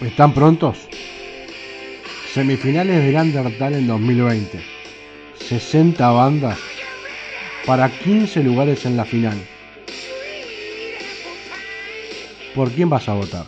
[0.00, 0.78] ¿Están prontos?
[2.32, 4.60] Semifinales del Undertale en 2020.
[5.48, 6.56] 60 bandas
[7.66, 9.36] para 15 lugares en la final.
[12.54, 13.46] ¿Por quién vas a votar?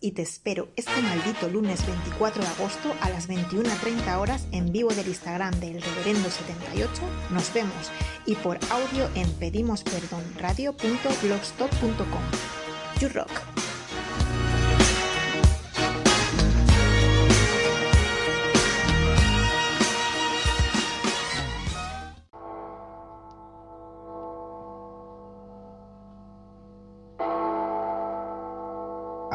[0.00, 4.88] Y te espero este maldito lunes 24 de agosto a las 21.30 horas en vivo
[4.90, 6.88] del Instagram del Reverendo78.
[7.30, 7.90] Nos vemos
[8.26, 12.22] y por audio en pedimosperdonradio.blogspot.com.
[13.00, 13.59] You rock.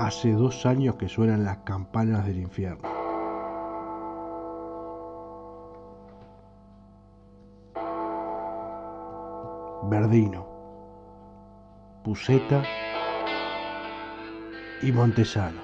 [0.06, 2.88] Hace dos años que suenan las campanas del infierno.
[9.89, 10.45] Verdino,
[12.03, 12.62] Puseta
[14.84, 15.62] y Montesano.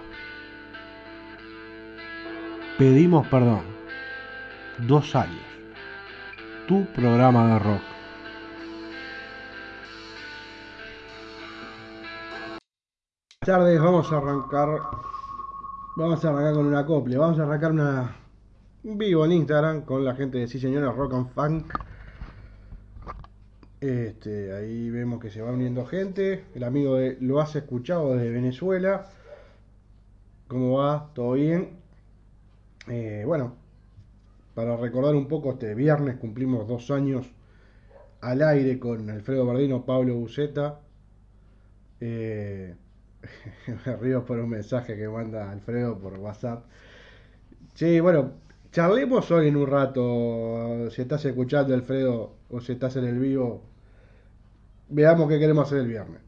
[2.80, 3.62] Pedimos perdón.
[4.80, 5.46] Dos años.
[6.68, 7.91] Tu programa de rock.
[13.44, 14.70] Tardes, vamos a arrancar.
[15.96, 17.18] Vamos a arrancar con una acople.
[17.18, 18.16] Vamos a arrancar una
[18.84, 21.74] un vivo en Instagram con la gente de Sí Señora Rock and Funk.
[23.80, 26.46] Este, ahí vemos que se va uniendo gente.
[26.54, 29.10] El amigo de lo has escuchado desde Venezuela.
[30.48, 31.10] ¿Cómo va?
[31.16, 31.80] ¿Todo bien?
[32.90, 33.56] Eh, bueno,
[34.54, 37.28] para recordar un poco, este viernes cumplimos dos años
[38.22, 40.80] al aire con Alfredo Bardino, Pablo Buceta.
[42.00, 42.76] Eh,
[43.86, 46.66] me río por un mensaje que manda Alfredo por WhatsApp.
[47.74, 48.34] Sí, bueno,
[48.72, 50.90] charlemos hoy en un rato.
[50.92, 53.64] Si estás escuchando, Alfredo, o si estás en el vivo,
[54.90, 56.22] veamos qué queremos hacer el viernes.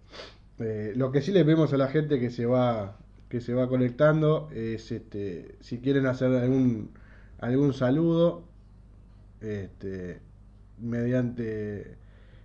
[0.60, 3.68] Eh, lo que sí le pedimos a la gente que se va que se va
[3.68, 6.92] conectando es este si quieren hacer algún
[7.40, 8.44] algún saludo
[9.42, 10.22] este
[10.80, 11.98] mediante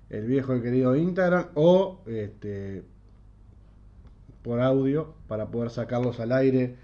[0.09, 2.85] el viejo y querido Instagram o este
[4.49, 6.75] por audio para poder sacarlos al aire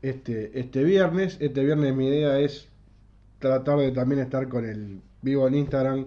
[0.00, 1.36] este, este viernes.
[1.40, 2.68] Este viernes mi idea es
[3.38, 6.06] tratar de también estar con el vivo en Instagram.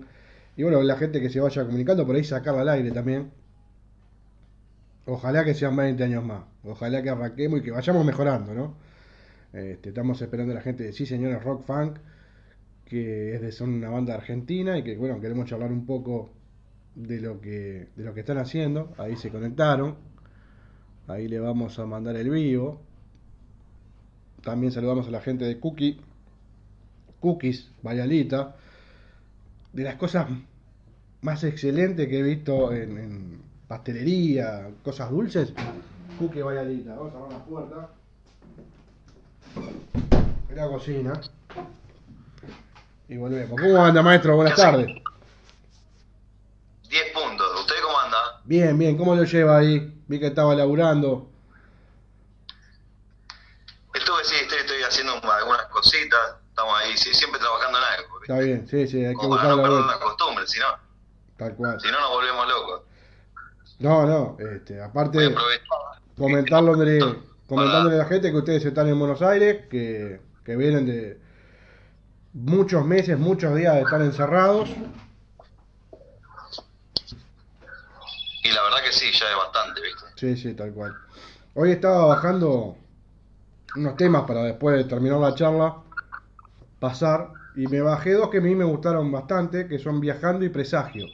[0.58, 3.30] Y bueno, la gente que se vaya comunicando por ahí sacarla al aire también.
[5.06, 6.46] Ojalá que sean 20 años más.
[6.64, 8.76] Ojalá que arranquemos y que vayamos mejorando, ¿no?
[9.54, 12.00] Este, estamos esperando a la gente de Sí Señores Rock Funk,
[12.86, 16.32] que es de, son una banda argentina y que bueno, queremos charlar un poco
[16.96, 18.92] de lo que, de lo que están haciendo.
[18.98, 20.09] Ahí se conectaron.
[21.10, 22.80] Ahí le vamos a mandar el vivo.
[24.44, 26.00] También saludamos a la gente de Cookie.
[27.20, 28.56] Cookies, Bayalita.
[29.74, 30.28] De las cosas
[31.22, 35.52] más excelentes que he visto en, en pastelería, cosas dulces.
[36.20, 36.94] Cookie Bayalita.
[36.94, 37.90] Vamos a cerrar la puerta.
[40.48, 41.20] En la cocina.
[43.08, 43.60] Y volvemos.
[43.60, 44.36] ¿Cómo anda, maestro?
[44.36, 44.86] Buenas tardes.
[44.86, 44.96] 10
[47.16, 47.48] puntos.
[47.62, 48.18] ¿Usted cómo anda?
[48.46, 48.96] Bien, bien.
[48.96, 49.99] ¿Cómo lo lleva ahí?
[50.10, 51.30] Vi que estaba laburando.
[53.94, 56.20] Estuve, sí, estoy, estoy haciendo algunas cositas.
[56.50, 58.20] Estamos ahí, sí, siempre trabajando en algo.
[58.20, 58.34] ¿viste?
[58.34, 60.66] Está bien, sí, sí, hay que Como para buscar no la perder costumbre, si no,
[61.38, 61.80] Tal cual.
[61.80, 62.82] si no nos volvemos locos.
[63.78, 66.02] No, no, este, aparte, Para-
[67.48, 71.20] comentándole a la gente que ustedes están en Buenos Aires, que, que vienen de
[72.34, 74.70] muchos meses, muchos días de estar encerrados.
[78.44, 80.06] Y la verdad que sí, ya es bastante, ¿viste?
[80.16, 80.96] Sí, sí, tal cual.
[81.56, 82.78] Hoy estaba bajando
[83.76, 85.78] unos temas para después de terminar la charla,
[86.80, 90.50] pasar, y me bajé dos que a mí me gustaron bastante, que son Viajando y
[90.50, 91.08] Presagio.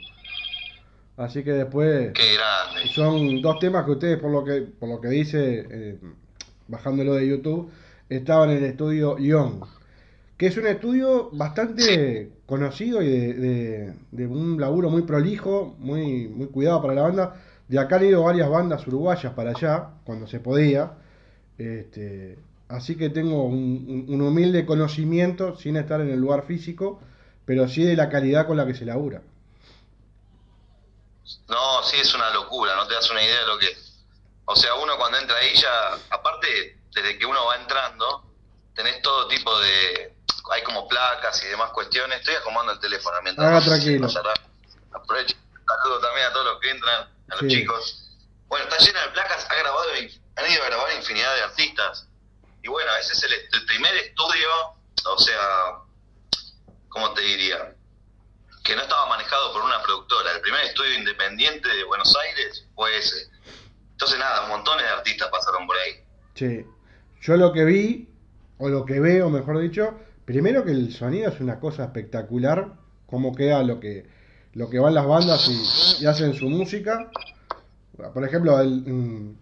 [1.18, 2.12] Así que después...
[2.14, 2.88] Qué grande.
[2.94, 6.00] Son dos temas que ustedes, por lo que, por lo que dice, eh,
[6.68, 7.72] bajándolo de YouTube,
[8.10, 9.66] estaban en el estudio Young,
[10.38, 16.28] que es un estudio bastante conocido y de, de- de un laburo muy prolijo, muy,
[16.28, 17.42] muy cuidado para la banda.
[17.68, 20.94] De acá han ido varias bandas uruguayas para allá, cuando se podía.
[21.58, 22.38] Este,
[22.68, 27.00] así que tengo un, un- humilde conocimiento, sin estar en el lugar físico,
[27.46, 29.22] pero sí de la calidad con la que se labura.
[31.48, 34.04] No, sí, es una locura, no te das una idea de lo que es.
[34.46, 36.48] O sea, uno cuando entra ahí ya, aparte,
[36.94, 38.26] desde que uno va entrando,
[38.76, 40.15] tenés todo tipo de...
[40.52, 42.20] Hay como placas y demás cuestiones.
[42.20, 43.52] Estoy acomodando el teléfono mientras...
[43.52, 44.08] No- tranquilo.
[44.94, 45.36] Aprovecho.
[45.68, 47.48] Saludo también a todos los que entran, a los Sí.
[47.48, 48.02] chicos.
[48.48, 49.90] Bueno, está llena de placas, ha grabado
[50.38, 52.08] han ido a grabar infinidad de artistas.
[52.62, 54.48] Y bueno, ese es el, el primer estudio,
[55.06, 55.40] o sea,
[56.90, 57.74] ¿cómo te diría?
[58.64, 60.32] Que no estaba manejado por una productora.
[60.32, 63.30] El primer estudio independiente de Buenos Aires fue ese.
[63.92, 66.04] Entonces nada, montones de artistas pasaron por ahí.
[66.36, 66.66] Sí.
[67.22, 68.10] Yo lo que vi,
[68.58, 72.74] o lo que veo, mejor dicho, primero que el sonido es una cosa espectacular,
[73.06, 74.06] cómo queda lo que,
[74.54, 75.50] lo que van las bandas
[76.02, 77.10] y, hacen su música.
[78.14, 79.36] Por ejemplo, el, mm,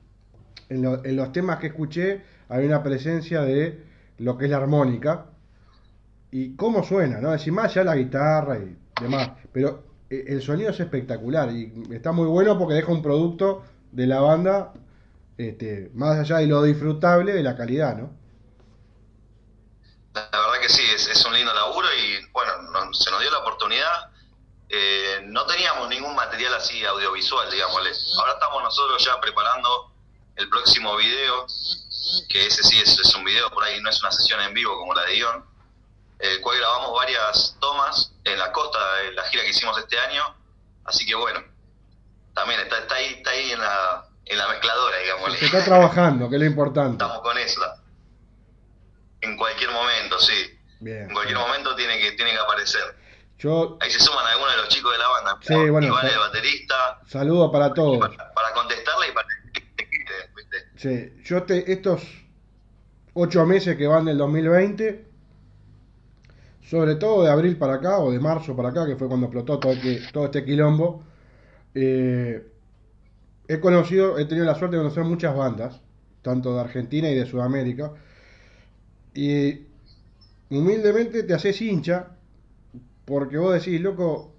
[0.70, 3.84] en, lo- en los temas que escuché hay una presencia de
[4.20, 5.26] lo que es la armónica
[6.32, 7.30] y cómo suena, ¿no?
[7.52, 12.28] Más ya la guitarra y demás, pero eh, el sonido es espectacular y está muy
[12.28, 14.74] bueno porque deja un producto de la banda
[15.38, 18.10] este, más allá de lo disfrutable de la calidad, ¿no?
[20.63, 24.10] Que sí, es, es un lindo laburo y bueno, no- se nos dio la oportunidad.
[24.69, 27.92] Eh, no teníamos ningún material así audiovisual, digámosle.
[28.18, 29.92] Ahora estamos nosotros ya preparando
[30.38, 31.45] el próximo video,
[32.30, 34.77] que ese sí es, es un video por ahí, no es una sesión en vivo
[34.80, 35.45] como la de Ion,
[36.19, 40.24] el cual grabamos varias tomas en la costa de la gira que hicimos este año.
[40.86, 41.44] Así que bueno,
[42.33, 45.38] también está, está ahí, está ahí en la, en la mezcladora, digámosle.
[45.39, 47.04] Se está trabajando, que es lo importante.
[47.04, 47.62] Estamos con eso.
[49.21, 50.60] En cualquier momento, sí.
[50.84, 51.04] Bien.
[51.04, 52.82] En cualquier momento tiene que, tiene que aparecer.
[53.40, 55.38] Yo Ahí se suman algunos de los chicos de la banda.
[55.42, 56.14] Sí, bueno, Iván, sí.
[56.14, 58.00] el baterista, saludo para todos.
[58.00, 59.28] para, para contestarle y para.
[60.76, 62.02] Sí, yo te, estos
[63.14, 65.06] ocho meses que van del 2020,
[66.70, 69.60] sobre todo de abril para acá o de marzo para acá, que fue cuando explotó
[69.60, 71.04] todo, este- todo este quilombo,
[71.76, 72.46] eh,
[73.48, 75.82] he conocido, he tenido la suerte de conocer muchas bandas,
[76.22, 77.92] tanto de Argentina y de Sudamérica,
[79.14, 79.68] y
[80.50, 82.10] humildemente te haces hincha,
[83.06, 84.34] porque vos decís, loco,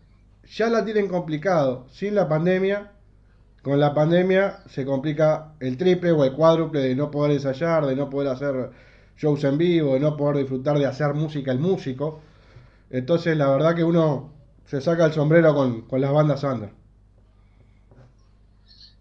[0.46, 2.92] ya la tienen complicado sin la pandemia,
[3.62, 7.96] con la pandemia se complica el triple o el cuádruple de no poder ensayar, de
[7.96, 8.70] no poder hacer
[9.16, 12.20] shows en vivo, de no poder disfrutar de hacer música el músico.
[12.90, 14.34] Entonces la verdad que uno
[14.66, 16.70] se saca el sombrero con, con las bandas under.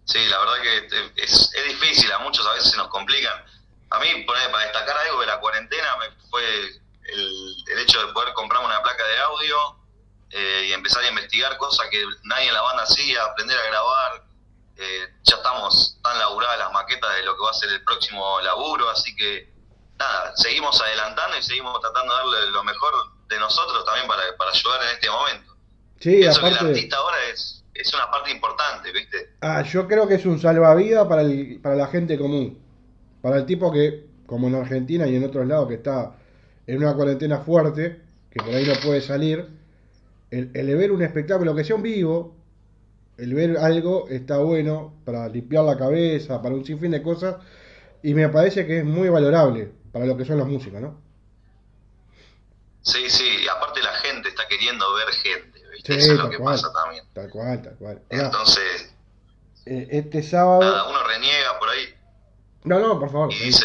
[0.04, 3.34] Sí, la verdad que es, es difícil, a muchos a veces se nos complican.
[3.90, 6.42] A mí, para destacar algo de la cuarentena, me fue
[7.14, 9.56] el, el hecho de poder comprarme una placa de audio
[10.30, 14.24] eh, y empezar a investigar cosas que nadie en la banda hacía, aprender a grabar.
[14.76, 18.40] Eh, ya estamos tan laburadas las maquetas de lo que va a ser el próximo
[18.40, 19.48] laburo, así que
[19.98, 22.92] nada, seguimos adelantando y seguimos tratando de darle lo mejor
[23.28, 25.52] de nosotros también para, para ayudar en este momento.
[26.00, 29.36] Sí, Pienso que el aparte, artista ahora es, es una parte importante, ¿viste?
[29.40, 32.60] ah, yo creo que es un salvavidas para, el, para la gente común.
[33.22, 36.16] Para el tipo que, como en Argentina y en otros lados, que está
[36.66, 38.00] en una cuarentena fuerte,
[38.30, 39.46] que por ahí no puede salir,
[40.30, 42.34] el, el ver un espectáculo que sea un vivo,
[43.18, 47.36] el ver algo está bueno para limpiar la cabeza, para un sinfín de cosas,
[48.02, 51.00] y me parece que es muy valorable para lo que son los músicos, ¿no?
[52.82, 55.92] Sí, sí, y aparte la gente está queriendo ver gente, ¿viste?
[55.94, 56.54] Sí, Eso es lo que cual.
[56.56, 57.04] pasa también.
[57.14, 58.02] Tal cual, tal cual.
[58.10, 58.94] Entonces,
[59.64, 60.60] eh, este sábado...
[60.60, 61.94] nada, uno reniega por ahí
[62.64, 63.32] No, no, por favor.
[63.32, 63.64] y dice,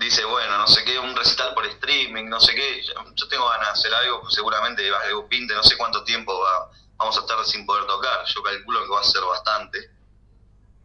[0.00, 2.82] dice, bueno, no sé qué, un recital por streaming, no sé qué.
[2.82, 6.32] Yo, yo tengo ganas de hacer algo, pues seguramente algo pinte, no sé cuánto tiempo
[6.38, 8.24] va, vamos a estar sin poder tocar.
[8.26, 9.90] Yo calculo que va a ser bastante.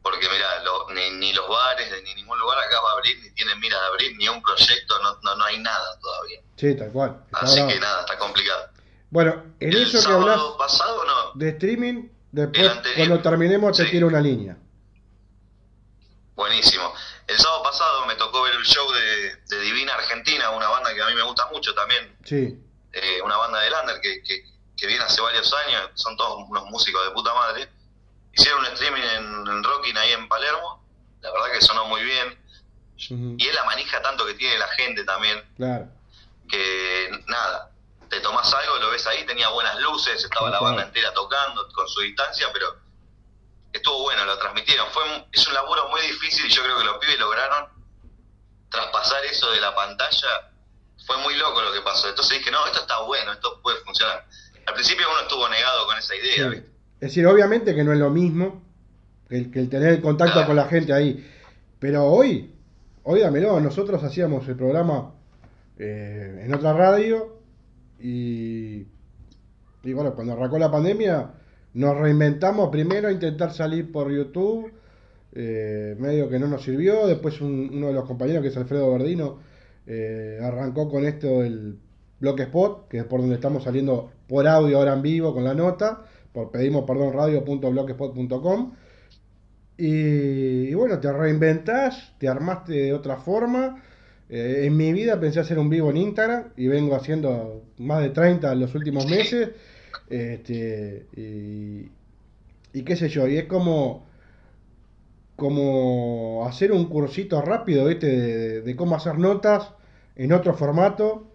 [0.01, 3.29] Porque mira, lo- ni, ni los bares, ni ningún lugar acá va a abrir, ni
[3.31, 6.39] tienen miras de abrir, ni un proyecto, no, no, no hay nada todavía.
[6.55, 7.23] Sí, tal cual.
[7.33, 7.69] Así bravo.
[7.69, 8.69] que nada, está complicado.
[9.09, 13.91] Bueno, en El eso que hablas pasado no, de streaming, después cuando terminemos te Sí.
[13.91, 14.57] tiro una línea.
[16.35, 16.93] Buenísimo.
[17.27, 21.01] El sábado pasado me tocó ver el show de, de Divina Argentina, una banda que
[21.01, 22.57] a mí me gusta mucho también, Sí,
[22.93, 24.43] eh, una banda de Lander que, que,
[24.77, 27.69] que viene hace varios años, son todos unos músicos de puta madre.
[28.33, 30.83] Hicieron un streaming en, en Rocking ahí en Palermo,
[31.21, 32.39] la verdad que sonó muy bien.
[32.99, 35.87] Y es la manija tanto que tiene la gente también, claro.
[36.49, 37.71] que nada,
[38.09, 41.87] te tomás algo, lo ves ahí, tenía buenas luces, estaba la banda entera tocando con
[41.87, 42.75] su distancia, pero
[43.73, 44.87] estuvo bueno, lo transmitieron.
[44.91, 47.65] Fue un- es un laburo muy difícil y yo creo que los pibes lograron
[48.69, 50.51] traspasar eso de la pantalla.
[51.05, 52.09] Fue muy loco lo que pasó.
[52.09, 54.25] Entonces dije, no, esto está bueno, esto puede funcionar.
[54.65, 56.51] Al principio uno estuvo negado con esa idea.
[56.99, 58.63] Es decir, obviamente que no es lo mismo
[59.29, 60.47] que el, que el tener el contacto Claro.
[60.47, 61.33] con la gente ahí.
[61.79, 62.53] Pero hoy,
[63.03, 65.11] hoy dámelo, nosotros hacíamos el programa
[65.77, 67.39] eh, en otra radio
[67.99, 68.79] y,
[69.83, 71.29] y bueno, cuando arrancó la pandemia
[71.77, 74.71] nos reinventamos primero a intentar salir por YouTube,
[75.33, 78.91] eh, medio que no nos sirvió, después un- uno de los compañeros que es Alfredo
[78.91, 79.39] Verdino
[79.85, 81.77] eh, arrancó con esto del
[82.19, 85.53] Block Spot, que es por donde estamos saliendo por audio ahora en vivo con la
[85.53, 86.01] nota,
[86.33, 88.73] por pedimos perdón radio.blogspot.com
[89.77, 93.83] Y, y bueno, te reinventás, te armaste de otra forma.
[94.29, 98.09] Eh, en mi vida pensé hacer un vivo en Instagram y vengo haciendo más de
[98.09, 99.49] 30 en los últimos meses.
[100.09, 101.89] Este, y,
[102.73, 104.05] y qué sé yo, y es como
[105.37, 108.07] como hacer un cursito rápido, ¿viste?
[108.07, 109.71] De, de cómo hacer notas
[110.15, 111.27] en otro formato.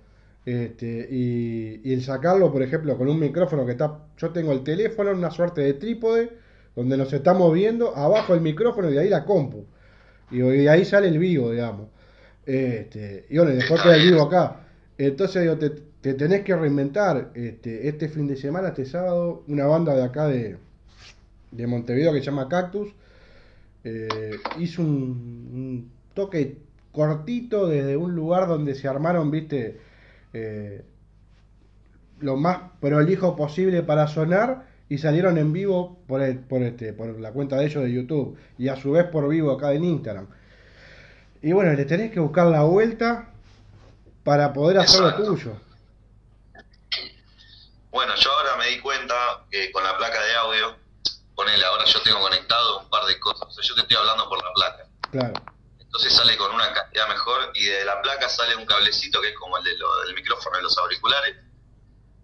[0.45, 4.01] Este, y, y el sacarlo, por ejemplo, con un micrófono que está.
[4.19, 6.31] Yo tengo el teléfono, una suerte de trípode,
[6.75, 9.67] donde nos estamos viendo, abajo el micrófono y de ahí la compu.
[10.33, 11.89] Y, de ahí sale el vivo, digamos.
[12.45, 14.67] Este, y bueno, y después queda el vivo acá.
[14.99, 17.31] Entonces, digo, te, te tenés que reinventar.
[17.35, 20.59] Este, este fin de semana, este sábado, una banda de acá de,
[21.51, 22.89] de Montevideo que se llama Cactus
[23.85, 26.59] eh, hizo un, un toque
[26.93, 29.81] cortito desde un lugar donde se armaron, viste,
[30.35, 30.85] eh,
[32.21, 37.19] lo más prolijo posible para sonar y salieron en vivo por, el- por, este, por
[37.19, 40.27] la cuenta de ellos de YouTube y a su vez por vivo acá en Instagram.
[41.43, 43.31] Y bueno, le tenés que buscar la vuelta
[44.23, 45.53] para poder hacer lo tuyo.
[47.91, 49.15] Bueno, yo ahora me di cuenta
[49.51, 50.77] que con la placa de audio,
[51.35, 53.47] ponele, ahora yo tengo conectado un par de cosas.
[53.49, 54.87] O sea, yo te estoy hablando por la placa.
[55.11, 55.35] Claro,
[55.79, 59.35] Entonces sale con una calidad mejor y de la placa sale un cablecito que es
[59.39, 61.37] como el de lo- del micrófono de los auriculares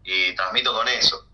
[0.05, 1.27] y transmito con eso.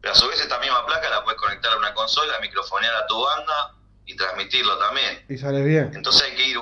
[0.00, 3.06] Pero a su vez esta misma placa la puedes conectar a una consola, microfonear a
[3.06, 3.74] tu banda
[4.06, 5.24] y transmitirlo también.
[5.28, 5.90] y sale bien.
[5.94, 6.58] Entonces hay que ir.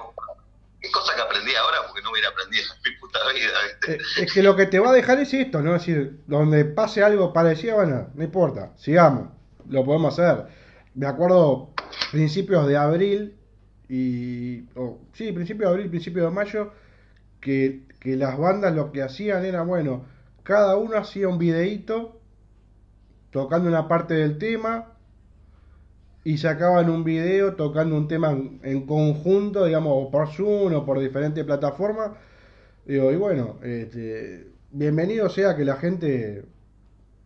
[0.83, 3.95] Es cosa que aprendí ahora porque no hubiera aprendido en mi puta vida, ¿viste?
[3.95, 5.77] Eh, Es que lo que te va a dejar es esto, ¿no?
[5.77, 9.29] Es decir, donde pase algo parecido, bueno, no importa, sigamos,
[9.69, 10.47] lo podemos hacer.
[11.01, 11.71] Me acuerdo
[12.13, 13.35] principios de abril
[13.89, 14.67] y.
[14.77, 16.73] o, sí, principios de abril, principios de mayo,
[17.41, 20.05] que, que las bandas lo que hacían era, bueno,
[20.43, 22.21] cada uno hacía un videíto
[23.31, 24.93] tocando una parte del tema
[26.23, 31.43] y sacaban un video tocando un tema en, conjunto, digamos, por Zoom o por diferentes
[31.47, 32.11] plataformas.
[32.85, 36.45] Digo, y bueno, este, bienvenido sea que la gente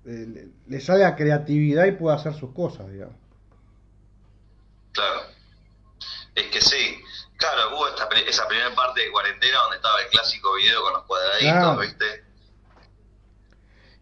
[0.04, 3.23] eh, le, le salga creatividad y pueda hacer sus cosas, digamos.
[4.94, 5.22] Claro.
[6.34, 7.02] Es que sí.
[7.36, 11.02] Claro, hubo esta, esa primera parte de cuarentena donde estaba el clásico video con los
[11.04, 11.78] cuadraditos, Claro.
[11.80, 12.24] ¿viste?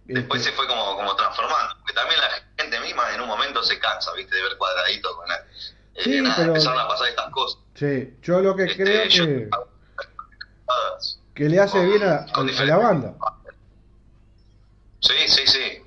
[0.04, 1.76] Después Este, se fue como, como transformando.
[1.78, 2.28] Porque también la
[2.62, 4.36] gente misma en un momento se cansa, ¿viste?
[4.36, 7.60] De ver cuadraditos con la, eh, Sí, nada, pero- empezaron a pasar estas cosas.
[7.74, 9.48] sí, yo lo que Este, creo yo- que,
[11.34, 12.26] que le hace bien a
[12.64, 13.14] la banda.
[15.00, 15.82] Sí, sí, sí.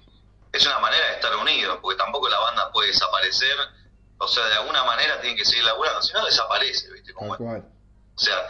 [0.52, 3.56] Es una manera de estar unidos, porque tampoco la banda puede desaparecer.
[4.18, 7.14] O sea, de alguna manera tienen que seguir laburando, si no desaparece, ¿viste?
[7.14, 7.66] Como cual.
[8.16, 8.48] O sea,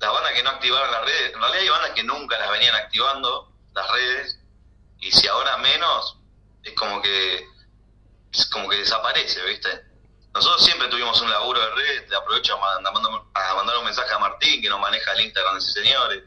[0.00, 2.74] las bandas que no activaron las redes, en realidad hay bandas que nunca las venían
[2.74, 4.38] activando, las redes,
[4.98, 6.18] y si ahora menos,
[6.62, 7.46] es como que
[8.32, 9.84] es como que desaparece, ¿viste?
[10.34, 12.92] Nosotros siempre tuvimos un laburo de red, le aprovecho a mandar,
[13.32, 16.22] a mandar un mensaje a Martín, que nos maneja el Instagram de ese señores,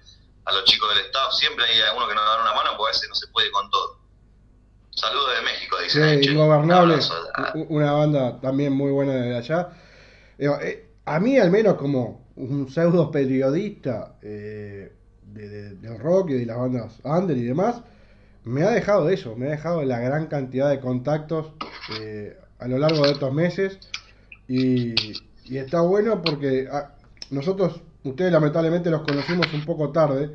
[0.46, 2.94] a los chicos del staff, siempre hay alguno que nos da una mano, porque a
[2.94, 3.99] veces no se puede con todo.
[4.92, 6.04] Saludos de México, Sí, dicen.
[6.04, 6.32] ahí, che.
[6.32, 7.14] Ingobernable, Un abrazo.
[7.36, 9.70] Ah, u- una banda también muy buena de allá.
[10.38, 14.92] Eh, a mí, al menos como un pseudo periodista eh,
[15.24, 17.82] de, de- del rock y de las bandas under y demás,
[18.44, 21.52] me ha dejado eso, me ha dejado la gran cantidad de contactos
[22.00, 23.80] eh, a lo largo de estos meses.
[24.48, 24.96] Y,
[25.46, 26.94] y está bueno porque ah,
[27.30, 30.32] nosotros, ustedes lamentablemente los conocimos un poco tarde,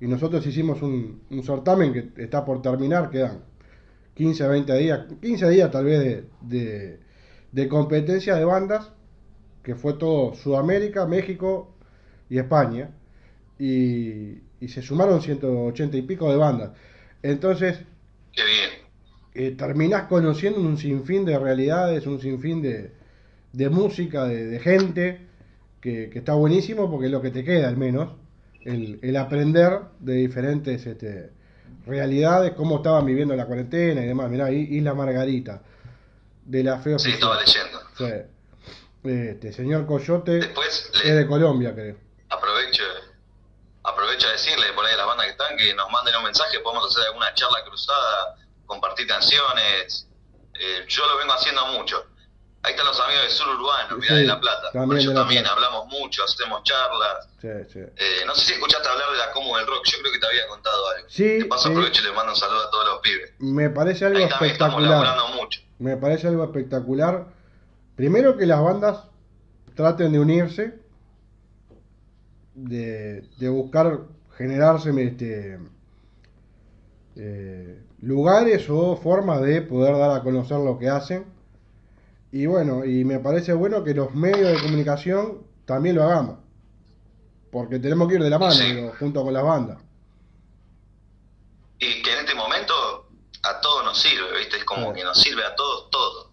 [0.00, 3.42] y nosotros hicimos un, un certamen que está por terminar, quedan
[4.14, 7.00] 15 a 20 días, 15 días tal vez de, de,
[7.52, 8.92] de competencia de bandas,
[9.62, 11.76] que fue todo Sudamérica, México
[12.28, 12.90] y España,
[13.58, 16.72] y, y se sumaron 180 y pico de bandas.
[17.22, 17.80] Entonces,
[18.32, 18.70] Qué bien.
[19.34, 22.92] eh, terminás conociendo un sinfín de realidades, un sinfín de,
[23.52, 25.28] de música, de, de gente,
[25.80, 28.14] que, que está buenísimo porque es lo que te queda al menos,
[28.64, 31.32] el, el aprender de diferentes este,
[31.86, 34.30] realidades, cómo estaban viviendo la cuarentena y demás.
[34.30, 35.62] Mirá, Isla Margarita,
[36.44, 37.80] de la feo Sí, estaba leyendo.
[39.04, 41.96] Este, señor Coyote Después es de Colombia, creo.
[42.30, 42.82] aprovecho
[43.82, 46.58] aprovecho a decirle por ahí a las bandas que están que nos manden un mensaje,
[46.60, 48.36] podemos hacer alguna charla cruzada,
[48.66, 50.08] compartir canciones.
[50.54, 52.06] Eh, yo lo vengo haciendo mucho.
[52.64, 54.72] Ahí están los amigos de Sur Urbano, mirá, Sí, de La Plata.
[54.72, 55.54] también ellos de La también Plata.
[55.56, 57.28] hablamos mucho, hacemos charlas.
[57.40, 57.78] Sí, sí.
[57.80, 60.26] Eh, no sé si escuchaste hablar de la Como del Rock, yo creo que te
[60.26, 61.08] había contado algo.
[61.10, 63.32] Sí, de paso aprovecho y le mando un saludo a todos los pibes.
[63.38, 65.34] Me parece algo Ahí también estamos espectacular.
[65.36, 65.60] mucho.
[65.78, 67.26] Me parece algo espectacular.
[67.96, 69.04] Primero que las bandas
[69.74, 70.78] traten de unirse,
[72.54, 73.98] de, de buscar
[74.38, 75.58] generarse este,
[77.16, 81.26] eh, lugares o formas de poder dar a conocer lo que hacen.
[82.36, 86.38] Y bueno, y me parece bueno que los medios de comunicación también lo hagamos.
[87.52, 88.72] Porque tenemos que ir de la mano, Sí.
[88.74, 89.78] digo, junto con las bandas.
[91.78, 93.06] Y que en este momento
[93.42, 94.56] a todos nos sirve, ¿viste?
[94.56, 96.32] Es como que nos sirve a todos todo.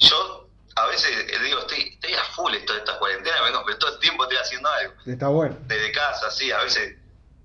[0.00, 3.78] Yo a veces eh, digo, estoy, estoy a full esto de esta cuarentena, vengo, pero
[3.78, 4.94] todo el tiempo estoy haciendo algo.
[5.06, 5.56] Está bueno.
[5.66, 6.96] Desde casa, sí, a veces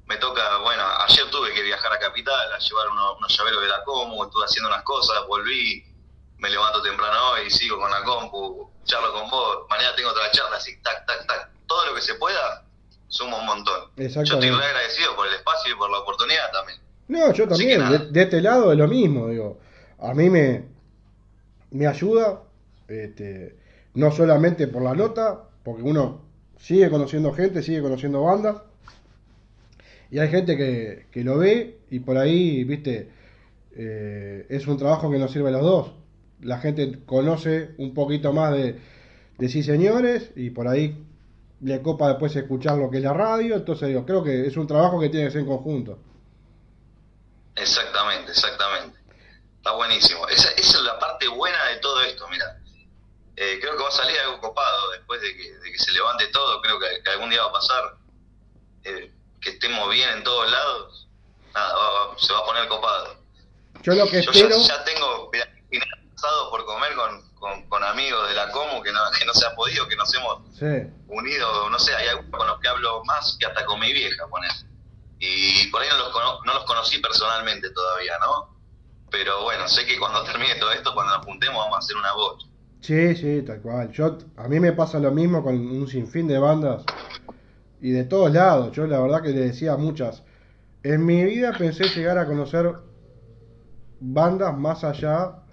[0.08, 3.68] me toca, bueno, ayer tuve que viajar a Capital a llevar unos, unos llaveros de
[3.70, 5.86] la compu, estuve haciendo unas cosas, volví,
[6.40, 10.58] me levanto temprano hoy, sigo con la compu, charlo con vos, mañana tengo otra charla,
[10.58, 11.50] así, tac, tac, tac.
[11.68, 12.64] Todo lo que se pueda,
[13.08, 13.90] suma un montón.
[13.98, 16.80] Yo estoy re agradecido por el espacio y por la oportunidad también.
[17.08, 19.60] No, yo también, de este lado es lo mismo, digo.
[20.00, 20.66] A mí me,
[21.72, 22.44] me ayuda,
[22.88, 23.58] este,
[23.94, 26.22] no solamente por la nota, porque uno
[26.60, 28.58] sigue conociendo gente, sigue conociendo bandas,
[30.12, 33.10] y hay gente que, que lo ve y por ahí, viste,
[33.76, 35.92] eh, es un trabajo que nos sirve a los dos.
[36.42, 38.80] La gente conoce un poquito más de,
[39.38, 41.04] de sí señores y por ahí
[41.62, 44.68] le copa después escuchar lo que es la radio, entonces digo, creo que es un
[44.68, 45.98] trabajo que tiene que ser en conjunto.
[47.56, 48.98] Exactamente, exactamente.
[49.58, 50.28] Está buenísimo.
[50.28, 52.60] Esa, esa es la parte buena de todo esto, mira.
[53.36, 56.28] Eh, creo que va a salir algo copado después de que, de que se levante
[56.28, 56.62] todo.
[56.62, 57.98] Creo que, que algún día va a pasar
[58.84, 61.08] eh, que estemos bien en todos lados.
[61.54, 63.16] Nada, va- va- se va a poner copado.
[63.84, 64.58] Yo lo que Yo espero...
[64.58, 65.48] ya, ya tengo mirá,
[66.18, 69.46] asado por comer con, con, con amigos de la Comu que no, que no se
[69.46, 70.66] ha podido, que nos hemos Sí,
[71.08, 74.28] unido, no sé, hay algunos con los que hablo más que hasta con mi vieja,
[74.28, 74.52] poner.
[75.20, 78.56] Y por ahí no los, cono- no los conocí personalmente todavía, ¿no?
[79.12, 82.14] Pero bueno, sé que cuando termine todo esto, cuando nos juntemos, vamos a hacer una
[82.14, 82.50] voz.
[82.82, 83.92] sí, sí, tal cual.
[83.92, 86.84] Yo, a mí me pasa lo mismo con un sinfín de bandas
[87.82, 88.72] y de todos lados.
[88.74, 90.24] Yo la verdad que le decía a muchas.
[90.84, 92.74] En mi vida pensé llegar a conocer
[94.00, 95.44] bandas más allá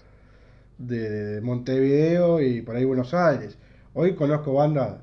[0.79, 3.57] de, de Montevideo y por ahí Buenos Aires.
[3.95, 4.97] Hoy conozco bandas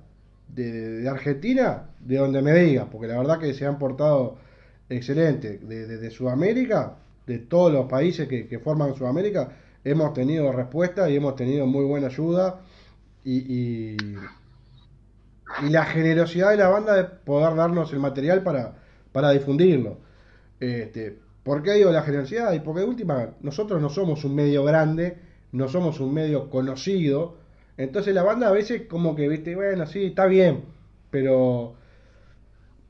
[0.48, 4.38] de, de Argentina, de donde me digas, porque la verdad que se han portado
[4.89, 5.58] excelente.
[5.60, 6.95] De, de- de Sudamérica,
[7.28, 9.50] de todos los países que, que forman Sudamérica,
[9.84, 12.62] hemos tenido respuesta y hemos tenido muy buena ayuda.
[13.24, 13.98] Y, y,
[15.63, 18.76] y la generosidad de la banda de poder darnos el material para,
[19.12, 19.98] para difundirlo.
[20.60, 22.54] Este, ¿Por qué digo la generosidad?
[22.54, 25.17] Y porque de última, nosotros no somos un medio grande,
[25.52, 27.38] no somos un medio conocido.
[27.78, 30.66] Entonces la banda a veces como que, viste, bueno, sí, está bien,
[31.10, 31.76] pero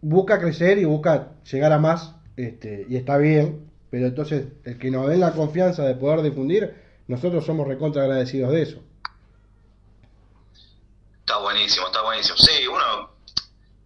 [0.02, 4.92] busca crecer y busca llegar a más, este, y está bien, pero entonces el que
[4.92, 6.76] nos den la confianza de poder difundir,
[7.08, 8.84] nosotros somos recontra agradecidos de eso.
[11.20, 12.38] Está buenísimo, está buenísimo.
[12.38, 13.12] Sí, uno,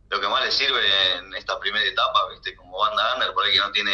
[0.10, 0.80] lo que más le sirve
[1.20, 3.92] en esta primera etapa, viste, como banda under, por ahí que no tiene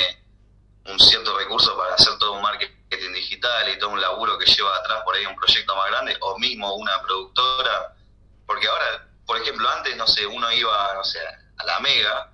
[0.92, 4.76] un cierto recurso para hacer todo un marketing digital y todo un laburo que lleva
[4.78, 7.96] atrás por ahí un proyecto más grande, o mismo una productora,
[8.46, 11.20] porque ahora, por ejemplo, antes, no sé, uno iba, no sé,
[11.58, 12.32] a la Mega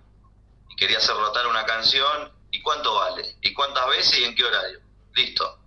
[0.69, 3.35] y quería hacer rotar una canción, ¿y cuánto vale?
[3.41, 4.79] ¿Y cuántas veces y en qué horario?
[5.15, 5.59] Listo.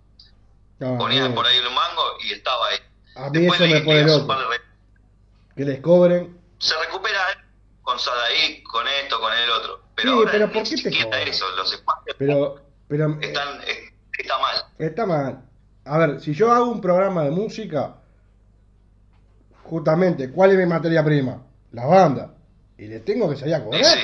[0.79, 2.77] Ponías no, por ahí un mango y estaba ahí.
[3.15, 4.61] a mí Después eso me pone loco, de
[5.55, 6.41] que les cobren.
[6.59, 7.21] se recupera
[7.83, 9.83] con Sadaí, con esto, con el otro.
[9.95, 11.27] Pero Sí, ahora pero ni ¿por qué te cobran?
[11.27, 13.90] eso, los espacios Pero, pero están, es-
[14.21, 14.55] está mal.
[14.77, 15.41] Está mal.
[15.85, 17.95] A ver, si yo hago un programa de música,
[19.63, 21.41] justamente, ¿cuál es mi materia prima?
[21.71, 22.33] La banda.
[22.77, 23.83] Y le tengo que salir a cobrar.
[23.83, 23.99] sí,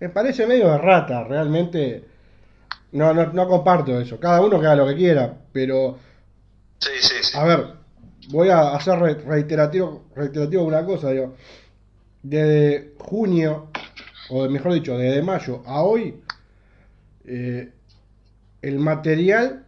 [0.00, 2.04] Me parece medio de rata, realmente.
[2.92, 4.18] No, no, no comparto eso.
[4.20, 5.36] Cada uno que haga lo que quiera.
[5.52, 5.98] Pero,
[6.78, 7.36] sí, sí, sí.
[7.38, 7.66] a ver,
[8.30, 11.34] voy a hacer re- reiterativo, reiterativo una cosa, digo.
[12.22, 13.68] Desde junio,
[14.30, 16.20] o mejor dicho, desde mayo a hoy,
[17.24, 17.72] eh,
[18.62, 19.66] el material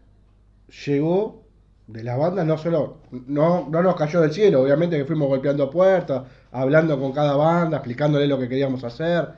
[0.86, 1.44] llegó
[1.86, 5.70] de la banda, no solo, no, no nos cayó del cielo, obviamente que fuimos golpeando
[5.70, 9.28] puertas, hablando con cada banda, explicándole lo que queríamos hacer,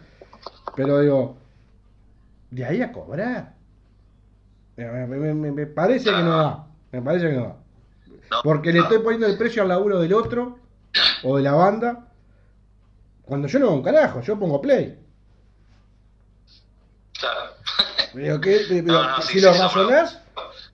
[0.74, 1.36] pero digo,
[2.50, 3.54] de ahí a cobrar.
[4.76, 7.56] Me, me- parece que no da, me parece que no da.
[8.42, 10.58] Porque le estoy poniendo el precio al laburo del otro
[11.22, 12.06] o de la banda.
[13.22, 14.98] Cuando yo no hago un carajo, yo pongo play.
[17.18, 17.50] Claro.
[18.14, 18.38] Pero
[18.82, 20.20] No, no, si sí, lo sí, razonás,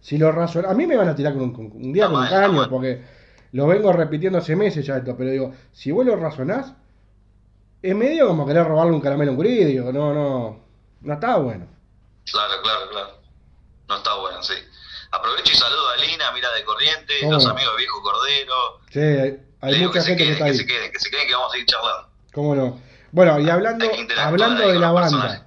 [0.01, 2.23] si lo razonás, a mí me van a tirar con un, con un día con
[2.23, 3.03] un caño, porque
[3.53, 6.73] lo vengo repitiendo hace meses ya esto, pero digo, si vos lo razonás,
[7.83, 10.61] es medio como querer robarle un caramelo a un gurí, digo, no, no,
[11.01, 11.67] no está bueno.
[12.31, 13.21] Claro, claro, claro.
[13.89, 14.55] No está bueno, sí.
[15.13, 18.81] Aprovecho y saludo a Lina, Mira de Corrientes, ¿Cómo los amigos de Viejo Cordero.
[18.91, 21.35] Sí, hay, mucha que se gente que queden, que se queden, que se queden que
[21.35, 22.09] vamos a seguir charlando.
[22.33, 22.81] ¿Cómo no?
[23.13, 25.46] Bueno, y hablando, que hablando de la los banda, personajes.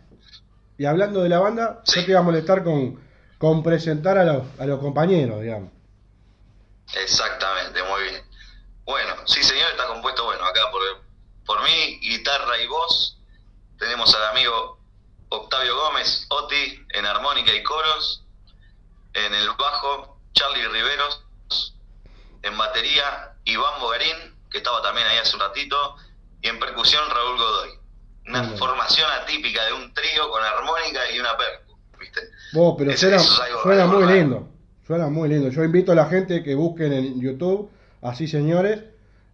[0.79, 1.99] Y hablando de la banda, Sí.
[1.99, 2.99] yo te iba a molestar con,
[3.37, 5.71] con presentar a los, a los compañeros, digamos.
[6.95, 8.01] Exactamente, muy
[8.85, 10.81] Bueno, sí señor, está compuesto, bueno, acá por,
[11.45, 13.17] por mí, guitarra y voz.
[13.77, 14.79] Tenemos al amigo
[15.29, 18.23] Octavio Gómez, Oti, en armónica y coros.
[19.13, 21.23] En el bajo, Charlie Riveros.
[22.41, 25.95] En batería, Iván Bogarín, que estaba también ahí hace un ratito.
[26.41, 27.78] Y en percusión, Raúl Godoy.
[28.29, 32.21] Una formación atípica de un trío con armónica y una percu, ¿viste?
[32.53, 34.49] Vos, pero suena, muy lindo.
[34.85, 35.49] Suena muy lindo.
[35.49, 37.69] Yo invito a la gente que busquen en YouTube
[38.01, 38.83] así señores,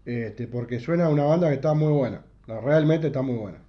[0.06, 3.60] este, porque suena una banda que está muy buena, realmente está muy buena.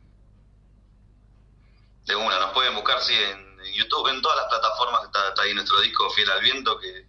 [2.07, 5.53] De una, nos pueden buscar sí, en, YouTube, en todas las plataformas está, está, ahí
[5.53, 7.05] nuestro disco Fiel al Viento, que,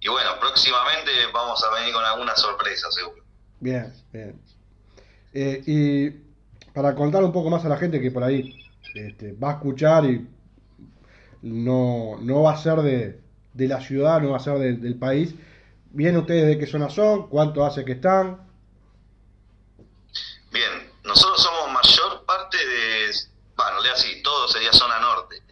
[0.00, 3.24] y bueno, próximamente vamos a venir con alguna sorpresa seguro.
[3.60, 4.40] Bien, bien.
[5.32, 6.27] Eh, y
[6.78, 8.56] para contar un poco más a la gente que por ahí
[8.94, 10.28] este, va a escuchar y
[11.42, 13.20] no, no va a ser de,
[13.52, 15.34] de la ciudad, no va a ser del país,
[15.90, 17.28] ¿Bien ustedes de qué zona son?
[17.28, 18.46] ¿Cuánto hace que están?
[20.52, 23.10] Bien, nosotros somos mayor parte de,
[23.56, 25.42] bueno, le así, todo sería zona norte.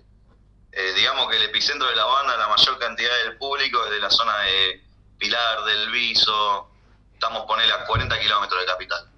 [0.70, 3.98] Eh, digamos que el epicentro de la banda, la mayor cantidad del público es de
[3.98, 4.80] la zona de
[5.18, 6.70] Pilar, del Viso,
[7.14, 9.15] estamos ponele a 40 kilómetros de capital.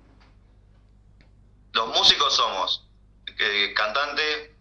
[1.72, 2.86] Los músicos somos
[3.38, 4.56] eh, cantante,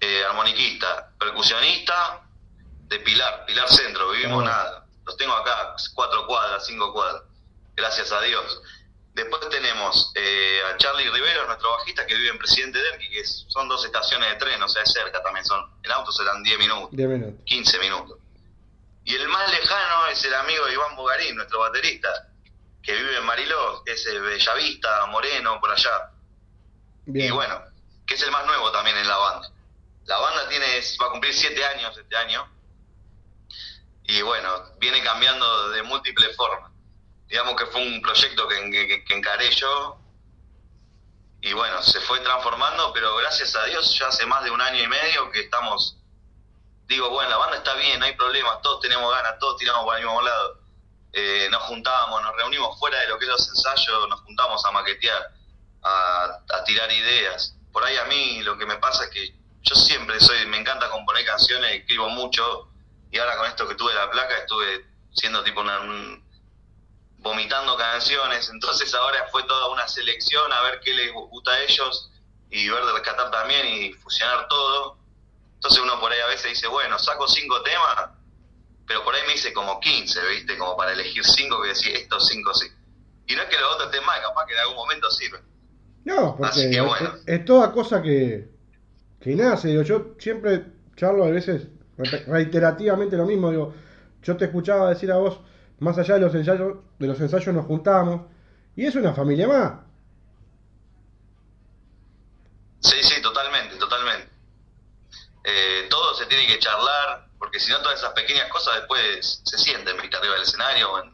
[0.00, 2.22] eh, armoniquista, percusionista
[2.88, 7.22] de Pilar, Pilar Centro, vivimos nada los tengo acá, cuatro cuadras, cinco cuadras,
[7.74, 8.62] gracias a Dios.
[9.14, 13.68] Después tenemos eh, a Charlie Rivero, nuestro bajista, que vive en Presidente Derqui, que son
[13.68, 16.90] dos estaciones de tren, o sea, es cerca también, son, en auto serán 10 minutos,
[16.92, 18.18] 10 minutos, 15 minutos.
[19.04, 22.28] Y el más lejano es el amigo Iván Bugarín, nuestro baterista,
[22.82, 26.11] que vive en Mariló, es Bellavista, Moreno, por allá.
[27.06, 27.60] Y bueno,
[28.06, 29.50] que es el más nuevo también en la banda.
[30.04, 30.66] La banda tiene,
[31.00, 32.48] va a cumplir 7 años este año,
[34.04, 36.70] y bueno, viene cambiando de múltiples formas.
[37.28, 39.98] Digamos que fue un proyecto que, que, encaré yo
[41.40, 44.82] y bueno, se fue transformando, pero gracias a Dios ya hace más de un año
[44.82, 45.96] y medio que estamos,
[46.86, 49.98] digo, bueno, la banda está bien, no hay problema, todos tenemos ganas, todos tiramos para
[49.98, 50.60] el mismo lado.
[51.12, 54.70] Eh, nos juntábamos, nos reunimos fuera de lo que es los ensayos, nos juntamos a
[54.70, 55.32] maquetear,
[55.82, 57.56] a, tirar ideas.
[57.72, 60.90] Por ahí a mí lo que me pasa es que yo siempre soy, me encanta
[60.90, 62.68] componer canciones, escribo mucho,
[63.10, 65.80] y ahora con esto que tuve la placa estuve siendo tipo una,
[67.18, 72.10] vomitando canciones, entonces ahora fue toda una selección a ver qué les gusta a ellos
[72.50, 74.98] y ver de rescatar también y fusionar todo.
[75.54, 78.10] Entonces uno por ahí a veces dice, bueno, saco cinco temas,
[78.86, 80.58] pero por ahí me dice como 15, ¿viste?
[80.58, 82.66] Como para elegir cinco que decir, estos cinco sí.
[83.26, 85.51] Y no es que los otros estén mal, capaz que en algún momento sirven.
[86.04, 86.70] No, porque
[87.26, 88.48] es, toda cosa que,
[89.20, 89.68] que nace.
[89.68, 90.64] Digo, yo siempre
[90.96, 91.68] charlo a veces
[92.26, 93.74] reiterativamente lo mismo, digo,
[94.22, 95.40] yo te escuchaba decir a vos,
[95.78, 98.22] más allá de los ensayos, de los ensayos nos juntamos,
[98.74, 99.72] y es una familia más.
[102.80, 104.28] Sí, sí, totalmente, totalmente.
[105.44, 109.58] Eh, todo se tiene que charlar, porque si no todas esas pequeñas cosas después se
[109.58, 111.12] sienten arriba del escenario o en,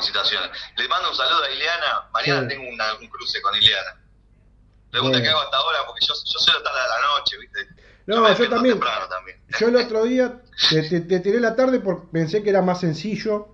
[0.00, 0.50] situaciones.
[0.76, 2.08] Le mando un saludo a Ileana.
[2.12, 3.99] Mañana tengo un cruce con Ileana.
[4.90, 7.80] Pregunta que hago hasta ahora, porque yo, yo suelo estar a la noche, ¿viste?
[8.06, 8.80] No, yo, también,
[9.58, 13.48] Yo el otro día te, tiré la tarde porque pensé que era más sencillo.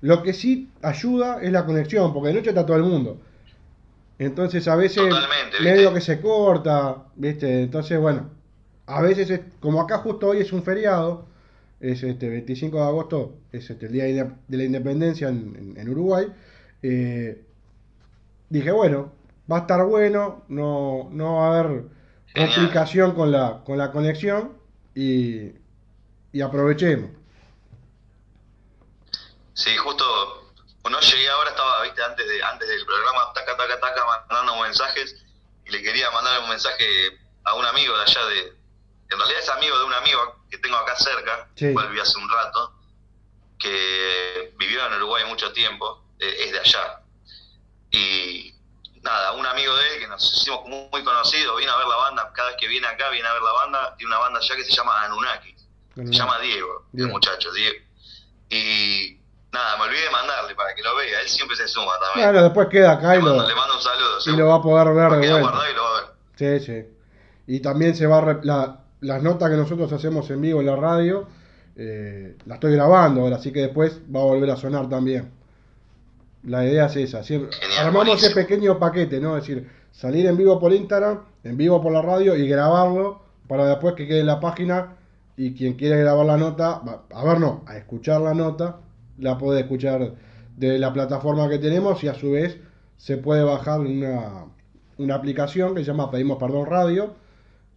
[0.00, 3.20] Lo que sí ayuda es la conexión, porque de noche está todo el mundo.
[4.18, 5.12] Entonces a veces
[5.62, 7.62] medio que se corta, ¿viste?
[7.62, 8.30] Entonces, bueno,
[8.86, 11.26] a veces, es, como acá justo hoy es un feriado,
[11.80, 16.26] es este 25 de agosto, es este, el día de la independencia en, Uruguay,
[16.82, 17.42] eh,
[18.48, 19.12] dije, bueno,
[19.50, 21.84] va a estar bueno, no, no va a haber
[22.34, 24.58] complicación con la, con la conexión
[24.94, 25.52] y,
[26.32, 27.10] y aprovechemos.
[29.54, 30.38] Sí, justo
[30.90, 35.16] no llegué ahora, estaba, viste, antes de antes del programa, taca, taca, taca, mandando mensajes
[35.66, 36.84] y le quería mandar un mensaje
[37.44, 38.38] a un amigo de allá de,
[39.10, 41.72] en realidad es amigo de un amigo que tengo acá cerca, sí.
[41.72, 42.74] cual vi hace un rato,
[43.58, 47.02] que vivió en Uruguay mucho tiempo, eh, es de allá.
[47.90, 48.54] Y
[49.08, 52.30] nada, un amigo de él que nos hicimos muy, conocidos, vino a ver la banda,
[52.34, 54.64] cada vez que viene acá viene a ver la banda, tiene una banda allá que
[54.64, 55.54] se llama Anunnaki,
[55.94, 57.78] se llama Diego, el muchacho, Diego.
[58.50, 59.18] Y
[59.52, 62.30] nada, me olvidé de mandarle para que lo vea, él siempre se suma también.
[62.30, 64.18] Claro, después queda acá y, lo, le mando un saludo.
[64.26, 65.70] Y lo va a poder ver de vuelta.
[65.70, 66.60] Y lo va a ver.
[66.60, 66.86] Sí, sí.
[67.46, 70.76] Y también se va a la, las notas que nosotros hacemos en vivo en la
[70.76, 71.28] radio,
[71.76, 75.37] eh, la estoy grabando ahora, así que después va a volver a sonar también.
[76.44, 77.22] La idea es esa.
[77.80, 79.36] armamos ese pequeño paquete, ¿no?
[79.36, 83.66] Es decir, salir en vivo por Instagram, en vivo por la radio y grabarlo para
[83.66, 84.96] después que quede en la página
[85.36, 88.80] y quien quiere grabar la nota, a ver, no, a escuchar la nota,
[89.18, 90.14] la puede escuchar
[90.56, 92.58] de la plataforma que tenemos y a su vez
[92.96, 94.46] se puede bajar una,
[94.98, 97.14] una aplicación que se llama Pedimos Perdón Radio,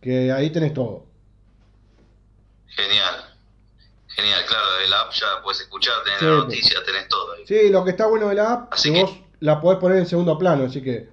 [0.02, 1.06] que ahí tenés todo.
[2.68, 3.21] Genial.
[4.16, 7.34] Genial, claro, de la app ya puedes escuchar, tenés la noticia, tenés todo.
[7.34, 7.44] ahí.
[7.48, 9.98] Sí, lo que está bueno de la app, Así que que- vos la podés poner
[10.00, 11.10] en segundo plano, así que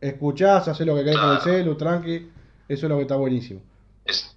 [0.00, 2.30] escuchás, haces lo que querés con el celu, tranqui,
[2.68, 3.62] eso es lo que está buenísimo.
[4.04, 4.36] Es,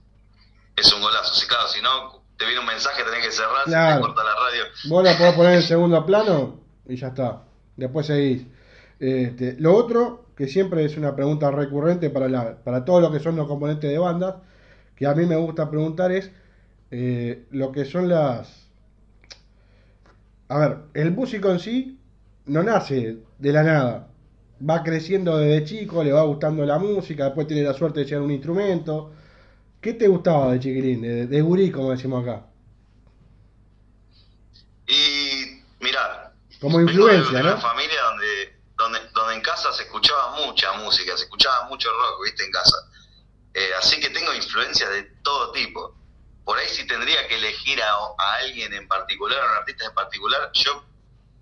[0.76, 1.34] es un golazo.
[1.36, 3.96] Sí, claro, si no te viene un mensaje, tenés que cerrar, Claro.
[4.02, 4.64] te corta la radio.
[4.86, 7.44] Vos la podés poner en segundo plano y ya está.
[7.76, 8.46] Después seguís.
[9.00, 13.20] Este, lo otro, que siempre es una pregunta recurrente para, la, para todos los que
[13.20, 14.36] son los componentes de bandas,
[14.96, 16.32] que a mí me gusta preguntar es
[16.92, 18.68] eh, lo que son las...
[20.48, 22.00] A ver, el músico en sí
[22.46, 24.08] no nace de la nada.
[24.68, 28.22] Va creciendo desde chico, le va gustando la música, después tiene la suerte de llegar
[28.24, 29.12] un instrumento.
[29.80, 32.46] ¿Qué te gustaba de chiquilín, de, de gurí, como decimos acá?
[34.88, 37.52] Y mirá, Como influencia, de ¿no?
[37.52, 42.26] una familia donde, donde, donde en casa se escuchaba mucha música, se escuchaba mucho rock,
[42.26, 42.76] viste, en casa.
[43.54, 45.96] Eh, así que tengo influencias de todo tipo.
[46.46, 49.94] Por ahí si tendría que elegir a, a alguien en particular, a un artista en
[49.94, 50.84] particular, yo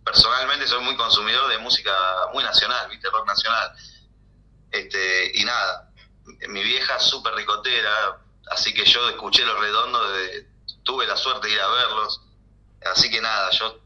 [0.03, 1.93] personalmente soy muy consumidor de música
[2.33, 3.71] muy nacional, viste, rock nacional.
[4.71, 5.91] Este, y nada,
[6.49, 8.19] mi vieja es súper ricotera,
[8.51, 10.47] así que yo escuché Los Redondos, de-
[10.83, 12.21] tuve la suerte de ir a verlos,
[12.91, 13.79] así que nada, yo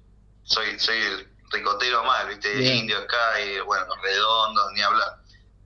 [0.43, 2.77] soy, soy el ricotero mal, viste, Bien.
[2.77, 5.19] indio acá, y bueno, Los Redondos, ni hablar.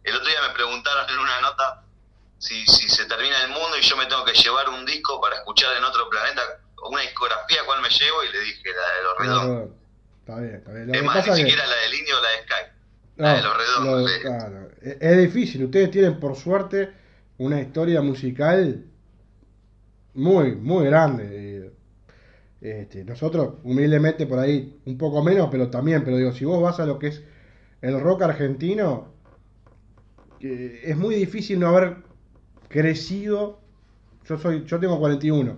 [0.03, 1.83] El otro día me preguntaron en una nota
[2.45, 5.35] si, si se termina el mundo y yo me tengo que llevar un disco para
[5.37, 6.41] escuchar en otro planeta,
[6.89, 8.23] una discografía, ¿cuál me llevo?
[8.23, 9.69] Y le dije la de Los Redondos.
[10.19, 10.87] Está bien, está bien.
[10.87, 12.63] Lo Es más, pasa ni que- siquiera la del indio o la de Sky.
[13.17, 15.63] no, la de Los Redondos, lo- claro, es, difícil.
[15.65, 16.91] Ustedes tienen, por suerte,
[17.39, 18.85] una historia musical
[20.13, 21.71] muy, muy grande.
[22.61, 26.03] Este, nosotros, humildemente, por ahí, un poco menos, pero también.
[26.03, 27.21] Pero digo, si vos vas a lo que es
[27.81, 29.13] el rock argentino,
[30.39, 31.97] es muy difícil no haber
[32.75, 33.59] crecido.
[34.27, 35.55] Yo soy, yo tengo 41.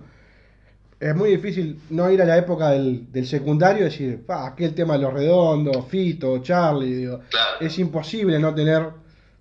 [1.00, 4.74] Es muy difícil no ir a la época del, del secundario y decir, ah, aquel
[4.74, 7.60] tema de los redondos, Fito, Charlie, digo, Claro.
[7.60, 8.88] es imposible no tener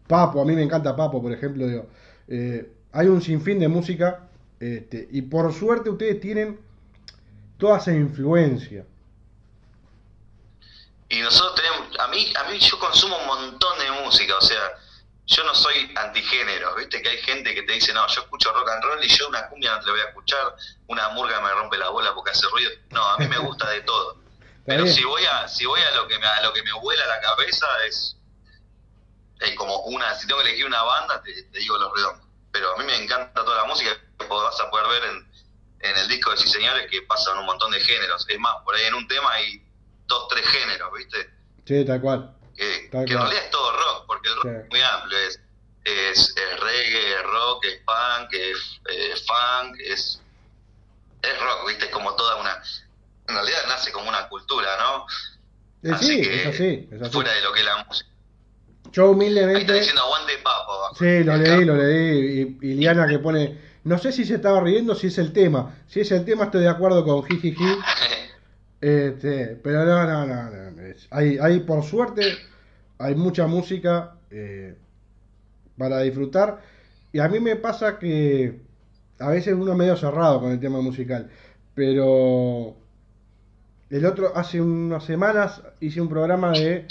[0.08, 1.88] Papo, a mí me encanta Papo, por ejemplo, digo,
[2.28, 4.28] eh, hay un sinfín de música
[4.60, 6.60] este, y por suerte ustedes tienen
[7.58, 8.86] toda esa influencia.
[11.10, 14.62] Y nosotros tenemos, a mí, a mí yo consumo un montón de música, o sea,
[15.28, 18.70] yo no soy antigénero, viste que hay gente que te dice, no, yo escucho rock
[18.70, 20.56] and roll y yo una cumbia no te la voy a escuchar,
[20.88, 22.72] una murga me rompe la bola porque hace ruido.
[22.92, 24.18] No, a mí me gusta de todo.
[24.66, 24.96] Pero bien.
[24.96, 27.20] si voy a, si voy a lo que me, a lo que me vuela la
[27.20, 28.16] cabeza es,
[29.42, 32.26] es como una, si tengo que elegir una banda, te, te digo los redondos.
[32.52, 35.32] Pero a mí me encanta toda la música, que vas a poder ver en,
[35.82, 38.26] en el disco de Sí Señores que pasan un montón de géneros.
[38.30, 39.62] Es más, por ahí en un tema hay
[40.06, 41.30] dos, tres géneros, ¿viste?
[41.66, 42.37] Sí, tal cual.
[42.58, 44.50] Que, que en realidad es todo rock, porque el rock Sí.
[44.64, 45.40] es muy amplio, es,
[45.86, 50.22] es, es reggae, es rock, es punk, es funk, es,
[51.22, 51.86] es rock, ¿viste?
[51.86, 52.62] Es como toda una...
[53.28, 55.06] En realidad nace como una cultura, ¿no?
[55.90, 57.12] Eh, Así sí, que, es así, es así.
[57.12, 58.10] Fuera de lo que es la música.
[58.10, 59.74] Yo Ahí está humildemente...
[59.74, 60.96] diciendo aguante papo.
[60.98, 61.66] Sí, lo leí, campo.
[61.66, 62.58] lo leí.
[62.62, 65.76] Y, y Liana que pone, no sé si se estaba riendo, si es el tema.
[65.88, 67.64] Si es el tema estoy de acuerdo con Jijiji.
[68.80, 70.82] Este, pero no, no, no, no.
[71.12, 72.24] hay, hay, por suerte,
[73.00, 74.76] hay mucha música eh,
[75.78, 76.62] para disfrutar.
[77.12, 78.60] Y a mí me pasa que
[79.20, 81.30] a veces uno es medio cerrado con el tema musical.
[81.74, 82.76] Pero
[83.90, 86.86] el otro, hace unas semanas hice un programa de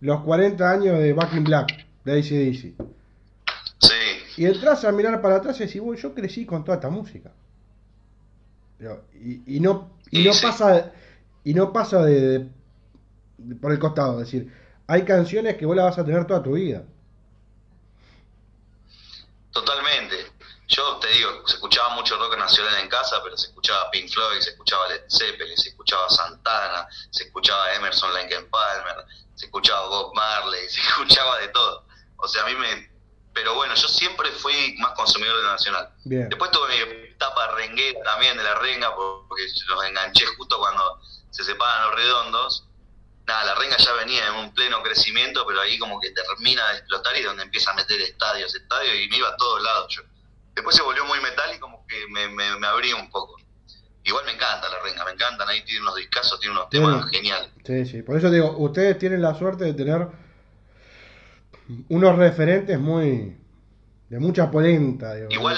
[0.00, 2.74] los 40 años de Back in Black, de ACDC.
[3.78, 3.94] Sí,
[4.36, 7.30] Y entras a mirar para atrás y decís, "Bueno, yo crecí con toda esta música.
[9.22, 10.92] Y, y no, y no pasa,
[11.44, 12.48] y no pasa de, de-
[13.38, 14.20] de- por el costado.
[14.20, 14.52] Es decir,
[14.86, 16.82] hay canciones que vos las vas a tener toda tu vida.
[19.52, 20.32] totalmente.
[20.68, 24.40] Yo te digo, se escuchaba mucho rock nacional en casa, pero se escuchaba Pink Floyd,
[24.40, 30.14] se escuchaba Led Zeppelin, se escuchaba Santana, se escuchaba Emerson and Palmer, se escuchaba Bob
[30.14, 31.84] Marley, se escuchaba de todo.
[32.18, 32.88] O sea, a mí me...
[33.32, 35.88] Pero bueno, yo siempre fui más consumidor de lo nacional.
[36.04, 36.28] Bien.
[36.28, 41.00] Después tuve mi etapa renguera también de la renga, porque los enganché justo cuando
[41.30, 42.66] se separan los redondos.
[43.26, 46.78] Nada, la renga ya venía en un pleno crecimiento, pero ahí como que termina de
[46.78, 50.02] explotar y donde empieza a meter estadios, estadios, y me iba a todos lados yo.
[50.54, 53.36] Después se volvió muy metal y como que me, me, me abrí un poco.
[54.02, 57.50] Igual me encanta la renga, me encantan, ahí tiene unos discazos, tiene unos temas geniales.
[57.64, 58.02] Sí, sí.
[58.02, 60.08] Por eso digo, ustedes tienen la suerte de tener
[61.88, 63.36] unos referentes muy.
[64.08, 65.14] de mucha polenta.
[65.14, 65.28] digo.
[65.30, 65.56] Igual,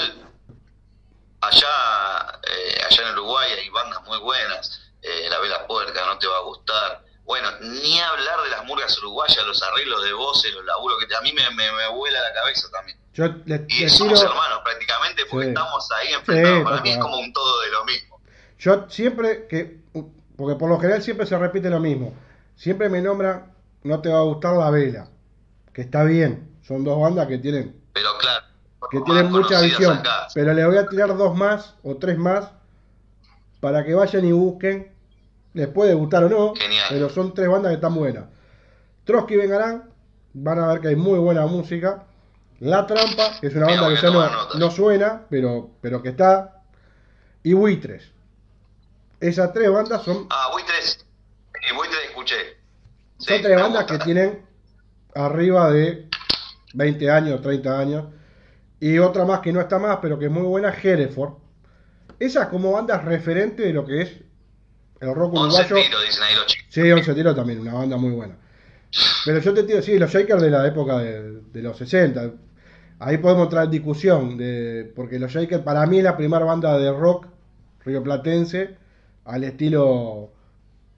[1.41, 4.82] allá, eh, allá en Uruguay hay bandas muy buenas.
[5.03, 7.05] Eh, la Vela Puerca no te va a gustar.
[7.25, 11.21] Bueno, ni hablar de las murgas uruguayas, los arreglos de voces, los laburos que a
[11.21, 12.99] mí me, me, me vuela la cabeza también.
[13.15, 15.49] Yo le, Y le somos tiro- hermanos prácticamente porque Sí.
[15.51, 16.59] estamos ahí enfrentados.
[16.59, 18.21] Sí, Para mí es como un todo de lo mismo.
[18.59, 19.81] Yo siempre que,
[20.37, 22.15] porque por lo general siempre se repite lo mismo,
[22.57, 23.53] siempre me nombran,
[23.85, 25.09] no te va a gustar la vela,
[25.73, 28.45] que está bien, son dos bandas que tienen, Pero claro,
[28.91, 30.29] que tienen mucha visión, acá.
[30.35, 32.51] pero le voy a tirar dos más o tres más
[33.63, 34.91] para que vayan y busquen,
[35.55, 36.87] les puede gustar o no, Genial.
[36.91, 38.25] pero son tres bandas que están buenas.
[39.05, 39.85] Trotsky Vengarán,
[40.33, 42.03] van a ver que hay muy buena música.
[42.59, 46.63] La Trampa, que es una banda que ya no, no suena, pero, pero que está.
[47.45, 48.11] Y Buitres.
[49.21, 51.07] Esas tres bandas son, Ah, Buitres.
[51.71, 52.35] Y Buitres escuché.
[53.19, 54.45] Sí, son tres bandas que tienen
[55.15, 56.09] arriba de
[56.75, 58.05] 20 años, 30 años.
[58.81, 61.35] Y otra más que no está más, pero que es muy buena, Hereford.
[62.25, 64.13] Esas como bandas referentes de lo que es
[65.01, 65.75] el rock 11 uruguayo.
[65.75, 66.67] tiros, dicen ahí los chicos.
[66.71, 68.37] Sí, Once Tiro también, una banda muy buena.
[69.25, 72.31] Pero yo te digo, sí, los Shakers de la época de, de los 60.
[73.01, 76.79] Ahí podemos entrar en discusión, de, porque los Shakers para mí es la primera banda
[76.79, 77.27] de rock
[77.85, 78.77] rioplatense
[79.25, 80.31] al estilo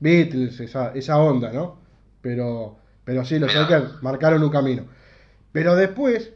[0.00, 1.78] Beatles, esa, esa onda, ¿no?
[2.20, 3.62] Pero, pero sí, los Mirá.
[3.62, 4.84] Shakers marcaron un camino.
[5.52, 6.34] Pero después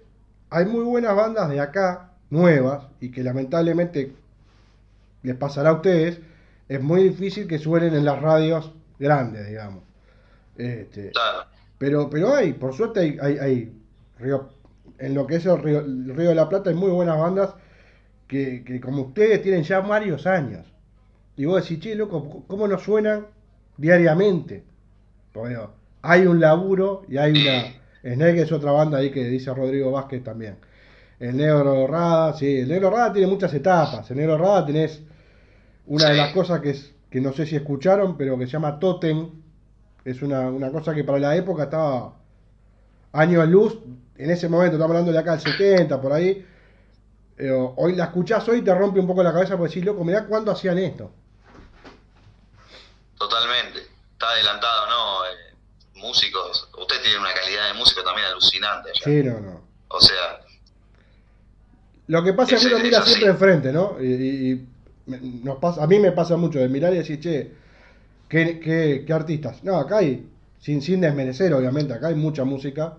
[0.48, 4.14] hay muy buenas bandas de acá, nuevas, y que lamentablemente
[5.28, 6.20] les pasará a ustedes,
[6.68, 9.82] es muy difícil que suenen en las radios grandes, digamos.
[10.56, 11.12] Este,
[11.78, 13.72] pero, pero hay, por suerte hay, hay, hay
[14.18, 14.48] río-
[14.98, 17.54] en lo que es el río, el Río de la Plata hay muy buenas bandas
[18.26, 20.66] que, que como ustedes tienen ya varios años.
[21.36, 23.26] Y vos decís, che, loco, ¿cómo nos suenan
[23.76, 24.64] diariamente?
[25.32, 25.70] Porque digo,
[26.02, 27.74] hay un laburo y hay una...
[28.02, 30.56] Snake es otra banda ahí que dice Rodrigo Vázquez también.
[31.20, 34.10] El Negro Rada, sí, el Negro Rada tiene muchas etapas.
[34.10, 35.02] El Negro Rada tenés
[35.88, 38.78] una de las cosas que, es, que no sé si escucharon, pero que se llama
[38.78, 39.30] Totem.
[40.04, 42.14] Es una, una cosa que para la época estaba
[43.12, 43.78] años luz.
[44.16, 46.46] En ese momento, estamos hablando de acá del 70, por ahí.
[47.38, 50.04] Eh, hoy la escuchás hoy y te rompe un poco la cabeza porque decís, loco,
[50.04, 51.10] mirá cuándo hacían esto.
[53.16, 53.80] Totalmente.
[54.12, 55.24] Está adelantado, ¿no?
[55.26, 55.54] Eh,
[55.94, 56.68] músicos.
[56.78, 58.90] Usted tiene una calidad de músico también alucinante.
[58.90, 59.04] allá.
[59.04, 59.62] Sí, no, no.
[59.88, 60.40] O sea,
[62.08, 63.96] Lo que pasa es que uno mira siempre enfrente, ¿no?
[64.02, 64.66] Y,
[65.08, 67.52] nos pasa, a mí me pasa mucho de mirar y decir, che,
[68.28, 69.64] ¿qué, qué, qué artistas?
[69.64, 70.28] No, acá hay,
[70.60, 72.98] sin, sin desmerecer, obviamente, acá hay mucha música,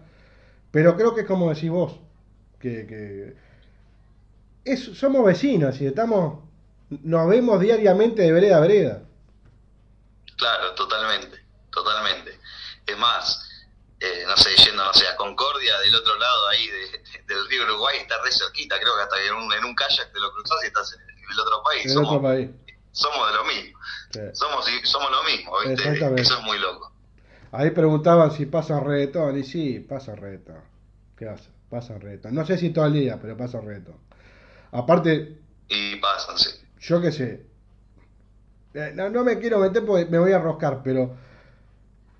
[0.71, 1.99] pero creo que es como decís vos,
[2.59, 3.35] que, que
[4.63, 6.39] es, somos vecinos y estamos,
[6.89, 9.03] nos vemos diariamente de vereda a vereda.
[10.37, 11.37] claro, totalmente.
[11.71, 12.39] Totalmente.
[12.85, 13.47] Es más,
[13.99, 17.63] eh, no sé, yendo, no sé, a Concordia, del otro lado ahí de- del río
[17.63, 18.79] Uruguay, está re cerquita.
[18.79, 21.39] Creo que hasta en un, en un kayak te lo cruzás y estás en el
[21.39, 21.93] otro país.
[21.93, 22.49] Somos, otro país.
[22.91, 23.79] somos de lo mismo.
[24.11, 24.19] Sí.
[24.33, 25.73] Somos, somos lo mismo, ¿viste?
[25.73, 26.21] Exactamente.
[26.23, 26.91] Eso es muy loco.
[27.51, 30.61] Ahí preguntaban si pasan reggaetón, y sí, pasa reggaetón.
[31.17, 31.49] ¿Qué hace?
[31.69, 32.33] Pasa reggaetón.
[32.35, 33.95] No sé si todo el día, pero pasa reggaetón.
[34.71, 35.37] Aparte,
[35.67, 36.49] Y pasan, sí.
[36.79, 37.45] yo qué sé.
[38.73, 41.15] Eh, No, no me quiero meter porque me voy a roscar, pero.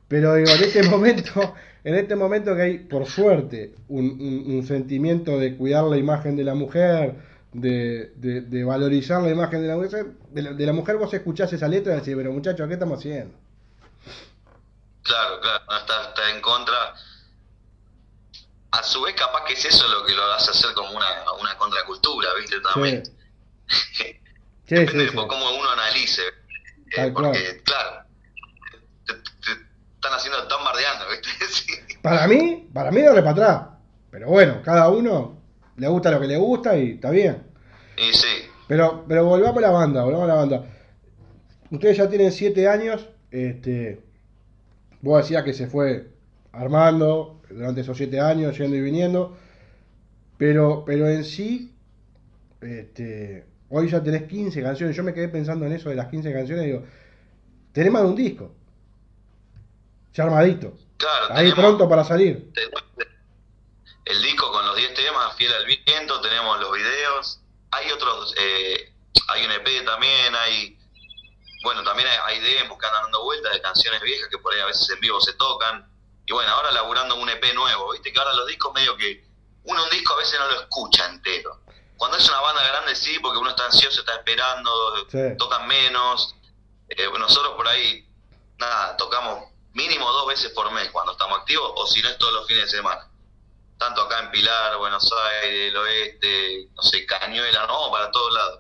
[0.08, 4.66] Pero digo, en este momento, en este momento que hay, por suerte, un, un- un
[4.66, 7.16] sentimiento de cuidar la imagen de la mujer,
[7.52, 11.14] de, de- de valorizar la imagen de la mujer, de la, de la mujer vos
[11.14, 13.36] escuchás esa letra y decís, pero muchachos, ¿qué estamos haciendo?
[15.04, 16.94] Claro, claro, no está, está en contra.
[18.72, 21.08] A su vez, capaz que es eso lo que lo hace hacer como una,
[21.42, 22.58] una contracultura, ¿viste?
[22.62, 23.04] También.
[23.04, 23.14] Sí,
[24.68, 26.22] sí, Depende sí, de cómo uno analice.
[26.96, 28.04] eh, porque, claro,
[29.08, 29.52] te, te
[29.96, 31.98] están haciendo, están bardeando, ¿viste?
[32.04, 33.68] Para mí, para mí darle para atrás.
[34.12, 35.39] Pero bueno, cada uno
[35.80, 37.44] le gusta lo que le gusta y está bien.
[37.98, 38.28] Y sí,
[38.68, 40.66] Pero, pero volvamos a la banda, volvamos a la banda.
[41.72, 44.02] Ustedes ya tienen siete años, este,
[45.02, 46.08] vos decías que se fue
[46.52, 49.38] armando durante esos siete años, yendo y viniendo,
[50.38, 51.74] pero, pero en sí,
[52.62, 56.32] este, hoy ya tenés 15 canciones, yo me quedé pensando en eso de las 15
[56.34, 56.84] canciones, digo,
[57.72, 58.52] tenés más de un disco,
[60.14, 61.26] ya armadito, claro.
[61.30, 62.52] ahí tenemos- pronto para salir.
[64.06, 68.94] el disco con 10 temas, Fiel al Viento, tenemos los videos, hay otros, eh,
[69.28, 70.78] hay un EP también, hay,
[71.64, 74.62] bueno, también hay, hay demos que andan dando vueltas de canciones viejas que por ahí
[74.62, 75.92] a veces en vivo se tocan,
[76.26, 79.28] y bueno, ahora laburando un EP nuevo, viste que ahora los discos medio que,
[79.66, 81.62] uno un disco a veces no lo escucha entero.
[81.98, 85.36] Cuando es una banda grande sí, porque uno está ansioso, está esperando, Sí.
[85.38, 86.36] tocan menos,
[86.88, 88.08] eh, nosotros por ahí,
[88.58, 92.32] nada, tocamos mínimo dos veces por mes cuando estamos activos, o si no es todos
[92.34, 93.09] los fines de semana
[93.80, 95.10] tanto acá en Pilar, Buenos
[95.42, 98.60] Aires, el oeste, no sé, Cañuela, no, para todos lados.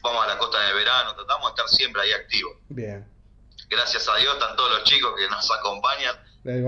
[0.00, 2.56] Vamos a la costa en el verano, tratamos de estar siempre ahí activos.
[2.70, 3.06] Bien.
[3.68, 6.16] gracias a Dios están todos los chicos que nos acompañan.
[6.44, 6.64] El,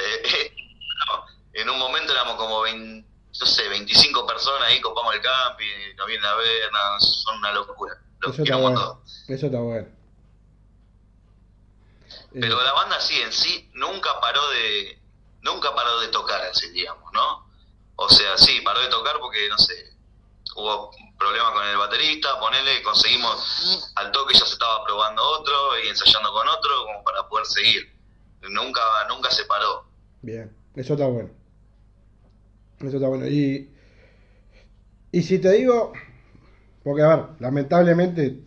[0.00, 0.54] eh,
[1.08, 1.24] no,
[1.54, 3.08] en un momento éramos como 20,
[3.40, 7.52] no sé, 25 personas ahí, copamos el camping, nos vienen a ver, nada, son una
[7.52, 7.94] locura.
[8.20, 8.80] Los Eso está bueno.
[8.80, 9.02] montón.
[9.28, 9.88] Eso está bueno.
[12.34, 15.01] Eh, Pero la banda sí, en sí, nunca paró de
[15.42, 16.40] nunca paró de tocar,
[16.72, 17.46] digamos, ¿no?
[17.96, 19.92] O sea, sí, paró de tocar porque, no sé,
[20.56, 25.88] hubo problemas con el baterista, ponele, conseguimos al toque ya se estaba probando otro y
[25.88, 27.92] ensayando con otro como para poder seguir.
[28.50, 29.84] Nunca, nunca se paró.
[30.20, 31.30] Bien, eso está bueno.
[32.80, 33.28] Eso está bueno.
[33.28, 33.72] Y,
[35.12, 35.92] y si te digo,
[36.82, 38.40] porque a ver, lamentablemente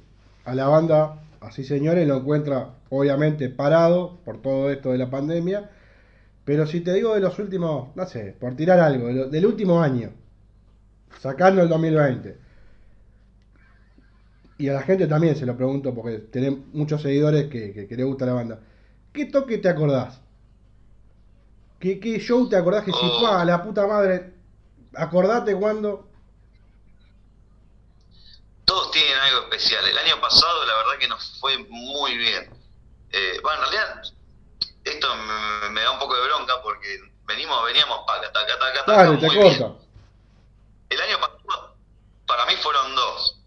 [0.43, 5.71] a la banda, así señores, lo encuentra obviamente parado por todo esto de la pandemia.
[6.45, 10.11] Pero si te digo de los últimos, no sé, por tirar algo, del último año,
[11.19, 12.37] sacando el 2020.
[14.57, 17.95] Y a la gente también se lo pregunto porque tenemos muchos seguidores que, que, que
[17.97, 18.59] le gusta la banda.
[19.11, 20.21] ¿Qué toque te acordás?
[21.79, 23.27] ¿Qué, qué show te acordás que si Oh.
[23.27, 24.33] a la puta madre?
[24.93, 26.09] Acordate cuando.
[28.65, 29.85] Todos tienen algo especial.
[29.87, 32.49] El año pasado, la verdad que nos fue muy bien.
[33.11, 34.01] Eh, bueno, en realidad,
[34.85, 39.03] esto me, me da un poco de bronca porque venimos, veníamos paca, taca, taca, taca,
[39.03, 39.77] Dale, muy bien.
[40.89, 41.75] El año pasado,
[42.27, 43.39] para mí fueron dos.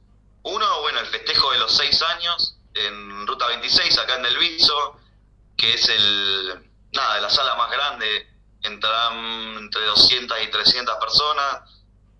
[0.43, 4.97] Uno, bueno, el festejo de los seis años en Ruta 26, acá en Del Viso,
[5.57, 8.29] que es el, nada, la sala más grande,
[8.63, 11.63] entrarán entre 200 y 300 personas.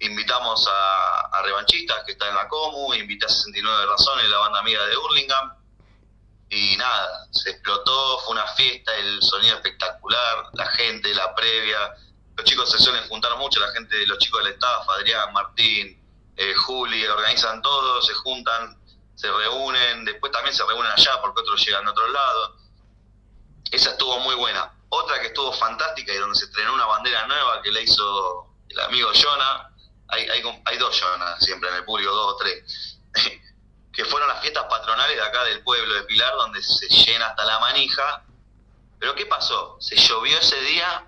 [0.01, 4.61] Invitamos a, a Revanchistas, que está en la Comu, invité a 69 Razones, la banda
[4.61, 5.53] amiga de Hurlingham.
[6.51, 11.95] Y nada, se explotó, fue una fiesta, el sonido espectacular, la gente, la previa.
[12.37, 16.01] Los chicos se suelen juntar mucho, la gente, los chicos del staff, Adrián, Martín,
[16.37, 18.79] eh, Juli, organizan todo, se juntan,
[19.15, 22.57] se reúnen, después también se reúnen allá porque otros llegan de otro lado.
[23.71, 24.73] Esa estuvo muy buena.
[24.89, 28.81] Otra que estuvo fantástica y donde se estrenó una bandera nueva que le hizo el
[28.81, 29.71] amigo Jonah.
[30.09, 32.99] Hay, hay, hay dos Jonah siempre en el público, dos o tres.
[33.99, 37.45] que fueron las fiestas patronales de acá del pueblo de Pilar, donde se llena hasta
[37.45, 38.25] la manija.
[38.97, 39.77] Pero ¿qué pasó?
[39.81, 41.05] Se llovió ese día,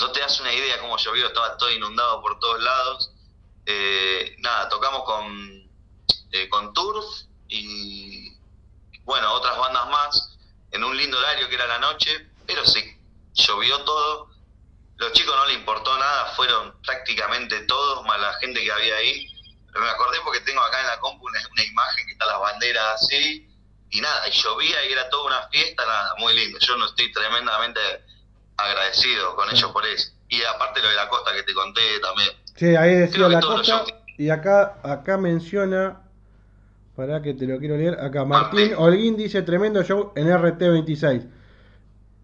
[0.00, 3.12] no te das una idea cómo llovió, estaba todo inundado por todos lados.
[3.66, 5.70] Eh, nada, tocamos con,
[6.32, 7.04] eh, con Turf
[7.48, 8.32] y,
[9.02, 10.38] bueno, otras bandas más,
[10.70, 12.98] en un lindo horario que era la noche, pero se
[13.34, 14.30] llovió todo.
[14.96, 19.37] Los chicos no le importó nada, fueron prácticamente todos, más la gente que había ahí.
[19.72, 22.40] Pero me acordé porque tengo acá en la compu una, una imagen que está las
[22.40, 23.48] banderas así,
[23.90, 26.58] y nada, y llovía y era toda una fiesta, nada, muy lindo.
[26.58, 27.80] Yo no estoy tremendamente
[28.56, 30.10] agradecido con ellos por eso.
[30.28, 32.28] Y aparte lo de la costa que te conté también.
[32.54, 33.84] Sí, ahí decía la los costa.
[34.18, 36.02] Y acá, acá menciona.
[36.96, 37.94] Para que te lo quiero leer.
[38.00, 38.74] Acá Martín Martín.
[38.76, 41.30] Holguín dice tremendo show en RT26.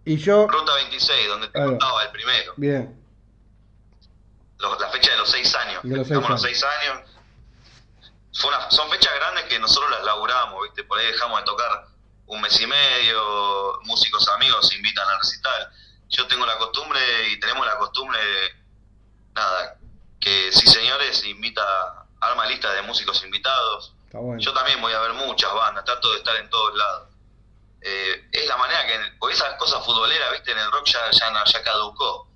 [0.05, 0.49] Y yo.
[0.49, 2.53] Ruta 26, donde te contaba el primero.
[2.57, 3.01] Bien,
[4.59, 5.80] Los- la fecha de los seis años.
[5.84, 6.59] De los seis Estamos los años.
[6.59, 7.04] seis años.
[8.35, 10.85] Fue una- son fechas grandes que nosotros las laburamos, ¿viste?
[10.85, 11.87] Por ahí dejamos de tocar
[12.26, 15.70] un mes y medio, músicos amigos se invitan al recital.
[16.09, 18.18] Yo tengo la costumbre y tenemos la costumbre,
[19.35, 19.76] nada,
[20.20, 21.62] que si señores invita,
[22.20, 23.95] arma lista de músicos invitados.
[24.12, 24.41] bueno.
[24.41, 27.09] Yo también voy a ver muchas bandas, trato de estar en todos lados.
[27.82, 31.45] Eh, es la manera que, porque esas cosas futboleras, viste, en el rock ya, ya,
[31.45, 32.28] ya caducó.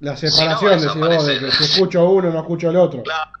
[0.00, 1.64] La Si no, separación, decís vos, de que desaparece.
[1.66, 3.02] si escucho uno, no escucho el otro.
[3.02, 3.32] Claro,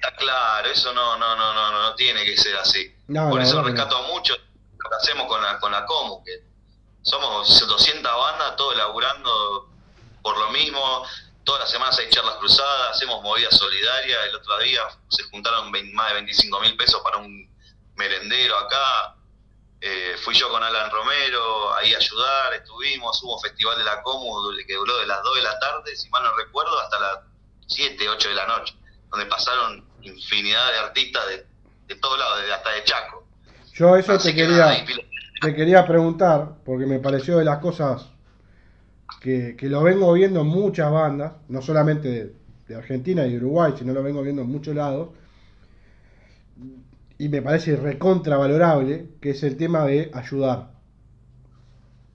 [0.00, 2.94] está claro, eso no, no, no, no, no, no tiene que ser así.
[3.08, 6.44] No, Por eso rescato mucho lo que hacemos con la, con la Comu, que
[7.02, 9.68] somos 200 bandas, todos laburando
[10.22, 11.04] por lo mismo.
[11.42, 14.18] Todas las semanas hay charlas cruzadas, hacemos movidas solidarias.
[14.28, 17.50] El otro día se juntaron 20 más de 25 mil pesos para un
[17.96, 19.16] merendero acá.
[19.80, 24.02] Eh, fui yo con Alan Romero ahí a ayudar, estuvimos, hubo un festival de la
[24.02, 27.18] Comu que duró de las 2 de la tarde, si mal no recuerdo, hasta las
[27.68, 28.74] 7, 8 de la noche,
[29.08, 31.46] donde pasaron infinidad de artistas de,
[31.94, 33.26] de todos lados, hasta de Chaco.
[33.74, 34.84] Yo eso Así te que quería,
[35.40, 38.08] te quería preguntar, porque me pareció de las cosas
[39.20, 42.34] que, que lo vengo viendo en muchas bandas, no solamente de,
[42.66, 45.10] de Argentina y de Uruguay, sino lo vengo viendo en muchos lados,
[47.18, 50.72] y me parece recontravalorable, que es el tema de ayudar.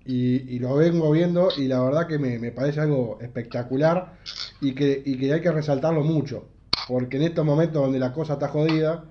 [0.06, 4.18] Y, y lo vengo viendo y la verdad que me, me parece algo espectacular
[4.60, 6.50] y que, y que hay que resaltarlo mucho,
[6.88, 9.06] porque en estos momentos donde la cosa está jodida,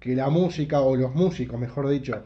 [0.00, 2.22] que la música o los músicos, mejor dicho,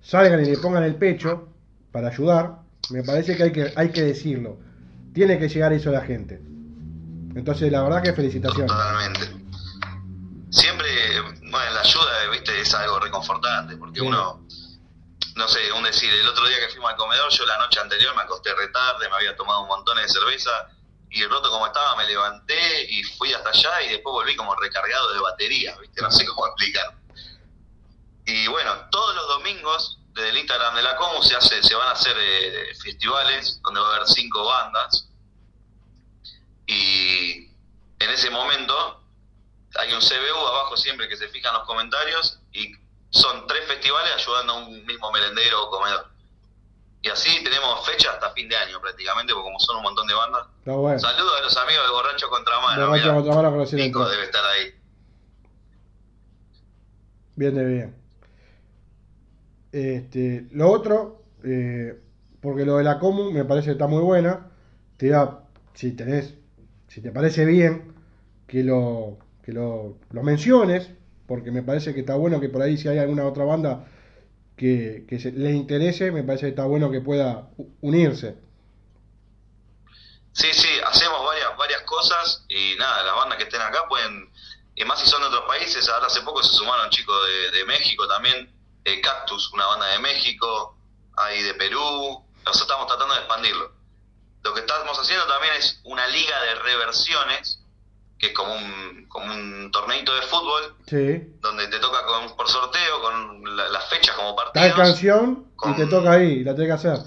[0.00, 1.48] salgan y le pongan el pecho
[1.92, 2.58] para ayudar,
[2.90, 4.58] me parece que hay que, hay que decirlo.
[5.12, 6.40] Tiene que llegar eso a la gente.
[7.34, 8.66] Entonces, la verdad que felicitaciones.
[8.70, 9.20] Totalmente.
[10.50, 10.88] Siempre,
[11.42, 14.06] bueno, la ayuda, viste, es algo reconfortante, porque Sí.
[14.06, 14.44] uno
[15.36, 18.14] no sé, un decir, el otro día que fuimos al comedor, yo la noche anterior
[18.14, 20.50] me acosté retarde, me había tomado un montón de cerveza
[21.10, 25.12] y roto como estaba me levanté y fui hasta allá y después volví como recargado
[25.12, 26.00] de batería, ¿viste?
[26.00, 26.94] No sé cómo explicar.
[28.24, 31.88] Y bueno, todos los domingos desde el Instagram de la Comu se hace se van
[31.88, 35.08] a hacer eh, festivales donde va a haber cinco bandas
[36.66, 37.50] y
[37.98, 39.02] en ese momento
[39.76, 42.72] hay un CBU abajo siempre que se fijan los comentarios y
[43.10, 46.09] son tres festivales ayudando a un mismo merendero o comedor.
[47.02, 50.14] Y así tenemos fecha hasta fin de año prácticamente, porque como son un montón de
[50.14, 50.46] bandas.
[51.00, 52.86] Saludos a los amigos de Borracho Contramano.
[52.86, 54.74] Borracho Contramano Nico debe estar ahí.
[57.36, 57.96] Bien de bien.
[59.72, 61.98] Este, lo otro, eh,
[62.42, 64.50] porque lo de la común me parece que está muy buena.
[64.98, 66.34] Te da, si tenés,
[66.88, 67.94] si te parece bien,
[68.46, 70.90] que lo, que lo, lo menciones,
[71.26, 73.86] porque me parece que está bueno que por ahí si hay alguna otra banda
[74.60, 77.48] que, se, les interese, me parece que está bueno que pueda
[77.80, 78.36] unirse.
[80.32, 84.30] Sí, sí, hacemos varias, varias cosas y nada, las bandas que estén acá pueden,
[84.74, 87.64] y más si son de otros países, ahora hace poco se sumaron chicos de, de
[87.64, 88.52] México también,
[88.84, 90.76] eh, Cactus, una banda de México,
[91.16, 93.72] hay de Perú, nosotros estamos tratando de expandirlo.
[94.42, 97.59] Lo que estamos haciendo también es una liga de reversiones,
[98.20, 100.76] que es como un, como un torneito de fútbol,
[101.40, 104.68] donde te toca con, por sorteo, con las fechas como partidos.
[104.68, 106.98] Tal canción y te toca ahí, la tenés que hacer.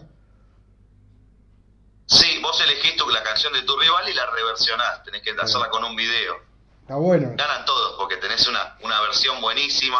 [2.07, 5.69] Sí, vos elegís tu, la canción de tu rival y la reversionás, tenés que hacerla
[5.69, 6.35] con un video.
[6.81, 7.31] Está bueno.
[7.37, 9.99] Ganan todos porque tenés una, una versión buenísima,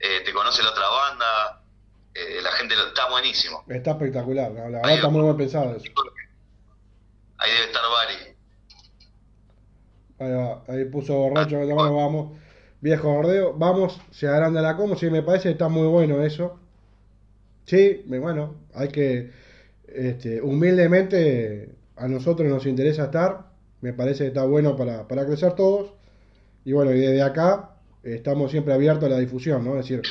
[0.00, 1.62] eh, te conoce la otra banda,
[2.14, 3.64] eh, la gente lo, está buenísimo.
[3.68, 5.84] Está espectacular, la verdad está muy bien pensado eso.
[7.38, 8.37] Ahí debe estar Bari.
[10.18, 12.38] Ahí, va, ahí puso borracho, ah, vamos.
[12.80, 16.60] Viejo bordeo, vamos, se agranda la como, sí, me parece está muy bueno eso.
[17.64, 19.30] Sí, bueno, hay que,
[19.88, 23.48] este, humildemente, a nosotros nos interesa estar,
[23.80, 25.92] me parece que está bueno para, para crecer todos.
[26.64, 29.72] Y bueno, y desde acá estamos siempre abiertos a la difusión, ¿no?
[29.72, 30.02] Es decir,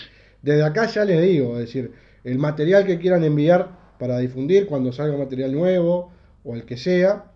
[0.42, 1.94] desde acá ya les digo, es decir,
[2.24, 6.12] el material que quieran enviar para difundir cuando salga material nuevo
[6.44, 7.32] o el que sea,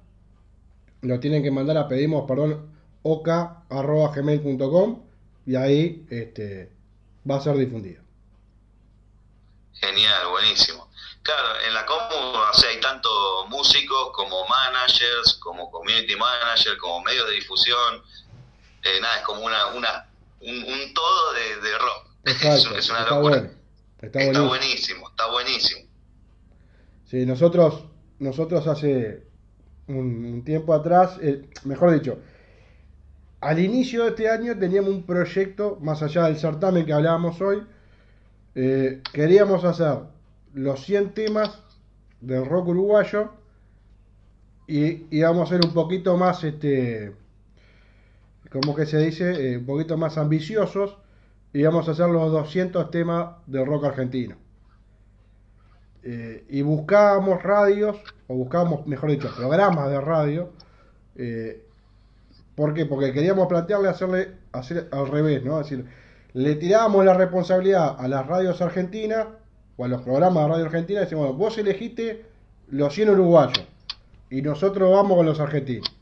[1.02, 2.72] lo tienen que mandar a pedimos, perdón,
[3.04, 5.02] oca.gmail.com
[5.46, 6.72] y ahí este,
[7.30, 8.02] va a ser difundido.
[9.74, 10.90] Genial, buenísimo.
[11.24, 17.02] Claro, en la común o sea, hay tanto músicos como managers, como community manager, como
[17.02, 18.02] medios de difusión.
[18.84, 20.08] Eh, nada, es como una, una
[20.42, 22.08] un, todo de, rock.
[22.26, 23.52] Exacto, es, una está locura.
[24.02, 25.82] Está, buenísimo, está buenísimo.
[27.06, 27.86] Sí, nosotros,
[28.20, 29.31] nosotros hace
[29.98, 32.20] un, tiempo atrás, eh, mejor dicho,
[33.40, 37.64] al inicio de este año teníamos un proyecto, más allá del certamen que hablábamos hoy,
[38.56, 40.00] eh, queríamos hacer
[40.54, 41.62] los 100 temas
[42.20, 43.32] del rock uruguayo
[44.68, 47.14] y íbamos a ser un poquito más, este,
[48.52, 50.98] como que se dice, eh, un poquito más ambiciosos
[51.54, 54.36] íbamos a hacer los 200 temas del rock argentino.
[56.04, 57.98] Eh, y buscábamos radios,
[58.28, 60.50] o buscábamos, mejor dicho, programas de radio.
[61.16, 61.66] Eh,
[62.56, 62.86] ¿Por qué?
[62.86, 65.60] Porque queríamos plantearle hacerle hacer al revés, ¿no?
[65.60, 65.86] Es decir,
[66.34, 69.28] le tirábamos la responsabilidad a las radios argentinas
[69.78, 72.26] o a los programas de radio argentina y decimos, vos elegiste
[72.70, 73.66] los 100 uruguayos
[74.30, 75.94] y nosotros vamos con los argentinos.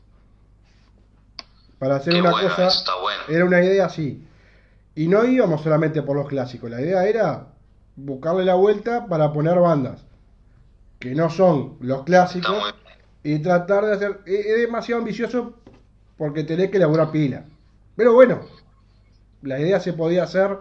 [1.78, 2.68] Para hacer una cosa,
[3.28, 4.24] era una idea así.
[4.94, 7.46] Y no íbamos solamente por los clásicos, la idea era
[8.04, 10.04] buscarle la vuelta para poner bandas
[11.00, 12.74] que no son los clásicos
[13.24, 14.20] y tratar de hacer.
[14.26, 15.54] Es, demasiado ambicioso
[16.16, 17.44] porque tenés que elaborar pila.
[17.96, 18.40] Pero bueno,
[19.42, 20.58] la idea se podía hacer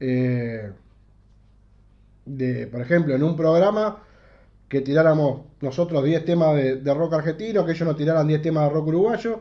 [0.00, 0.72] eh,
[2.24, 4.02] de, por ejemplo, en un programa
[4.68, 8.70] que tiráramos nosotros 10 temas de, rock argentino, que ellos nos tiraran 10 temas de
[8.70, 9.40] rock uruguayo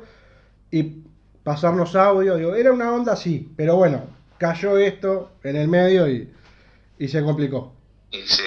[0.70, 1.04] y
[1.44, 2.36] pasarnos audio.
[2.36, 4.02] Digo, era una onda así, pero bueno,
[4.38, 6.30] cayó esto en el medio y
[6.98, 7.76] y se complicó.
[8.12, 8.44] Y sí.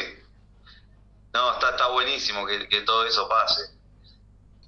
[1.34, 3.62] No, está, está buenísimo que, todo eso pase.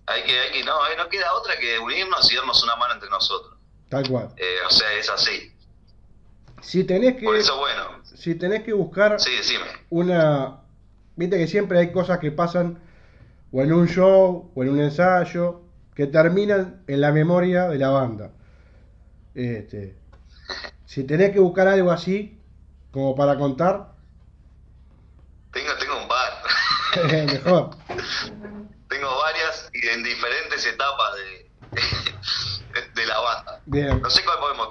[0.07, 3.09] Hay que, hay que, no, no queda otra que unirnos y darnos una mano entre
[3.11, 3.55] nosotros.
[3.89, 4.31] Tal cual.
[4.37, 5.53] Eh, o sea, es así.
[6.61, 7.25] Si tenés que.
[7.25, 8.03] Por eso, bueno.
[8.05, 9.21] Si tenés que buscar.
[9.21, 9.65] Sí, decime.
[9.91, 10.61] Una.
[11.17, 12.81] Viste que siempre hay cosas que pasan
[13.51, 15.63] o en un show o en un ensayo
[15.95, 18.31] que terminan en la memoria de la banda.
[19.35, 19.97] Este,
[20.85, 22.38] si tenés que buscar algo así,
[22.99, 23.93] como para contar.
[25.53, 26.33] Tengo, tengo un par.
[27.13, 27.71] Mejor.
[28.89, 33.61] tengo varias y en diferentes etapas de, de la banda.
[33.67, 34.03] Bien.
[34.03, 34.71] No sé cuál podemos.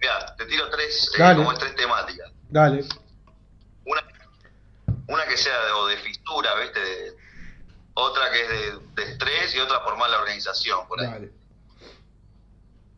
[0.00, 2.32] Mira, te tiro tres, eh, como tres temáticas.
[2.48, 2.84] Dale.
[3.86, 4.02] Una,
[5.06, 6.80] una que sea de, o de fistura, ¿viste?
[6.80, 7.12] De-
[7.94, 11.06] otra que es de, de estrés y otra por mala organización, por ahí.
[11.06, 11.30] Dale.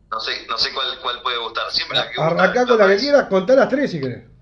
[0.09, 1.69] No sé, no sé cuál, cuál puede gustar.
[1.71, 4.34] Siempre la que gusta, Arrancá con la que quieras, contá las tres si querés.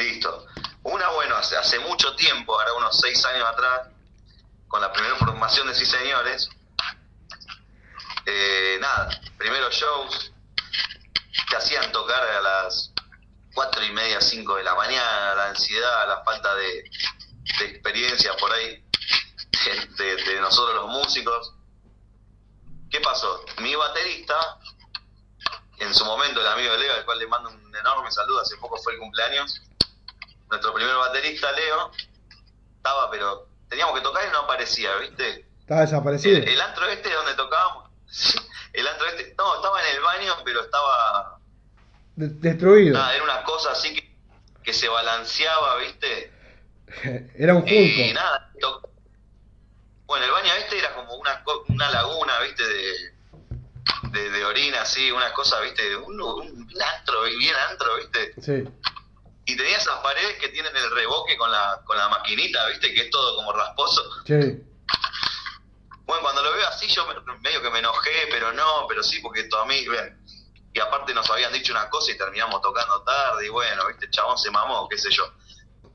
[0.00, 0.46] Listo.
[0.82, 3.88] Una, bueno, hace, mucho tiempo, ahora unos seis años atrás,
[4.66, 6.48] con la primera formación de Sí Señores,
[8.24, 10.32] eh, nada, primeros shows
[11.50, 12.94] que hacían tocar a las
[13.52, 16.84] cuatro y media, cinco de la mañana, la ansiedad, la falta de,
[17.60, 18.82] experiencia por ahí
[19.98, 21.52] de, nosotros los músicos.
[22.90, 23.44] ¿Qué pasó?
[23.58, 24.58] Mi baterista,
[25.78, 28.78] en su momento el amigo Leo, al cual le mando un enorme saludo, hace poco
[28.78, 29.60] fue el cumpleaños,
[30.50, 31.90] nuestro primer baterista, Leo,
[32.76, 35.46] estaba, pero teníamos que tocar y no aparecía, ¿viste?
[35.60, 36.38] Está desaparecido.
[36.38, 37.90] El, el antro este donde tocábamos,
[38.72, 41.38] el antro este, no, estaba en el baño, pero estaba,
[42.16, 42.94] De- destruido.
[42.98, 44.14] nada, era una cosa así que,
[44.62, 46.32] que se balanceaba, ¿viste?
[47.38, 48.14] Era un Y junco.
[48.14, 48.82] nada, to-
[50.06, 52.66] bueno, el baño este era como una, una laguna, ¿viste?
[52.66, 53.14] De,
[54.10, 55.94] de, de orina, así, una cosa, ¿viste?
[55.96, 58.34] Un, un antro, bien antro, ¿viste?
[58.42, 58.68] Sí.
[59.46, 62.92] Y tenía esas paredes que tienen el reboque con la, con la maquinita, ¿viste?
[62.94, 64.02] Que es todo como rasposo.
[64.26, 64.34] Sí.
[66.04, 69.20] Bueno, cuando lo veo así, yo me- medio que me enojé, pero no, pero sí,
[69.20, 70.20] porque todo a mí, ven.
[70.72, 74.04] Y aparte nos habían dicho una cosa y terminamos tocando tarde, y bueno, ¿viste?
[74.06, 75.24] El chabón se mamó, qué sé yo.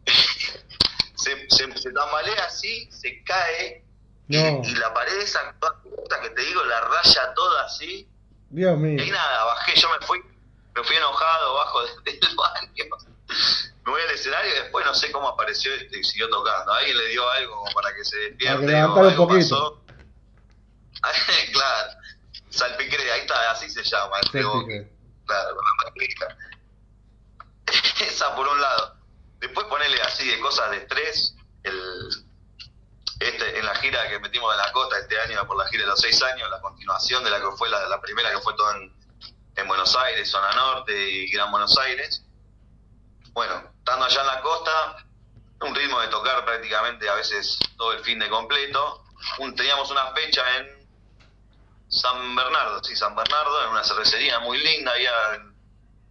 [1.15, 3.83] se, se, se tambalea así, se cae,
[4.27, 4.61] y, No.
[4.63, 5.55] y la pared esa
[6.21, 8.09] que te digo, la raya toda así.
[8.49, 9.13] Dios Y mío.
[9.13, 10.19] nada, bajé, yo me fui,
[10.75, 12.71] me fui enojado bajo de- del baño.
[13.27, 16.73] Me voy al escenario y después no sé cómo apareció este y siguió tocando.
[16.73, 18.65] Alguien le dio algo para que se despierte.
[18.65, 19.81] Que o algo pasó.
[21.51, 21.91] claro,
[22.49, 24.17] salpicré, ahí está, así se llama.
[24.21, 24.43] Este
[25.25, 25.57] Claro.
[28.07, 28.95] Esa por un lado.
[29.39, 31.35] Después ponerle así de cosas de estrés.
[31.63, 32.25] El,
[33.19, 35.89] este, en la gira que metimos en la costa este año, por la gira de
[35.89, 38.71] los seis años, la continuación de la que fue la, la primera que fue todo
[38.75, 38.93] en,
[39.55, 42.23] en Buenos Aires, zona norte y Gran Buenos Aires.
[43.35, 45.05] Bueno, estando allá en la costa,
[45.59, 49.03] un ritmo de tocar prácticamente a veces todo el fin de completo.
[49.39, 50.87] Un- teníamos una fecha en
[51.89, 55.11] San Bernardo, sí, San Bernardo, en una cervecería muy linda, había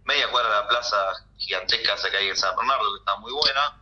[0.03, 0.97] media cuadra de la plaza
[1.37, 3.81] gigantesca esa que hay en San Bernardo, que está muy buena.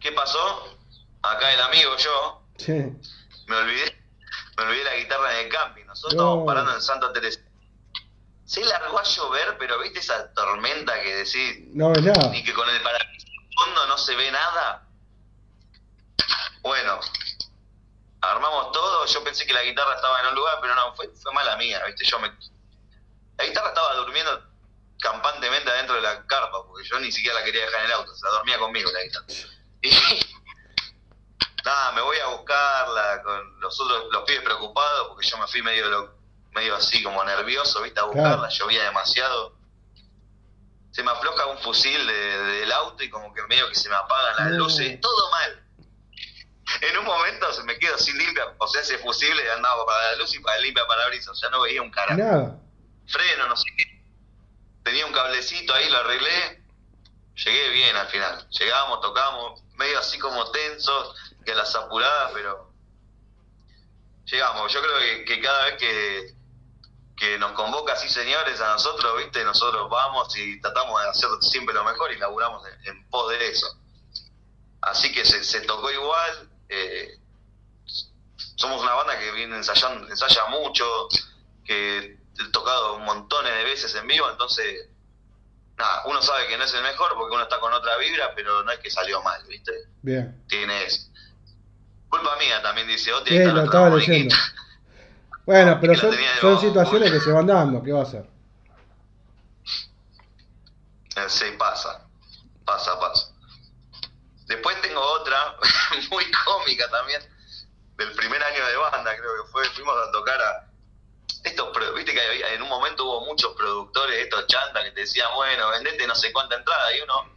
[0.00, 0.78] ¿Qué pasó?
[1.22, 2.72] Acá el amigo, yo, Sí.
[3.46, 4.02] me olvidé,
[4.56, 5.84] me olvidé la guitarra en el camping.
[5.84, 6.22] Nosotros No.
[6.22, 7.40] estábamos parando en Santa Teresa.
[8.46, 12.28] Se largó a llover, pero viste esa tormenta que decís, No ves nada.
[12.30, 14.86] ni que con el parabrisa en fondo no se ve nada.
[16.62, 17.00] Bueno,
[18.20, 21.32] armamos todo, yo pensé que la guitarra estaba en un lugar, pero no, fue, fue
[21.32, 22.32] mala mía, viste, yo me...
[23.38, 24.42] La guitarra estaba durmiendo
[24.98, 28.12] campantemente adentro de la carpa, porque yo ni siquiera la quería dejar en el auto,
[28.12, 29.26] o sea, dormía conmigo la guitarra.
[29.82, 29.90] Y
[31.64, 35.62] nada, me voy a buscarla con los otros, los pibes preocupados, porque yo me fui
[35.62, 36.15] medio lo-
[36.56, 39.54] medio así como nervioso, viste, a buscarla, llovía demasiado
[40.90, 43.86] se me afloja un fusil de- de- del auto y como que medio que se
[43.90, 44.58] me apagan las No.
[44.64, 45.62] luces, todo mal.
[46.80, 50.16] En un momento se me quedo sin limpia, o sea, ese fusible andaba para la
[50.16, 52.58] luz y para el limpia parabrisas, o sea, no veía un carajo.
[53.08, 54.02] Freno, no sé qué.
[54.84, 56.62] Tenía un cablecito ahí, lo arreglé.
[57.44, 58.48] Llegué bien al final.
[58.48, 62.72] Llegamos, tocamos, medio así como tensos, que las apuradas, pero
[64.24, 64.72] llegamos.
[64.72, 66.34] Yo creo que, que cada vez que,
[67.16, 71.74] que nos convoca así señores a nosotros, viste, nosotros vamos y tratamos de hacer siempre
[71.74, 73.66] lo mejor y laburamos en, en pos de eso.
[74.82, 76.50] Así que se, se tocó igual.
[76.68, 77.18] eh,
[78.56, 81.08] somos una banda que viene ensayando, ensaya mucho,
[81.64, 84.88] que he tocado montones de veces en vivo, entonces,
[85.76, 88.62] nada, uno sabe que no es el mejor porque uno está con otra vibra, pero
[88.62, 89.72] no es que salió mal, ¿viste?
[90.02, 90.42] Bien.
[90.48, 91.10] Tienes.
[92.08, 93.30] Culpa mía también, dice Oti.
[93.30, 94.34] Sí, ahí está lo estaba leyendo.
[95.46, 96.12] Bueno, pero son,
[96.60, 97.80] situaciones que se van dando.
[97.82, 98.26] ¿Qué va a hacer?
[101.16, 102.06] Eh, Sí, pasa,
[102.64, 103.32] pasa, pasa.
[104.46, 105.56] Después tengo otra,
[106.10, 107.22] muy cómica también,
[107.96, 110.68] del primer año de banda, creo que fue, fuimos a tocar a...
[111.44, 115.28] Estos, viste que había- en un momento hubo muchos productores, estos chantas, que te decían,
[115.34, 117.36] bueno, vendete no sé cuánta entrada, y uno...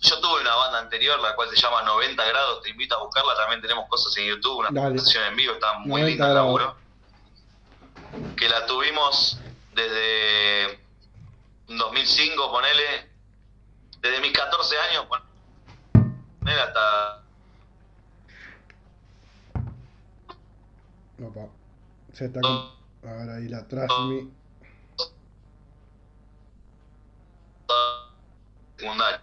[0.00, 3.34] Yo tuve una banda anterior, la cual se llama 90 grados, te invito a buscarla,
[3.36, 6.76] también tenemos cosas en YouTube, una presentación en vivo, está muy 90 linda el laburo
[8.36, 9.40] que la tuvimos
[9.74, 10.78] desde
[11.68, 13.10] 2005, ponele,
[14.00, 15.06] desde mis 14 años,
[16.40, 17.22] ponele hasta...
[21.22, 21.48] Opa.
[22.12, 22.40] Se está...
[22.40, 24.30] Ahora ahí la transmi...
[28.76, 29.22] Secundaria.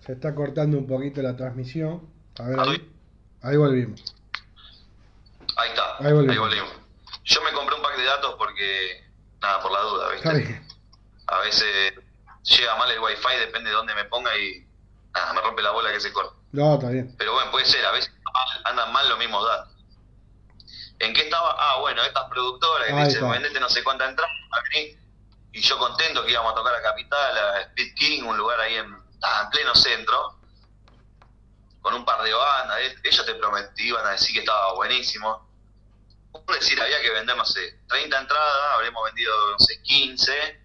[0.00, 2.08] Se está cortando un poquito la transmisión.
[2.38, 2.58] A ver.
[2.58, 2.97] Ah, ahí.
[3.42, 3.56] Ahí.
[3.56, 4.14] volvimos.
[5.56, 6.38] Ahí está, Ahí ahí volvimos.
[6.38, 6.70] volvimos.
[7.24, 9.04] Yo me compré un pack de datos porque,
[9.40, 10.62] nada, por la duda, ¿viste?
[11.26, 11.94] A veces
[12.44, 14.66] llega mal el wifi, depende de dónde me ponga y
[15.12, 16.34] nada, me rompe la bola que se corta.
[16.52, 17.14] No, está bien.
[17.18, 18.10] Pero bueno, puede ser, a veces
[18.64, 19.74] andan mal los mismos datos.
[21.00, 21.54] ¿En qué estaba?
[21.58, 23.30] Ah, bueno, estas productoras que Ahí dicen, está.
[23.32, 24.30] vendete no sé cuánta entrada.
[25.52, 28.74] Y yo contento que íbamos a tocar a Capital, a Speed King, un lugar ahí
[28.74, 30.37] en, ah, en pleno centro,
[31.80, 32.78] con un par de bandas.
[33.02, 35.46] Ellos te prometían, a decir que estaba buenísimo.
[36.48, 40.64] Es decir, había que vender, no sé, 30 entradas, habremos vendido, no sé, 15.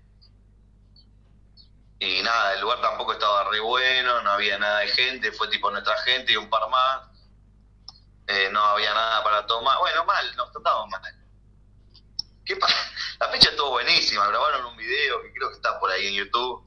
[1.99, 5.72] Y nada, el lugar tampoco estaba re bueno, no había nada de gente, fue tipo
[5.72, 7.07] nuestra gente y un par más.
[8.28, 9.78] Eh, no había nada para tomar.
[9.80, 11.01] Bueno, mal, nos tratamos mal.
[12.45, 12.68] ¿Qué pa-
[13.20, 16.66] La fecha estuvo buenísima, grabaron un video que creo que está por ahí en YouTube,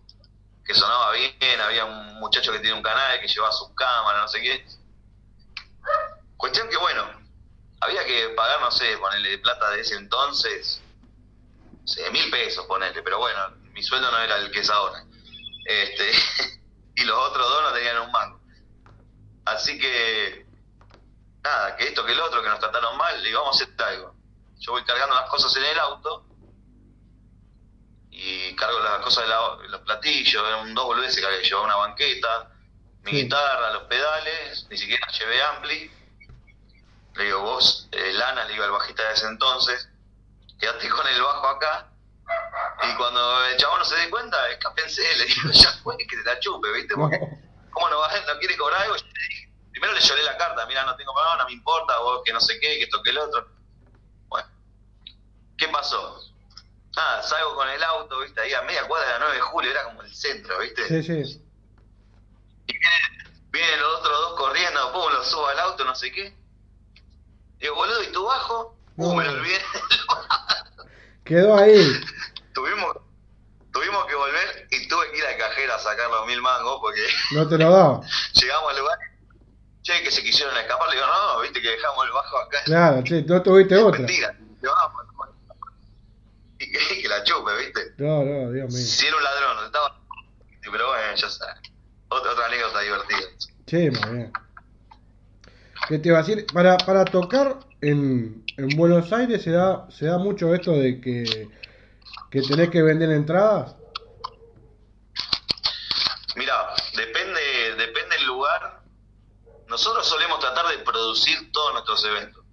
[0.66, 4.28] que sonaba bien, había un muchacho que tiene un canal que llevaba su cámara, no
[4.28, 4.66] sé qué.
[6.36, 7.04] Cuestión que bueno,
[7.80, 10.82] había que pagar, no sé, ponerle plata de ese entonces,
[11.80, 15.04] no sé, mil pesos, ponerle, pero bueno, mi sueldo no era el que es ahora.
[15.64, 16.12] Este,
[16.96, 18.40] y los otros dos no tenían un mango.
[19.44, 20.46] Así que,
[21.44, 23.82] nada, que esto, que el otro, que nos trataron mal, le digo, vamos a hacer
[23.82, 24.14] algo.
[24.58, 26.25] Yo voy cargando las cosas en el auto
[28.18, 32.50] y cargo las cosas de la- los platillos, eran dos boludeces que llevado una banqueta,
[33.02, 33.22] mi Sí.
[33.24, 35.90] guitarra, los pedales, ni siquiera llevé ampli.
[37.14, 39.88] Le digo, vos, eh, Lana, le digo al bajista de ese entonces,
[40.58, 41.88] quédate con el bajo acá.
[42.90, 46.24] Y cuando el chabón no se dé cuenta, escápense, le digo, ya fue, que te
[46.24, 46.94] la chupe, ¿viste?
[46.94, 47.18] Porque,
[47.70, 48.96] ¿cómo no, va, no quiere cobrar algo?
[49.70, 52.40] Primero le lloré la carta, mira, no tengo problema, no me importa, vos que no
[52.40, 53.46] sé qué, que esto que el otro.
[54.28, 54.48] Bueno,
[55.58, 56.18] ¿qué pasó?
[56.96, 58.40] Nada, salgo con el auto, ¿viste?
[58.40, 60.88] Ahí a media cuadra de la 9 de julio, era como el centro, ¿viste?
[60.88, 61.42] Sí, sí.
[62.68, 66.34] Y vienen, vienen los otros dos corriendo, pum, los subo al auto, no sé qué.
[67.58, 68.76] Digo, boludo, ¿y tu bajo?
[68.96, 69.60] Uh, me lo olvidé.
[71.24, 72.00] Quedó ahí.
[72.54, 72.96] tuvimos,
[73.72, 77.06] tuvimos que volver y tuve que ir al cajero a sacar los mil mangos porque
[77.32, 78.00] No te lo daba.
[78.32, 78.98] llegamos al lugar.
[79.82, 82.58] Che, que se quisieron escapar, le digo, no, viste que dejamos el bajo acá.
[82.64, 83.98] Claro, sí, no tuviste otra.
[84.00, 84.34] Mentira.
[84.60, 85.02] Digo, vamos.
[85.04, 85.15] Y
[86.76, 87.94] que, que la chupe, viste.
[87.98, 88.82] No, no, Dios mío.
[88.82, 90.00] Si era un ladrón, estaba.
[90.60, 91.56] Pero bueno, ya sabes.
[92.08, 93.20] Otra, otra anécdota divertida.
[93.66, 94.32] Sí, muy bien.
[95.88, 96.46] ¿Qué te iba a decir?
[96.52, 101.48] Para, para tocar en, en Buenos Aires se da, se da mucho esto de que,
[102.30, 103.76] que tenés que vender entradas.
[106.34, 107.40] Mira, depende,
[107.76, 108.82] depende del lugar.
[109.68, 112.44] Nosotros solemos tratar de producir todos nuestros eventos.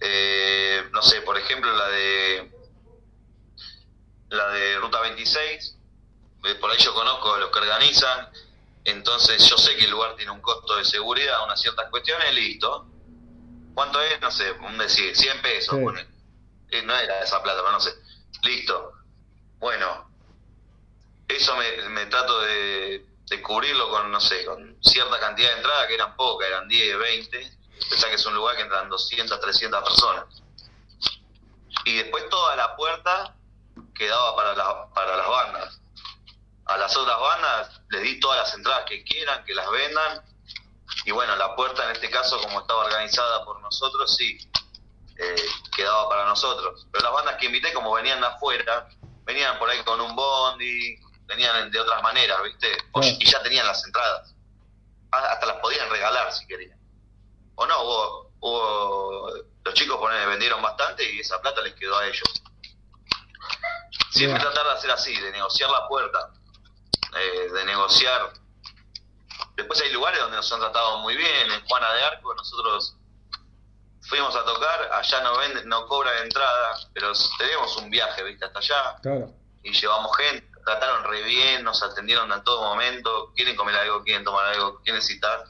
[0.00, 2.53] Eh, no sé, por ejemplo, la de
[4.34, 5.76] la de Ruta 26,
[6.44, 8.28] eh, por ahí yo conozco a los que organizan,
[8.84, 12.86] entonces yo sé que el lugar tiene un costo de seguridad, unas ciertas cuestiones, listo.
[13.74, 14.20] ¿Cuánto es?
[14.20, 16.00] No sé, un decir, 100 pesos, Sí.
[16.70, 17.94] Eh, no era esa plata, pero no sé.
[18.42, 18.92] Listo.
[19.58, 20.10] Bueno,
[21.28, 25.86] eso me, me trato de, de cubrirlo con, no sé, con cierta cantidad de entradas,
[25.86, 27.58] que eran pocas, eran 10, 20.
[27.88, 30.24] Pensá que es un lugar que entran 200, 300 personas.
[31.84, 33.36] Y después toda la puerta
[33.94, 35.80] quedaba para, la- para las bandas.
[36.66, 40.22] A las otras bandas les di todas las entradas que quieran, que las vendan.
[41.04, 44.38] Y bueno, la puerta en este caso, como estaba organizada por nosotros, sí,
[45.16, 45.36] eh,
[45.76, 46.86] quedaba para nosotros.
[46.90, 48.88] Pero las bandas que invité, como venían de afuera,
[49.24, 52.76] venían por ahí con un bondi, venían de otras maneras, ¿viste?
[53.20, 54.34] Y ya tenían las entradas.
[55.10, 56.78] Hasta las podían regalar si querían.
[57.56, 59.30] O no, hubo, hubo
[59.64, 62.28] los chicos vendieron bastante y esa plata les quedó a ellos.
[64.14, 66.30] Siempre tratar de hacer así, de negociar la puerta,
[67.18, 68.32] eh, de negociar.
[69.56, 71.50] Después hay lugares donde nos han tratado muy bien.
[71.50, 72.96] En Juana de Arco nosotros
[74.02, 78.58] fuimos a tocar, allá no venden, no cobran entrada, pero tenemos un viaje, viste, hasta
[78.58, 79.32] allá Claro.
[79.62, 84.22] y llevamos gente, trataron re bien, nos atendieron en todo momento, quieren comer algo, quieren
[84.24, 85.44] tomar algo, quieren citar,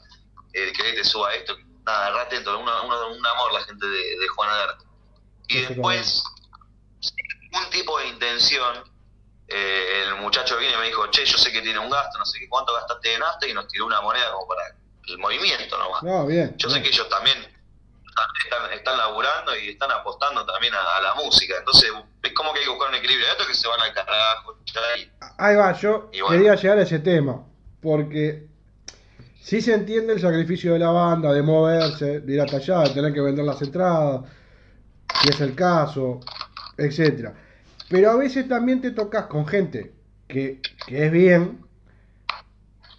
[0.53, 1.55] eh, que te suba esto,
[1.85, 4.85] nada, re atento, un amor la gente de, de Juana de Arco.
[5.47, 6.23] Y después,
[7.55, 8.75] ningún tipo de intención,
[9.47, 12.25] eh, el muchacho viene y me dijo, che, yo sé que tiene un gasto, no
[12.25, 14.61] sé qué cuánto gastaste en nafta, y nos tiró una moneda como para
[15.07, 16.03] el movimiento nomás.
[16.03, 16.55] No, bien.
[16.57, 21.15] Yo sé que ellos también están, están, laburando y están apostando también a, a la
[21.15, 21.55] música.
[21.57, 21.91] Entonces,
[22.23, 23.27] es como que hay que buscar un equilibrio.
[23.27, 24.57] Esto que se van al carajo.
[24.97, 26.29] y- Ahí va, yo bueno.
[26.29, 27.45] quería llegar a ese tema,
[27.81, 28.47] porque
[29.41, 32.89] sí se entiende el sacrificio de la banda, de moverse, de ir hasta allá, de
[32.91, 34.21] tener que vender las entradas,
[35.21, 36.19] si es el caso,
[36.77, 37.33] etcétera.
[37.89, 39.93] Pero a veces también te tocas con gente
[40.27, 41.59] que, que es bien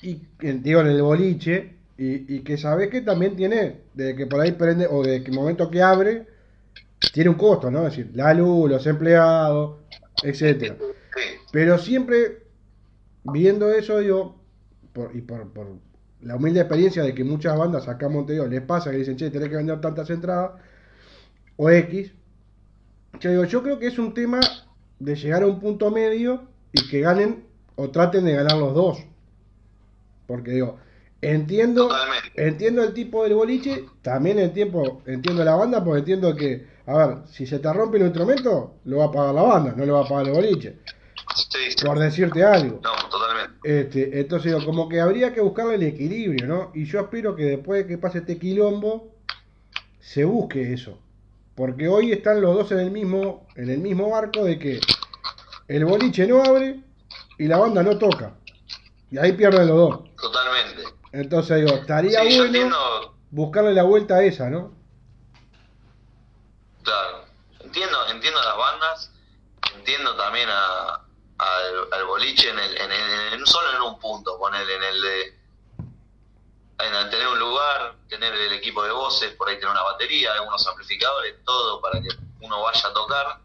[0.03, 4.27] y en- digo en el boliche, y, y que sabes que también tiene, de que
[4.27, 6.27] por ahí prende, o de que el momento que abre,
[7.13, 7.87] tiene un costo, ¿no?
[7.87, 9.79] Es decir, la luz, los empleados,
[10.23, 10.77] etcétera.
[11.53, 12.45] Pero siempre
[13.25, 14.41] viendo eso, digo,
[14.93, 15.69] por, y por, por
[16.23, 19.31] la humilde experiencia de que muchas bandas acá en Montevideo les pasa que dicen, che,
[19.31, 20.53] tenés que vender tantas entradas,
[21.57, 22.13] o X.
[23.21, 24.41] Yo digo, yo creo que es un tema
[24.99, 27.45] de llegar a un punto medio y que ganen
[27.75, 28.99] o traten de ganar los dos.
[30.27, 30.79] Porque digo,
[31.21, 32.47] entiendo, totalmente.
[32.49, 36.97] entiendo el tipo del boliche, también el tiempo, entiendo la banda, porque entiendo que, a
[36.97, 39.95] ver, si se te rompe el instrumento, lo va a pagar la banda, no lo
[39.95, 40.79] va a pagar el boliche.
[41.35, 41.85] Sí, sí.
[41.85, 42.81] Por decirte algo.
[42.83, 43.59] No, totalmente.
[43.63, 46.71] Este, entonces digo, como que habría que buscarle el equilibrio, ¿no?
[46.75, 49.13] Y yo espero que después de que pase este quilombo,
[50.01, 50.99] se busque eso.
[51.57, 54.81] Porque hoy están los dos en el mismo, en el mismo barco de que
[55.69, 56.81] el boliche no abre
[57.39, 58.35] y la banda no toca.
[59.11, 60.15] Y ahí pierden los dos.
[60.21, 60.83] Totalmente.
[61.13, 62.77] Entonces digo, estaría Sí, bueno
[63.31, 64.73] buscarle la vuelta a esa, ¿no?
[66.83, 67.25] claro.
[67.61, 69.13] Entiendo, entiendo a las bandas,
[69.77, 70.95] entiendo también a,
[71.39, 75.01] al, al boliche en el, en el- en- solo en un punto, ponerle en el
[75.03, 75.35] de el
[76.77, 81.37] tener un lugar, tener el equipo de voces, por ahí tener una batería, algunos amplificadores,
[81.45, 82.09] todo para que
[82.41, 83.39] uno vaya a tocar,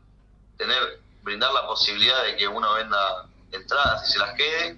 [0.58, 4.78] tener, brindar la posibilidad de que uno venda entradas y se las quede,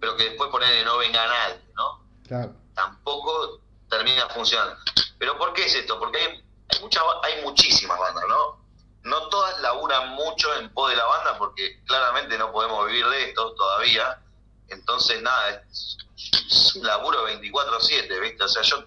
[0.00, 2.00] pero que después ponerle no venga nadie, ¿no?
[2.26, 2.52] Claro.
[2.74, 4.76] tampoco termina funcionando.
[5.18, 5.98] Pero ¿por qué es esto?
[5.98, 8.66] Porque hay, hay, mucha, hay muchísimas bandas, ¿no?
[9.04, 13.28] No todas laburan mucho en pos de la banda porque claramente no podemos vivir de
[13.28, 14.20] esto todavía.
[14.68, 18.42] Entonces, nada, es, es un laburo 24-7, ¿viste?
[18.44, 18.84] O sea, yo,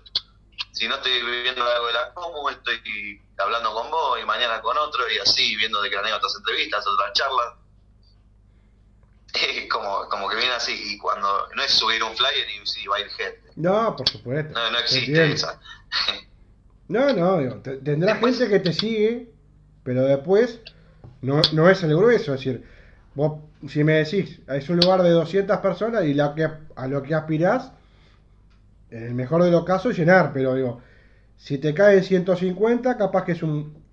[0.74, 4.78] si no estoy viviendo algo de la Comu, estoy hablando con vos y mañana con
[4.78, 7.54] otro y así, viendo de craneo otras entrevistas, otras charlas.
[9.34, 12.88] Es como, como que viene así y cuando no es subir un flyer y sí,
[12.88, 13.52] va a ir gente.
[13.56, 14.52] No, por supuesto.
[14.54, 15.60] No, no existe esa.
[16.88, 19.32] No, no, digo, te- tendrá Después- gente que te sigue,
[19.84, 20.60] pero después
[21.22, 22.34] no, no es el grueso.
[22.34, 22.68] Es decir,
[23.14, 27.04] vos, si me decís, es un lugar de 200 personas y la que, a lo
[27.04, 27.72] que aspirás,
[28.90, 30.32] en el mejor de los casos, llenar.
[30.34, 30.82] Pero digo,
[31.38, 33.84] si te caen 150, capaz que es un.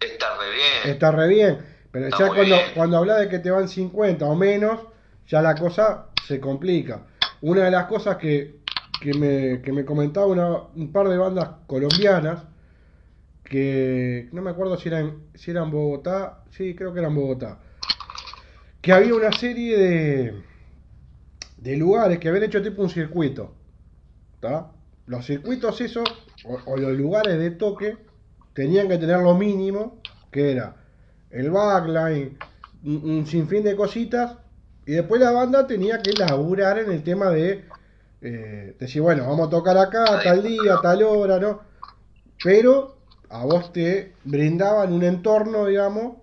[0.00, 0.94] Está re bien.
[0.94, 1.58] Está re bien.
[1.90, 2.66] Pero Está ya cuando, bien.
[2.74, 4.80] cuando hablas de que te van 50 o menos,
[5.28, 7.02] ya la cosa se complica.
[7.42, 8.60] Una de las cosas que,
[9.00, 12.44] que, me, que me comentaba una, un par de bandas colombianas,
[13.44, 17.58] que no me acuerdo si eran, si eran Bogotá, sí, creo que eran Bogotá,
[18.82, 20.42] que había una serie de,
[21.56, 23.54] de lugares que habían hecho tipo un circuito.
[24.40, 24.72] ¿tá?
[25.06, 26.04] Los circuitos esos,
[26.44, 27.96] o, o los lugares de toque,
[28.54, 30.00] tenían que tener lo mínimo,
[30.32, 30.76] que era
[31.30, 32.36] el backline,
[32.84, 34.36] un, un sinfín de cositas,
[34.84, 37.64] y después la banda tenía que laburar en el tema de
[38.20, 41.60] eh, decir, bueno, vamos a tocar acá, tal día, tal hora, ¿no?
[42.42, 42.96] Pero
[43.28, 46.16] a vos te brindaban un entorno, digamos,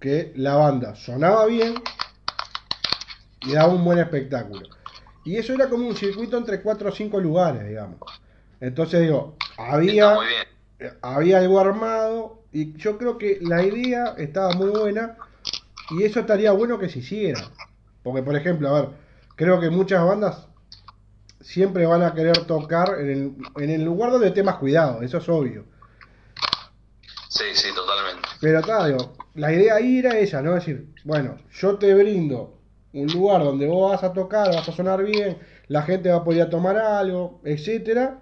[0.00, 1.74] que la banda sonaba bien
[3.40, 4.68] y daba un buen espectáculo.
[5.24, 7.98] Y eso era como un circuito entre cuatro o cinco lugares, digamos.
[8.60, 10.16] Entonces digo, había
[11.02, 15.16] había algo armado y yo creo que la idea estaba muy buena
[15.90, 17.40] y eso estaría bueno que se hiciera.
[18.02, 18.90] Porque, por ejemplo, a ver,
[19.34, 20.46] creo que muchas bandas
[21.40, 25.18] siempre van a querer tocar en el, en el lugar donde esté más cuidado, eso
[25.18, 25.64] es obvio.
[27.28, 28.28] Sí, sí, totalmente.
[28.40, 30.56] Pero digo, la idea ahí era esa, ¿no?
[30.56, 32.57] Es decir, bueno, yo te brindo
[33.02, 35.38] un lugar donde vos vas a tocar, vas a sonar bien,
[35.68, 38.20] la gente va a poder tomar algo, etcétera.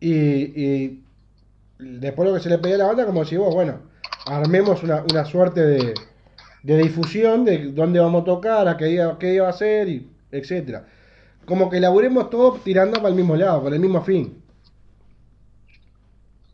[0.00, 0.14] Y,
[0.62, 1.04] y
[1.78, 3.80] después lo que se le pedía a la banda, como si vos, bueno,
[4.26, 5.94] armemos una, una suerte de,
[6.62, 9.88] de difusión de dónde vamos a tocar, a qué día, qué día va a ser,
[9.88, 10.86] y etcétera.
[11.46, 14.42] Como que laburemos todo tirando para el mismo lado, para el mismo fin.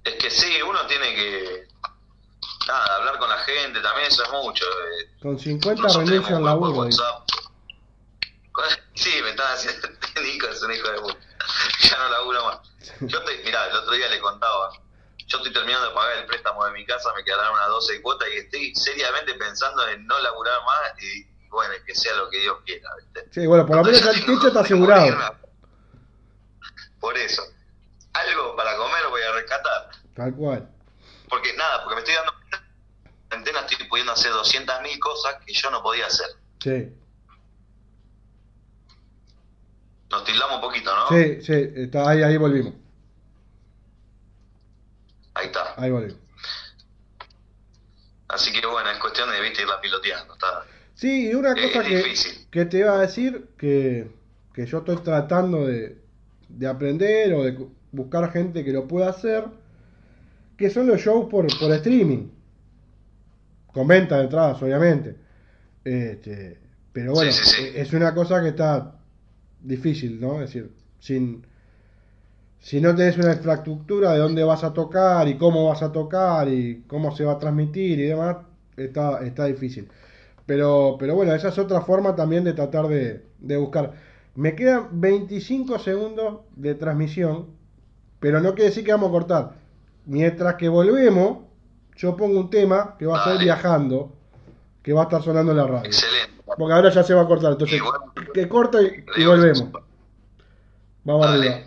[0.04, 1.66] Es que sí, uno tiene que.
[2.66, 4.64] Nada, hablar con la gente también, eso es mucho.
[4.64, 5.09] eh.
[5.20, 6.90] Con 50 Nosotros renuncio al laburo.
[8.94, 9.88] Sí, me están haciendo.
[10.22, 11.18] Nico es un hijo de puta.
[11.90, 12.58] Ya no laburo más.
[13.00, 14.70] Yo estoy, mirá, el otro día le contaba.
[15.26, 18.28] Yo estoy terminando de pagar el préstamo de mi casa, me quedarán unas 12 cuotas
[18.28, 22.58] y estoy seriamente pensando en no laburar más y, bueno, que sea lo que Dios
[22.66, 23.28] quiera, ¿viste?
[23.32, 25.38] Sí, bueno, por lo menos el techo está asegurado.
[27.00, 27.42] Por eso.
[28.12, 29.90] Algo para comer voy a rescatar.
[30.14, 30.68] Tal cual.
[31.28, 32.32] Porque nada, porque me estoy dando
[33.30, 36.26] cuarentena estoy pudiendo hacer 200.000 cosas que yo no podía hacer.
[36.62, 36.92] Sí,
[40.10, 41.08] Nos tildamos un poquito, ¿no?
[41.08, 42.74] sí, sí, está ahí, ahí volvimos.
[45.34, 45.74] Ahí está.
[45.76, 46.18] Ahí volvimos.
[48.28, 50.34] Así que bueno, es cuestión de, viste, irla piloteando.
[50.34, 50.64] Está.
[50.94, 52.14] Sí, y una Es cosa que,
[52.50, 54.10] que te iba a decir, que
[54.54, 55.98] que yo estoy tratando de,
[56.48, 57.56] de aprender o de
[57.92, 59.44] buscar gente que lo pueda hacer,
[60.56, 62.28] que son los shows por, por streaming.
[63.72, 65.16] Con venta de entradas, obviamente.
[65.84, 66.58] Este,
[66.92, 67.72] pero bueno, Sí, sí, sí.
[67.74, 69.00] es una cosa que está
[69.60, 70.34] difícil, ¿no?
[70.42, 71.46] Es decir, sin,
[72.58, 76.48] si no tenés una infraestructura de dónde vas a tocar y cómo vas a tocar
[76.48, 78.38] y cómo se va a transmitir y demás,
[78.76, 79.88] está, está difícil.
[80.46, 83.94] Pero, pero bueno, esa es otra forma también de tratar de, de buscar.
[84.34, 87.48] Me quedan 25 segundos de transmisión,
[88.20, 89.52] pero no quiere decir que vamos a cortar.
[90.06, 91.38] Mientras que volvemos,
[92.00, 94.10] yo pongo un tema que va a ser viajando,
[94.82, 95.84] que va a estar sonando en la radio.
[95.84, 96.42] Excelente.
[96.46, 99.66] Porque ahora ya se va a cortar, entonces bueno, que corta y, volvemos.
[101.04, 101.60] Vamos arriba.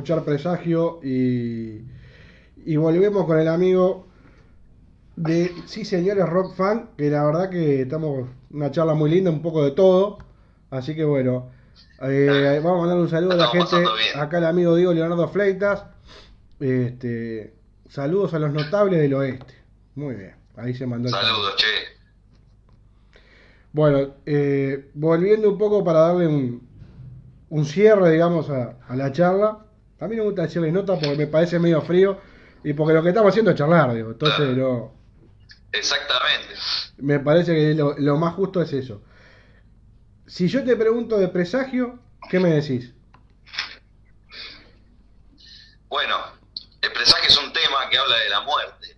[0.00, 1.82] Escuchar Presagio y,
[2.64, 4.06] y volvemos con el amigo
[5.16, 9.42] de Sí Señores Rock Fan, que la verdad que estamos una charla muy linda, un
[9.42, 10.18] poco de todo.
[10.70, 11.50] Así que bueno,
[12.00, 13.76] eh, vamos a mandar un saludo a la gente,
[14.16, 15.84] acá el amigo Diego Leonardo Fleitas.
[16.58, 17.54] Este,
[17.86, 19.54] saludos a los notables del oeste.
[19.96, 21.10] Muy bien, ahí se mandó.
[21.10, 21.66] Saludos, che.
[23.72, 26.66] Bueno, eh, volviendo un poco para darle un,
[27.50, 29.66] un cierre, digamos, a, a la charla.
[30.00, 32.20] A mí no me gusta decirle nota porque me parece medio frío
[32.64, 34.10] y porque lo que estamos haciendo es charlar, digo.
[34.10, 34.94] Entonces, no,
[35.72, 36.54] Exactamente.
[36.98, 39.02] me parece que lo, lo más justo es eso.
[40.26, 41.98] Si yo te pregunto de presagio,
[42.30, 42.94] ¿qué me decís?
[45.88, 46.16] Bueno,
[46.82, 48.96] el presagio es un tema que habla de la muerte.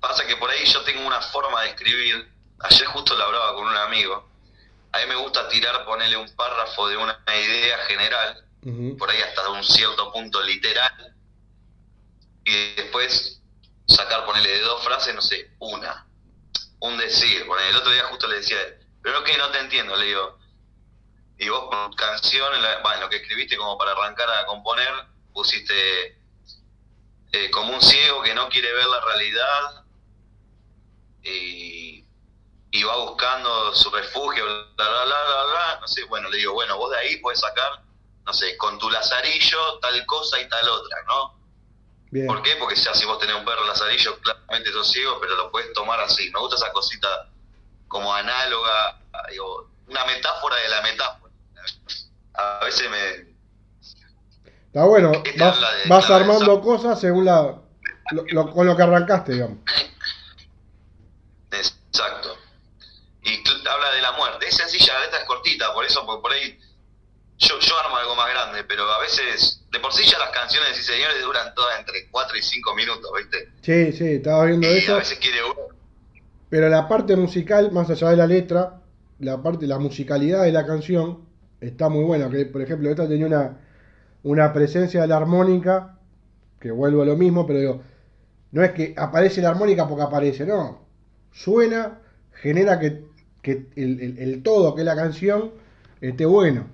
[0.00, 2.28] Pasa que por ahí yo tengo una forma de escribir.
[2.60, 4.28] Ayer justo lo hablaba con un amigo.
[4.92, 8.45] A mí me gusta tirar, ponerle un párrafo de una idea general,
[8.98, 11.14] Por ahí hasta un cierto punto literal,
[12.44, 13.40] y después
[13.86, 16.06] sacar, ponerle de dos frases, no sé, una.
[16.80, 17.46] Un decir.
[17.46, 18.58] Ponele, el otro día justo le decía,
[19.02, 20.38] pero que no te entiendo, le digo.
[21.38, 24.92] Y vos con canción, en bueno, lo que escribiste como para arrancar a componer,
[25.32, 26.18] pusiste
[27.32, 29.84] eh, como un ciego que no quiere ver la realidad
[31.22, 32.04] y,
[32.70, 35.78] y va buscando su refugio, bla, bla, bla, bla, bla.
[35.80, 37.82] No sé, bueno, le digo, bueno, vos de ahí puedes sacar,
[38.26, 41.34] no sé, con tu lazarillo tal cosa y tal otra, ¿no?
[42.10, 42.26] Bien.
[42.26, 42.56] ¿Por qué?
[42.56, 46.00] Porque ya si vos tenés un perro lazarillo, claramente sos ciego, pero lo puedes tomar
[46.00, 46.30] así.
[46.30, 47.28] Me gusta esa cosita
[47.88, 49.00] como análoga,
[49.30, 51.32] digo, una metáfora de la metáfora.
[52.34, 53.36] A veces me,
[54.66, 57.42] Está bueno, Este vas, de- armando cosas según la,
[58.10, 59.58] lo- lo- con lo que arrancaste, digamos.
[61.50, 62.36] Exacto.
[63.22, 64.46] Y habla de la muerte.
[64.48, 66.58] Es sencilla, la letra es cortita, por eso, porque por ahí
[67.38, 70.76] yo, yo armo algo más grande, pero a veces, de por sí ya las canciones
[70.76, 73.48] Sí Señores duran todas entre 4 y 5 minutos, ¿viste?
[73.62, 74.96] Sí, sí, estaba viendo Y a eso.
[74.96, 75.54] veces quiere uno.
[76.48, 78.80] Pero la parte musical, más allá de la letra,
[79.18, 81.26] la parte, la musicalidad de la canción
[81.60, 82.30] está muy buena.
[82.30, 83.58] Que, por ejemplo, esta tenía una,
[84.22, 85.98] una presencia de la armónica,
[86.60, 87.82] que vuelvo a lo mismo, pero digo,
[88.52, 90.86] no es que aparece la armónica porque aparece, no.
[91.32, 91.98] Suena,
[92.32, 93.04] genera que,
[93.42, 95.50] que el, el- el todo que es la canción
[96.00, 96.66] esté bueno.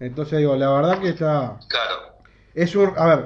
[0.00, 1.58] Entonces digo, la verdad que está.
[1.68, 2.16] Claro.
[2.54, 2.92] Es un.
[2.98, 3.18] A ver,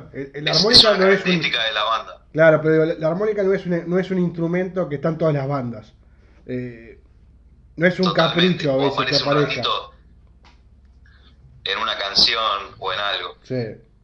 [0.42, 1.40] la Es, es armónica una no es un.
[1.42, 2.16] de la banda.
[2.32, 5.18] Claro, pero digo, la, armónica no es, un, no es un instrumento que está en
[5.18, 5.92] todas las bandas.
[6.46, 7.00] Eh,
[7.76, 8.64] no es un Totalmente.
[8.64, 9.62] capricho a veces que aparece
[11.64, 13.36] en una canción o en algo.
[13.42, 13.62] Sí,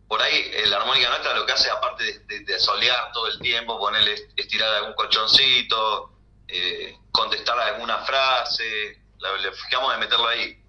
[0.08, 3.26] Por ahí eh, la armónica nuestra lo que hace, aparte de, de- de solear todo
[3.28, 6.12] el tiempo, ponerle, estirar algún colchoncito,
[6.48, 10.62] eh, contestar alguna frase, la- le fijamos de meterlo ahí.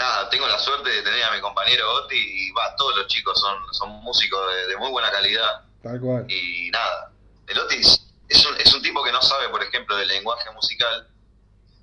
[0.00, 3.38] Nada, tengo la suerte de tener a mi compañero Oti y va, todos los chicos
[3.38, 6.24] son, son músicos de, de muy buena calidad tal cual.
[6.28, 7.12] y nada.
[7.46, 11.06] El Oti es un, es un tipo que no sabe, por ejemplo, del lenguaje musical.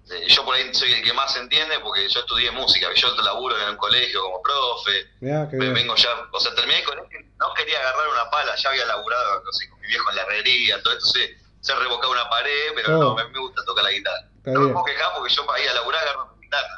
[0.10, 3.56] Eh, yo por ahí soy el que más entiende porque yo estudié música, yo laburo
[3.61, 5.73] en un colegio como profe, Mirá, qué me bien.
[5.76, 9.44] vengo ya, o sea, terminé con este, no quería agarrar una pala, ya había laburado
[9.44, 12.72] no sé, con mi viejo en la herrería, todo esto, sé, sé revocar una pared,
[12.73, 13.02] pero Oh.
[13.03, 14.26] no, me, me gusta tocar la guitarra.
[14.38, 14.73] Está no me bien.
[14.73, 16.69] puedo quejar porque yo para ir a laburar agarro mi guitarra.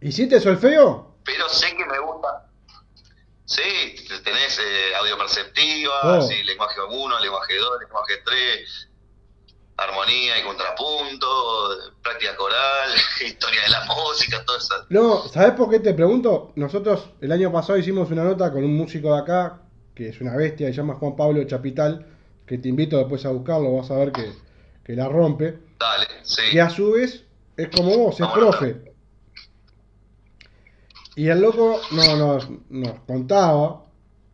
[0.00, 1.16] ¿Hiciste solfeo?
[1.24, 2.48] Pero sé que me gusta.
[3.44, 3.62] Sí,
[4.24, 6.22] tenés eh, audio perceptiva, Oh.
[6.22, 8.88] sí, lenguaje 1, lenguaje 2, lenguaje 3,
[9.76, 11.26] armonía y contrapunto,
[12.02, 12.90] práctica coral,
[13.24, 14.74] historia de la música, todo eso.
[14.88, 16.52] No, ¿sabés por qué te pregunto?
[16.56, 19.60] Nosotros el año pasado hicimos una nota con un músico de acá,
[19.94, 22.04] que es una bestia, se llama Juan Pablo Chapital,
[22.46, 24.32] que te invito después a buscarlo, vas a ver que,
[24.84, 25.58] que la rompe.
[25.78, 26.42] Dale, sí.
[26.50, 27.22] que a su vez
[27.56, 28.85] es como vos, es Vamos profe.
[31.16, 33.84] Y el loco no, nos, nos contaba,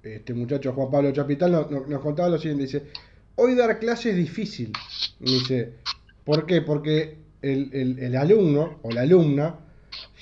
[0.02, 2.82] este muchacho Juan Pablo Chapital no- no- nos, contaba lo siguiente, dice,
[3.36, 4.72] hoy dar clase es difícil.
[5.20, 5.74] Dice,
[6.24, 6.60] ¿por qué?
[6.60, 9.56] Porque el, el- alumno o la alumna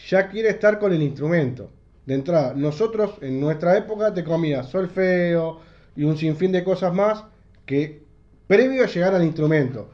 [0.08, 1.70] ya quiere estar con el instrumento.
[2.06, 5.60] De entrada, nosotros en nuestra época te comías solfeo
[5.96, 7.24] y un sinfín de cosas más
[7.64, 8.02] que
[8.46, 9.90] previo a llegar al instrumento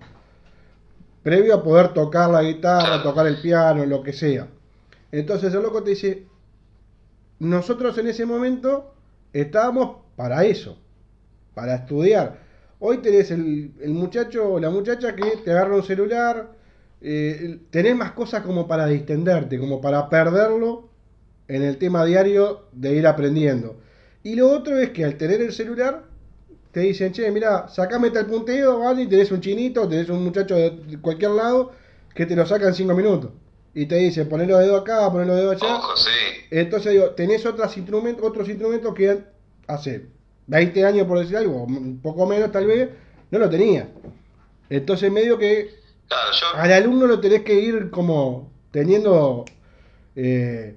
[1.22, 4.47] previo a poder tocar la guitarra, tocar el piano, lo que sea.
[5.10, 6.22] Entonces el loco te dice,
[7.39, 8.95] nosotros en ese momento
[9.33, 10.79] estábamos para eso,
[11.55, 12.39] para estudiar.
[12.79, 16.51] Hoy tenés el, el muchacho o la muchacha que te agarra un celular,
[17.01, 20.89] eh, tenés más cosas como para distenderte, como para perderlo
[21.49, 23.77] en el tema diario de ir aprendiendo.
[24.23, 26.05] Y lo otro es que al tener el celular,
[26.73, 29.03] te dicen, che, mira, sacame tal punteo, ¿vale?
[29.03, 31.73] Y tenés un chinito, tenés un muchacho de cualquier lado
[32.15, 33.31] que te lo saca en cinco minutos.
[33.77, 35.77] Y te dice poner los dedos acá, poner los dedos allá.
[35.77, 36.11] Ojo, sí.
[36.51, 39.23] Entonces digo, tenés otros instrumentos, otros instrumentos que
[39.66, 40.07] hace
[40.47, 42.89] 20 años, por decir algo, un poco menos tal vez,
[43.31, 43.90] no lo tenía.
[44.70, 45.74] Entonces medio que
[46.09, 46.47] Claro, yo.
[46.59, 49.44] al alumno lo tenés que ir como teniendo,
[50.15, 50.74] eh,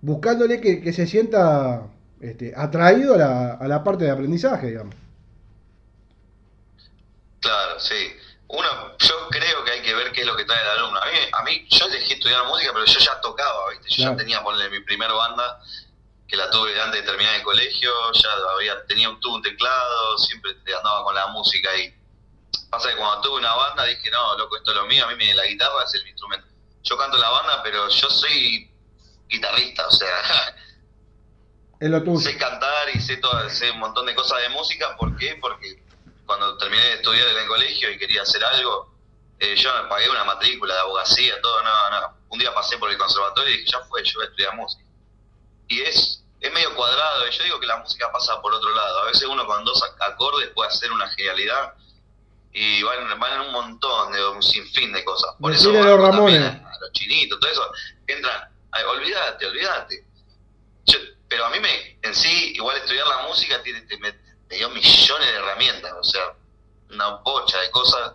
[0.00, 1.86] buscándole que, que se sienta
[2.20, 4.96] este, atraído a la, a la parte de aprendizaje, digamos.
[7.38, 7.94] Claro, sí.
[8.54, 11.00] Uno, yo creo que hay que ver qué es lo que trae el alumno.
[11.00, 13.88] A mí, a mí yo elegí estudiar música, pero yo ya tocaba, ¿viste?
[13.88, 14.12] Yo Claro.
[14.12, 15.58] ya tenía, ponle, mi primer banda,
[16.28, 20.18] que la tuve antes de terminar el colegio, ya había, tenía un, tuve un teclado,
[20.18, 21.94] siempre andaba con la música ahí.
[22.70, 25.14] Pasa que cuando tuve una banda dije, no, loco, esto es lo mío, a mí
[25.16, 26.46] me, la guitarra es el instrumento.
[26.82, 28.70] Yo canto la banda, pero yo soy
[29.28, 30.54] guitarrista, o sea,
[31.80, 32.18] Es lo tuyo.
[32.20, 34.94] sé cantar y sé, todo, sé un montón de cosas de música.
[34.96, 35.36] ¿Por qué?
[35.40, 35.81] Porque
[36.38, 38.94] cuando terminé de estudiar en el colegio y quería hacer algo,
[39.38, 42.16] eh, yo me pagué una matrícula de abogacía, todo, no, no.
[42.30, 44.84] Un día pasé por el conservatorio y dije, ya fue, yo voy a estudiar música.
[45.68, 49.00] Y es, es medio cuadrado, y yo digo que la música pasa por otro lado.
[49.00, 51.74] A veces uno con dos ac- acordes puede hacer una genialidad
[52.52, 55.34] y van, van en un montón, de un sinfín de cosas.
[55.40, 56.40] Por eso a los Ramones.
[56.42, 57.70] a, los chinitos, todo eso,
[58.06, 60.06] entran, ay, olvídate, olvídate.
[60.86, 60.98] Yo-
[61.28, 64.12] pero a mí me, en sí, igual estudiar la música tiene, te, me,
[64.56, 66.34] dio millones de herramientas, o sea,
[66.90, 68.12] una bocha de cosas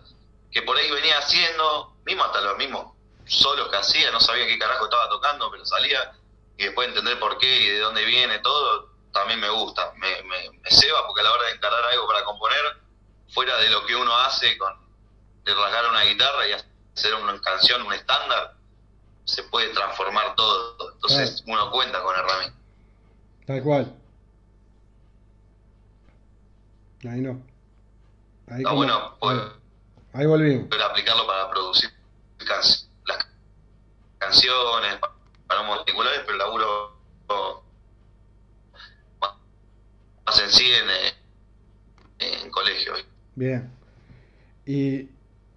[0.50, 2.92] que por ahí venía haciendo, mismo hasta los mismos
[3.26, 6.12] solos que hacía, no sabía qué carajo estaba tocando, pero salía
[6.56, 10.50] y después entender por qué y de dónde viene todo, también me gusta, me, me,
[10.50, 12.78] me ceba porque a la hora de encarar algo para componer,
[13.30, 14.88] fuera de lo que uno hace con
[15.44, 18.54] de rasgar una guitarra y hacer una canción, un estándar,
[19.24, 22.60] se puede transformar todo, entonces uno cuenta con herramientas.
[23.46, 23.94] Tal cual.
[27.04, 27.40] Ahí no.
[28.48, 29.38] Ahí, como- bueno pues.
[30.14, 30.68] ahí volvimos.
[30.68, 31.90] poder aplicarlo para producir
[32.38, 32.60] can-
[33.06, 33.28] las
[34.18, 35.14] canciones, pa-
[35.46, 36.96] para particulares, pero el laburo
[39.20, 39.30] más-
[40.26, 42.94] más en sí en, eh, en colegio.
[43.36, 43.70] Bien.
[44.66, 45.08] Y,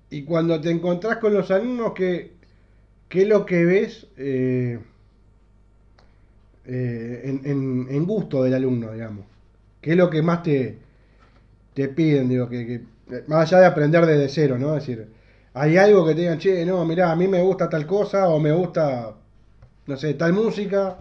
[0.09, 2.33] y cuando te encontrás con los alumnos, ¿qué,
[3.09, 4.79] qué es lo que ves eh,
[6.65, 9.25] eh, en, en- en gusto del alumno, digamos?
[9.81, 10.77] ¿Qué es lo que más te,
[11.73, 12.29] te piden?
[12.29, 14.75] Digo, que, que- más allá de aprender desde cero, ¿no?
[14.77, 15.11] Es decir,
[15.53, 18.39] hay algo que te digan, che, no, mirá, a mí me gusta tal cosa o
[18.39, 19.13] me gusta,
[19.87, 20.97] no sé, tal música.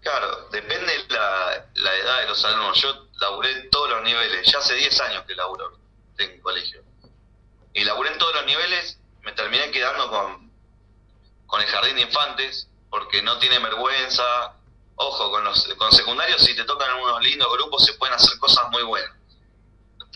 [0.00, 2.80] Claro, depende la, la edad de los alumnos.
[2.80, 5.78] Yo laburé en todos los niveles, ya hace 10 años que laburo
[6.18, 6.82] en colegio.
[7.74, 10.52] Y laburé en todos los niveles, me terminé quedando con,
[11.46, 14.56] con el jardín de infantes, porque no tiene vergüenza.
[14.96, 18.68] Ojo, con los con secundarios, si te tocan unos lindos grupos, se pueden hacer cosas
[18.70, 19.10] muy buenas.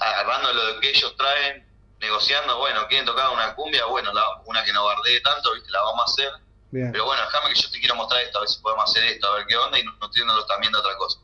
[0.01, 1.67] Agarrando lo que ellos traen,
[1.99, 5.71] negociando, bueno, quieren tocar una cumbia, bueno, la- una que no bardee tanto, ¿viste?
[5.71, 6.33] la vamos a hacer.
[6.71, 6.93] Bien.
[6.93, 9.27] Pero bueno, déjame que yo te quiero mostrar esto, a ver si podemos hacer esto,
[9.27, 11.19] a ver qué onda, y nutriéndolos también de otra cosa.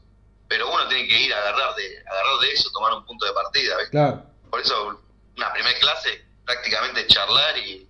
[0.48, 3.32] Pero uno tiene que ir a agarrar de, agarrar de eso, tomar un punto de
[3.32, 3.88] partida, ¿ves?
[3.90, 5.00] Claro, Por eso,
[5.36, 7.88] una primera clase, prácticamente charlar y,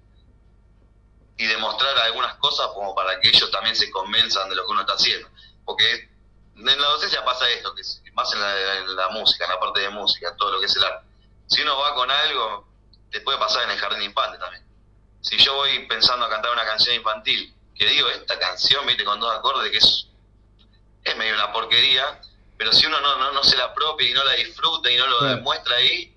[1.36, 4.80] y demostrar algunas cosas como para que ellos también se convenzan de lo que uno
[4.82, 5.28] está haciendo.
[5.64, 6.10] Porque
[6.56, 9.58] en la docencia pasa esto, que es- más en la, en la música, en la
[9.60, 11.04] parte de música, todo lo que es el arte.
[11.48, 12.68] Si uno va con algo,
[13.10, 14.64] te puede pasar en el jardín de infantes también.
[15.20, 19.18] Si yo voy pensando a cantar una canción infantil, que digo, esta canción, viste, con
[19.18, 20.06] dos acordes, que es,
[21.02, 22.20] es medio una porquería,
[22.56, 25.06] pero si uno no, no, no se la apropia y no la disfruta y no
[25.08, 26.16] lo demuestra ahí,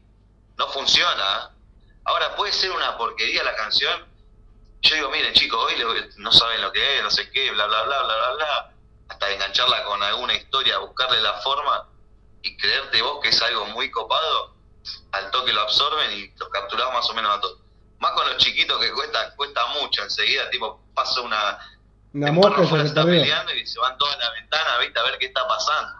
[0.57, 1.51] no funciona.
[2.05, 4.05] Ahora puede ser una porquería la canción.
[4.83, 7.83] Yo digo, miren chicos, hoy no saben lo que es, no sé qué, bla, bla,
[7.83, 8.73] bla, bla, bla, bla.
[9.09, 11.88] Hasta engancharla con alguna historia, buscarle la forma
[12.41, 14.55] y creerte vos que es algo muy copado,
[15.11, 17.59] al toque lo absorben y los capturás más o menos a todos.
[17.99, 21.57] Más con los chiquitos que cuesta cuesta mucho, enseguida tipo pasa una...
[22.13, 25.17] una mosca se está peleando y se van todos a la ventana, viste, a ver
[25.19, 25.99] qué está pasando.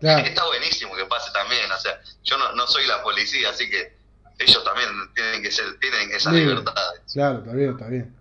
[0.00, 0.24] Claro.
[0.26, 3.96] Está buenísimo que pase también, o sea, yo no, no soy la policía, así que
[4.38, 6.50] ellos también tienen que ser, tienen esas Libre.
[6.50, 7.00] libertades.
[7.12, 8.16] Claro, está bien, está bien.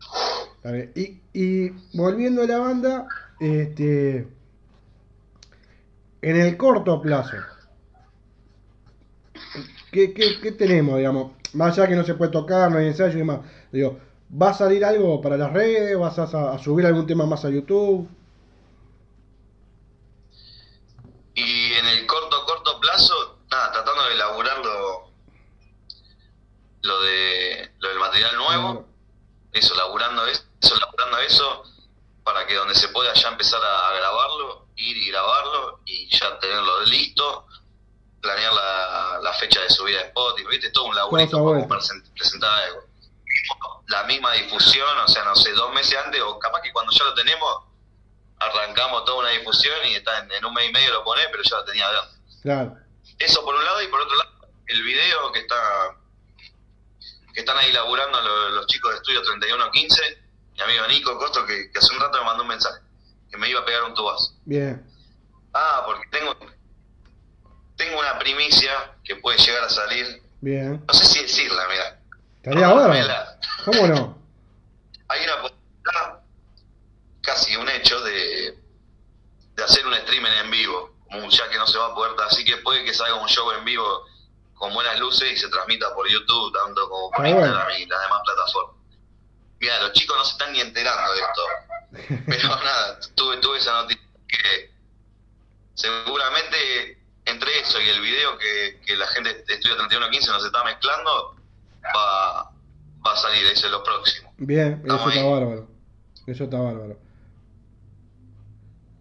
[0.55, 0.91] Está bien.
[0.95, 3.07] Y, y volviendo a la banda,
[3.39, 4.27] este,
[6.21, 7.37] en el corto plazo,
[9.91, 11.33] ¿qué, qué, qué tenemos, digamos?
[11.53, 13.41] Más allá que no se puede tocar, no hay ensayo y demás.
[13.71, 13.99] Digo,
[14.29, 15.97] ¿va a salir algo para las redes?
[15.97, 18.07] ¿Vas a, a subir algún tema más a YouTube?
[21.35, 25.11] Y en el corto, corto plazo, nada, tratando de elaborar lo,
[26.81, 28.85] lo, de, lo del material nuevo,
[29.51, 29.51] Claro.
[29.51, 31.63] eso, laburando eso, laburando eso,
[32.27, 36.81] para que donde se pueda ya empezar a, grabarlo, ir y grabarlo y ya tenerlo
[36.81, 37.47] listo,
[38.21, 42.03] planear la, la fecha de subida de Spotify, viste, todo un laburito como para presen-
[42.13, 42.83] presentar algo.
[43.87, 47.05] la misma difusión, o sea, no sé, dos meses antes, o capaz que cuando ya
[47.05, 47.63] lo tenemos,
[48.39, 51.43] arrancamos toda una difusión y está en, en un mes y medio lo pone, pero
[51.43, 51.87] ya lo tenía.
[52.43, 52.75] Claro.
[53.19, 54.31] Eso por un lado, y por otro lado,
[54.67, 55.95] el video que está
[57.33, 60.26] que están ahí laburando los, los chicos de Estudio 3115,
[60.57, 62.81] mi amigo Nico Costo, que, que hace un rato me mandó un mensaje,
[63.29, 64.33] que me iba a pegar un tubazo.
[64.45, 64.85] Bien.
[65.53, 66.35] Ah, porque tengo
[67.77, 70.83] tengo una primicia que puede llegar a salir, Bien.
[70.85, 71.99] no sé si decirla, mira.
[72.37, 73.05] Estaría bueno.
[73.65, 74.17] ¿Cómo no?
[75.09, 76.19] Hay una posibilidad,
[77.21, 78.57] casi un hecho, de,
[79.55, 80.95] de hacer un streaming en vivo,
[81.29, 83.63] ya que no se va a poder, así que puede que salga un show en
[83.63, 84.05] vivo
[84.55, 87.25] con buenas luces y se transmita por YouTube, tanto como por.
[87.25, 88.75] Instagram y las demás plataformas.
[89.59, 93.81] Mira, los chicos no se están ni enterando de esto, pero nada, tuve, tuve esa
[93.81, 94.71] noticia que
[95.73, 100.63] seguramente entre eso y el video que, que la gente de Estudio 3115 nos está
[100.63, 101.35] mezclando,
[101.95, 102.43] va,
[103.05, 104.33] va a salir, ese es lo próximo.
[104.37, 105.67] Bien, eso está bárbaro.
[106.25, 106.99] Eso está bárbaro.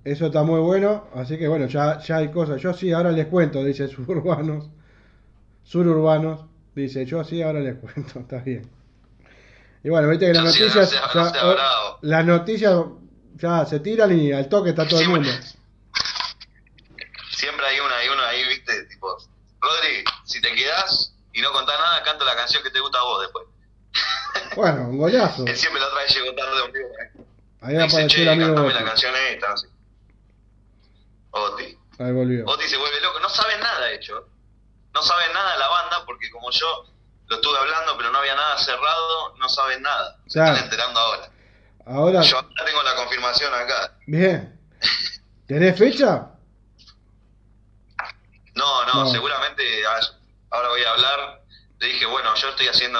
[0.05, 2.61] Eso está muy bueno, así que bueno, ya, ya hay cosas.
[2.61, 4.71] Yo sí, ahora les cuento, dice suburbanos.
[5.65, 8.71] Sururbanos, dice, yo sí, ahora les cuento, está bien.
[9.85, 11.99] Y bueno, viste que las noticias, no sea- ya- no sea bravo.
[12.03, 12.75] las noticias
[13.35, 15.31] ya se tiran y al toque está todo el mundo.
[17.31, 19.17] Siempre hay una, hay uno ahí, viste, tipo,
[19.61, 23.03] Rodri, si te quedás y no contás nada, canto la canción que te gusta a
[23.05, 23.47] vos después.
[24.57, 25.45] Bueno, un golazo.
[25.47, 26.85] Él siempre la otra vez llegó tarde un día.
[27.63, 29.67] Ahí Dice, apareció el amigo la canción esta, sé.
[31.31, 31.77] Oti.
[31.99, 32.45] Ahí volvió.
[32.47, 33.21] Oti se vuelve loco.
[33.21, 34.29] No saben nada, de hecho.
[34.95, 36.67] No saben nada de la banda porque como yo
[37.29, 40.17] lo estuve hablando, pero no había nada cerrado, no saben nada.
[40.27, 40.53] Se Claro.
[40.53, 41.31] están enterando ahora.
[41.87, 43.93] Ahora, Yo ahora tengo la confirmación acá.
[44.07, 44.61] bien.
[45.47, 46.31] ¿Tenés fecha?
[48.55, 49.11] No, no, No.
[49.11, 51.43] seguramente a- ahora voy a hablar.
[51.79, 52.99] Le dije, bueno, yo estoy haciendo,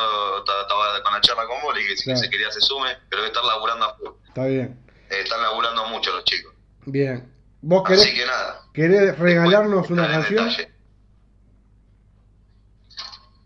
[1.03, 2.19] con la charla con vos, le dije si Claro.
[2.21, 4.13] se quería se sume, pero voy a estar laburando a full.
[4.29, 4.79] Está bien.
[5.09, 6.53] Eh, están laburando mucho los chicos.
[6.85, 7.33] Bien.
[7.63, 8.61] ¿Vos Así querés, que nada.
[8.75, 10.47] querés regalarnos una canción?
[10.51, 10.75] detalle.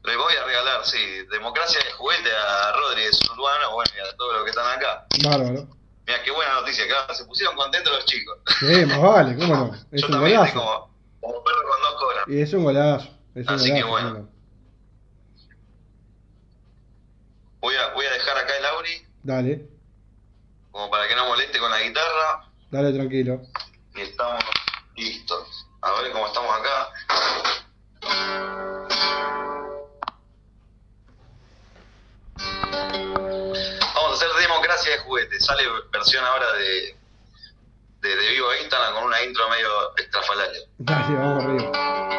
[0.05, 0.99] Le voy a regalar, sí,
[1.31, 5.07] democracia de juguete a Rodríguez Urbano, bueno, y a todos los que están acá.
[5.23, 5.69] Bárbaro.
[6.07, 8.39] Mira, qué buena noticia, que se pusieron contentos los chicos.
[8.59, 9.75] Sí, más vale, ¿cómo no?
[9.93, 10.59] Es Yo un también golazo.
[10.59, 10.91] como,
[11.21, 12.25] como perro con dos colas.
[12.29, 13.09] Y es un golazo.
[13.35, 13.85] Es un Así golazo.
[13.87, 14.29] que bueno.
[17.61, 19.69] Voy a, voy a dejar acá el Auri, Dale,
[20.71, 22.49] como para que no moleste con la guitarra.
[22.71, 23.43] dale tranquilo.
[23.95, 24.43] y estamos
[24.97, 25.67] listos.
[25.83, 26.89] A ver cómo estamos acá.
[34.81, 35.41] Democracia de juguete.
[35.41, 35.63] Sale
[35.93, 36.97] versión ahora de,
[38.01, 40.61] de, de vivo Instagram con una intro medio extrafalaria.
[40.79, 42.10] Dale, vamos arriba.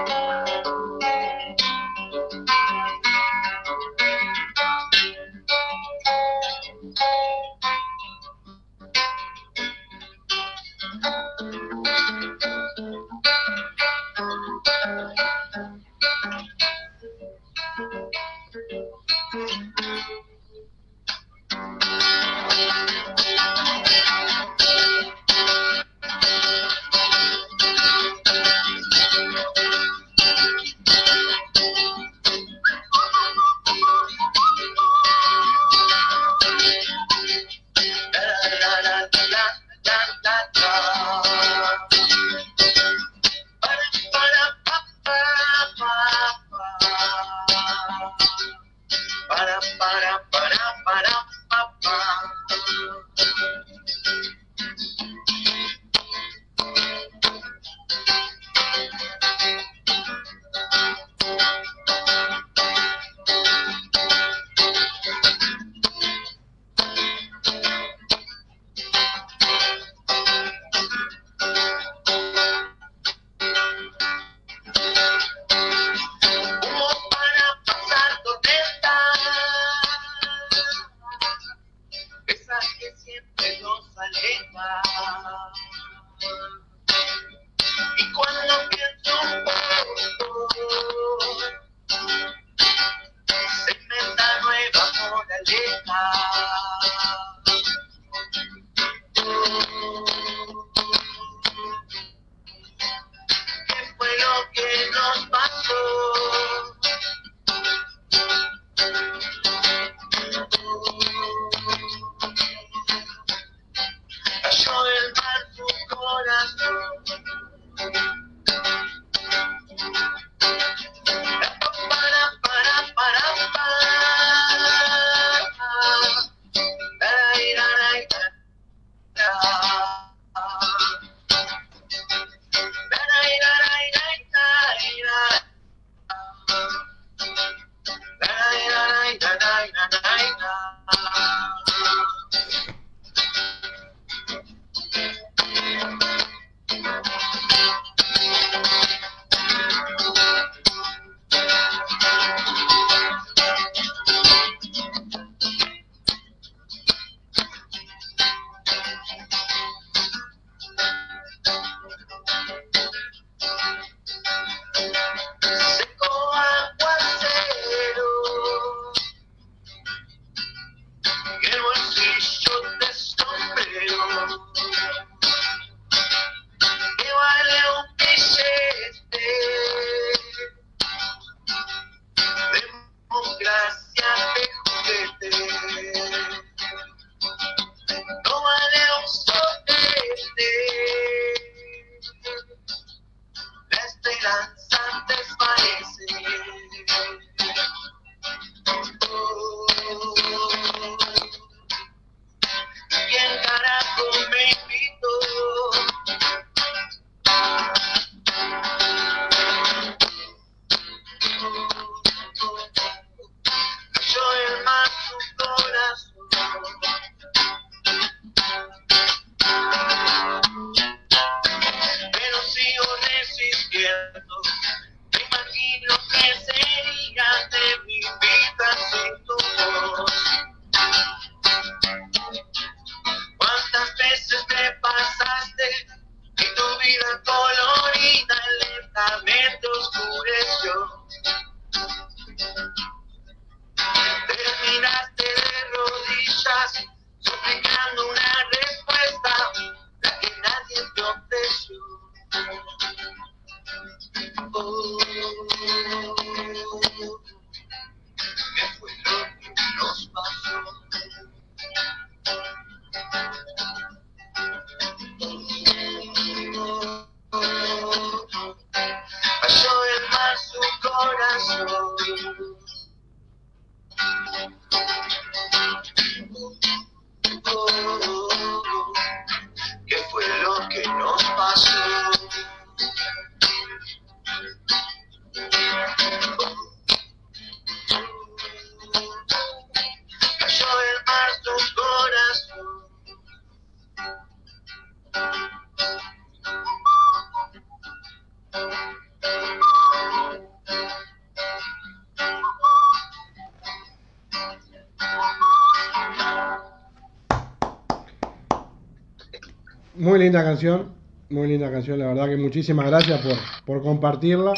[310.62, 310.94] Canción,
[311.30, 313.36] muy linda canción, la verdad que muchísimas gracias por,
[313.66, 314.54] por compartirla.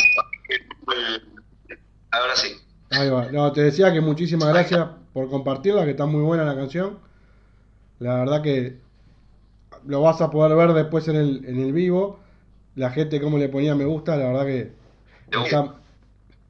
[2.12, 2.56] Ahora sí.
[2.92, 3.32] Ahí va.
[3.32, 7.00] No, te decía que muchísimas gracias por compartirla, que está muy buena la canción.
[8.00, 8.80] La verdad que
[9.86, 12.20] lo vas a poder ver después en el, en el vivo.
[12.76, 14.72] La gente como le ponía me gusta, la verdad que
[15.46, 15.76] está-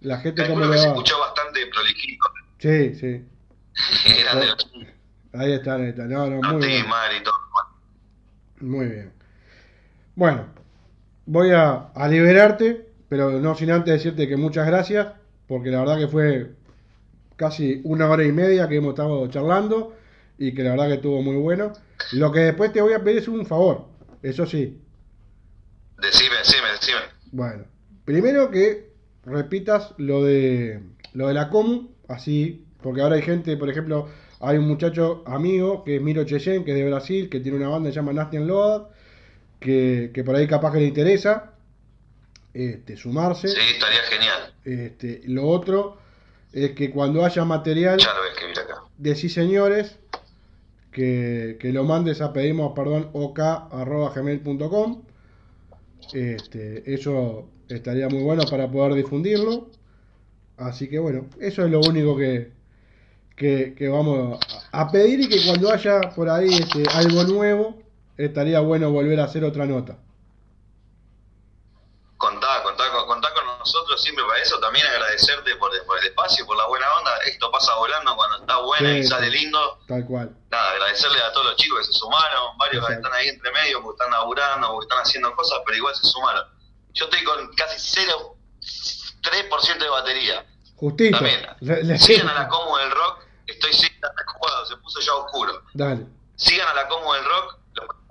[0.01, 0.93] la gente como Calculo le se va.
[0.93, 2.25] escuchó bastante prolijito.
[2.57, 3.25] Sí, sí.
[5.35, 6.03] Ahí está, ahí está.
[6.05, 6.85] No, no, muy bien.
[7.19, 7.33] Y todo.
[8.59, 9.11] Muy bien.
[10.15, 10.45] Bueno,
[11.25, 15.07] voy a, a liberarte, pero no sin antes decirte que muchas gracias,
[15.47, 16.51] porque la verdad que fue
[17.35, 19.95] casi una hora y media que hemos estado charlando
[20.37, 21.73] y que la verdad que estuvo muy bueno.
[22.13, 23.85] Lo que después te voy a pedir es un favor,
[24.21, 24.79] eso sí.
[26.01, 27.01] Decime, decime, decime.
[27.31, 27.63] Bueno,
[28.05, 28.91] primero que
[29.25, 30.81] repitas lo de
[31.13, 34.09] lo de la comu, así, porque ahora hay gente, por ejemplo,
[34.39, 37.69] hay un muchacho amigo que es Miro Cheyen, que es de Brasil, que tiene una
[37.69, 38.87] banda que se llama Nasty and Load,
[39.63, 41.53] que, que por ahí capaz que le interesa
[42.53, 43.47] este, sumarse.
[43.47, 44.53] Sí, estaría genial.
[44.65, 45.97] Este, lo otro
[46.51, 48.83] es que cuando haya material Ya lo voy a escribir acá.
[48.97, 49.97] de sí señores,
[50.91, 55.01] que, que lo mandes a pedimos perdón ok.gmail.com.
[56.11, 59.69] Este, eso estaría muy bueno para poder difundirlo.
[60.57, 62.51] Así que bueno, eso es lo único que,
[63.37, 64.39] que, que vamos
[64.71, 67.82] a a pedir y que cuando haya por ahí este, algo nuevo,
[68.17, 69.97] estaría bueno volver a hacer otra nota.
[72.17, 74.57] Contá, contá, con- contá con nosotros siempre para eso.
[74.59, 77.11] También agradecerte por, el- por el espacio, por la buena onda.
[77.27, 79.79] Esto pasa volando cuando está buena Sí, y sale lindo.
[79.87, 80.33] Tal cual.
[80.49, 82.57] Nada, agradecerle a todos los chicos que se sumaron.
[82.57, 85.93] Varios que están ahí entre medio porque están laburando, porque están haciendo cosas, pero igual
[85.95, 86.45] se sumaron.
[86.93, 90.45] Yo estoy con casi 0,3% de batería.
[90.77, 91.17] Justito.
[91.17, 91.45] También.
[91.59, 93.19] Le- le- Sigan a la Como del Rock.
[93.47, 93.71] Estoy
[94.27, 95.61] jugado, se puso ya oscuro.
[95.73, 96.05] Dale.
[96.37, 97.57] Sigan a la Como del Rock,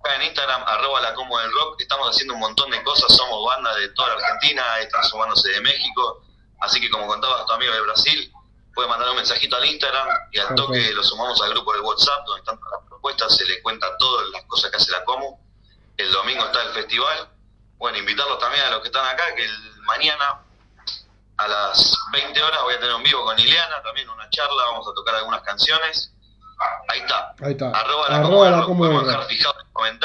[0.02, 1.80] buscar en Instagram, arroba la Como del Rock.
[1.80, 5.60] Estamos haciendo un montón de cosas, somos banda de toda la Argentina, están sumándose de
[5.60, 6.24] México.
[6.60, 8.32] Así que como contabas tu amigo de Brasil,
[8.74, 12.24] puede mandar un mensajito al Instagram y al toque lo sumamos al grupo de WhatsApp
[12.26, 15.40] donde están todas las propuestas, se le cuenta todas las cosas que hace la Como.
[15.96, 17.28] El domingo está el festival.
[17.76, 20.42] Bueno, invitarlos también a los que están acá, que el mañana
[21.36, 24.86] a las 20 horas voy a tener un vivo con Ileana, también una charla, vamos
[24.88, 26.11] a tocar algunas canciones.
[26.88, 27.34] Ahí está.
[27.40, 27.70] Ahí está.
[27.70, 29.54] Arroba la Arroba la Como dejar fijado
[29.88, 29.98] en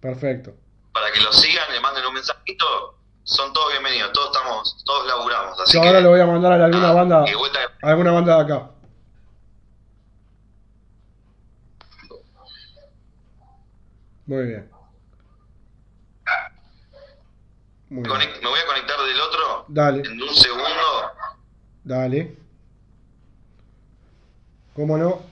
[0.00, 0.54] Perfecto.
[0.92, 2.98] para que lo sigan, le manden un mensajito.
[3.24, 5.60] Son todos bienvenidos, todos estamos, todos laburamos.
[5.60, 7.24] Así Yo que, ahora le voy a mandar a alguna ah, banda,
[7.82, 8.70] a alguna banda de acá.
[14.26, 14.70] Muy bien.
[17.90, 18.30] Muy bien.
[18.42, 21.12] me voy a conectar del otro Dale, en un segundo.
[21.84, 22.36] dale.
[24.74, 25.31] ¿Cómo no?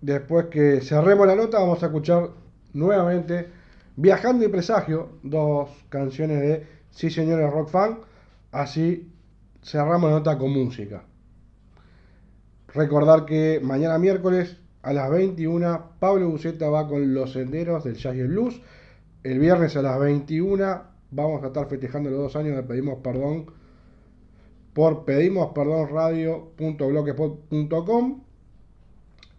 [0.00, 2.30] Después que cerremos la nota, vamos a escuchar
[2.72, 3.48] nuevamente
[3.96, 7.98] Viajando y Presagio, dos canciones de Sí Señores Rock Fan.
[8.52, 9.12] Así
[9.62, 11.04] cerramos la nota con música.
[12.72, 18.16] Recordar que mañana miércoles a las 21 Pablo Buceta va con Los Senderos del Jazz
[18.16, 18.60] y el Blues.
[19.22, 23.52] El viernes a las 21 vamos a estar festejando los dos años de Pedimos Perdón
[24.72, 28.22] por pedimos perdón radio.blogspot.com.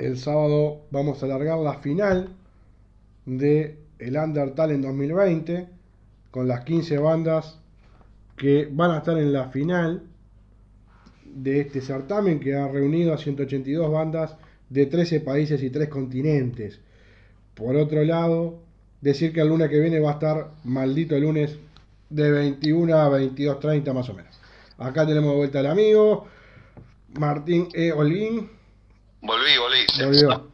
[0.01, 2.29] El sábado vamos a alargar la final
[3.27, 5.67] de el Undertale en 2020
[6.31, 7.59] con las 15 bandas
[8.35, 10.01] que van a estar en la final
[11.23, 14.37] de este certamen que ha reunido a 182 bandas
[14.69, 16.79] de 13 países y 3 continentes.
[17.53, 18.57] Por otro lado,
[19.01, 21.59] decir que el lunes que viene va a estar maldito el lunes
[22.09, 24.39] de 21 a 22.30 más o menos.
[24.79, 26.25] Acá tenemos de vuelta al amigo
[27.19, 27.91] Martín E.
[27.91, 28.60] Olguín.
[29.21, 29.85] Volví, volví.
[29.93, 30.51] Se Volvió.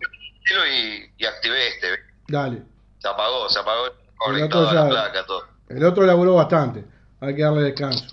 [0.72, 1.88] y, y activé este.
[2.28, 2.64] Dale.
[3.00, 3.86] Se apagó, se apagó
[4.28, 5.48] El otro la placa, todo.
[5.70, 6.86] El otro laburó bastante.
[7.22, 8.06] Hay que darle descanso.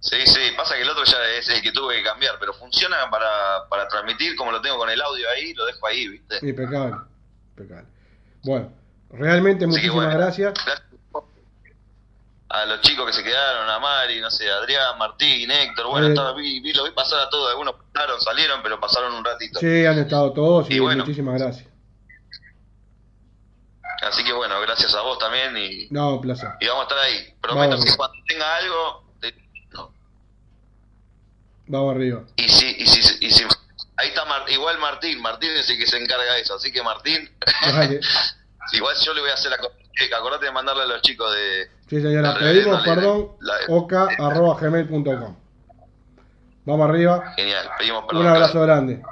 [0.00, 3.08] Sí, sí, pasa que el otro ya es el que tuve que cambiar, pero funciona
[3.08, 6.38] para, para transmitir como lo tengo con el audio ahí, lo dejo ahí, ¿viste?
[6.42, 6.96] Impecable.
[7.56, 7.86] Impecable.
[8.42, 8.72] Bueno,
[9.10, 10.54] realmente Así muchísimas bueno, gracias.
[12.54, 16.10] A los chicos que se quedaron, a Mari, no sé, Adrián, Martín, Héctor, bueno, Eh.
[16.10, 19.58] estaba- vi, vi- lo vi pasar a todos, algunos pasaron, salieron, pero pasaron un ratito.
[19.58, 21.02] Sí, han estado todos y, Y bueno.
[21.04, 21.66] muchísimas gracias.
[24.02, 26.50] Así que bueno, gracias a vos también y, No, un placer.
[26.60, 27.34] y vamos a estar ahí.
[27.40, 27.84] Prometo Vamos.
[27.84, 29.34] que cuando tenga algo, te-
[29.70, 29.94] no.
[31.68, 32.24] Vamos arriba.
[32.36, 33.44] y si, y si, y si,
[33.96, 36.82] ahí está Mar- igual Martín, Martín es el que se encarga de eso, así que
[36.82, 37.30] Martín,
[38.72, 39.58] igual yo le voy a hacer la
[39.96, 42.34] cosa, acordate de mandarle a los chicos de, Sí, señora.
[42.38, 43.28] Pedimos perdón.
[43.68, 45.36] oca.gmail.com.
[46.64, 47.32] Vamos arriba.
[47.36, 48.22] Genial, pedimos perdón.
[48.22, 49.02] Un abrazo grande.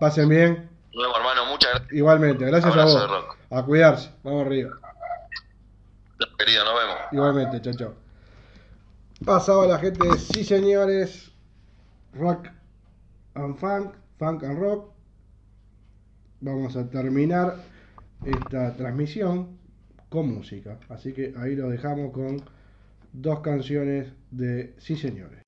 [0.00, 0.70] Pasen bien.
[0.92, 1.46] Nos vemos, hermano.
[1.46, 3.26] Muchas gracias, Igualmente, gracias Abrazo a vos.
[3.50, 4.10] A cuidarse.
[4.22, 4.70] Vamos arriba.
[6.38, 6.64] querido.
[6.64, 6.96] Nos vemos.
[7.12, 7.94] Igualmente, chao, chao.
[9.24, 11.30] Pasaba la gente, de sí señores.
[12.12, 12.48] Rock
[13.34, 14.90] and funk, funk and rock.
[16.40, 17.56] Vamos a terminar
[18.24, 19.55] esta transmisión
[20.16, 20.78] con música.
[20.88, 22.40] Así que ahí lo dejamos con
[23.12, 25.45] dos canciones de sí señores.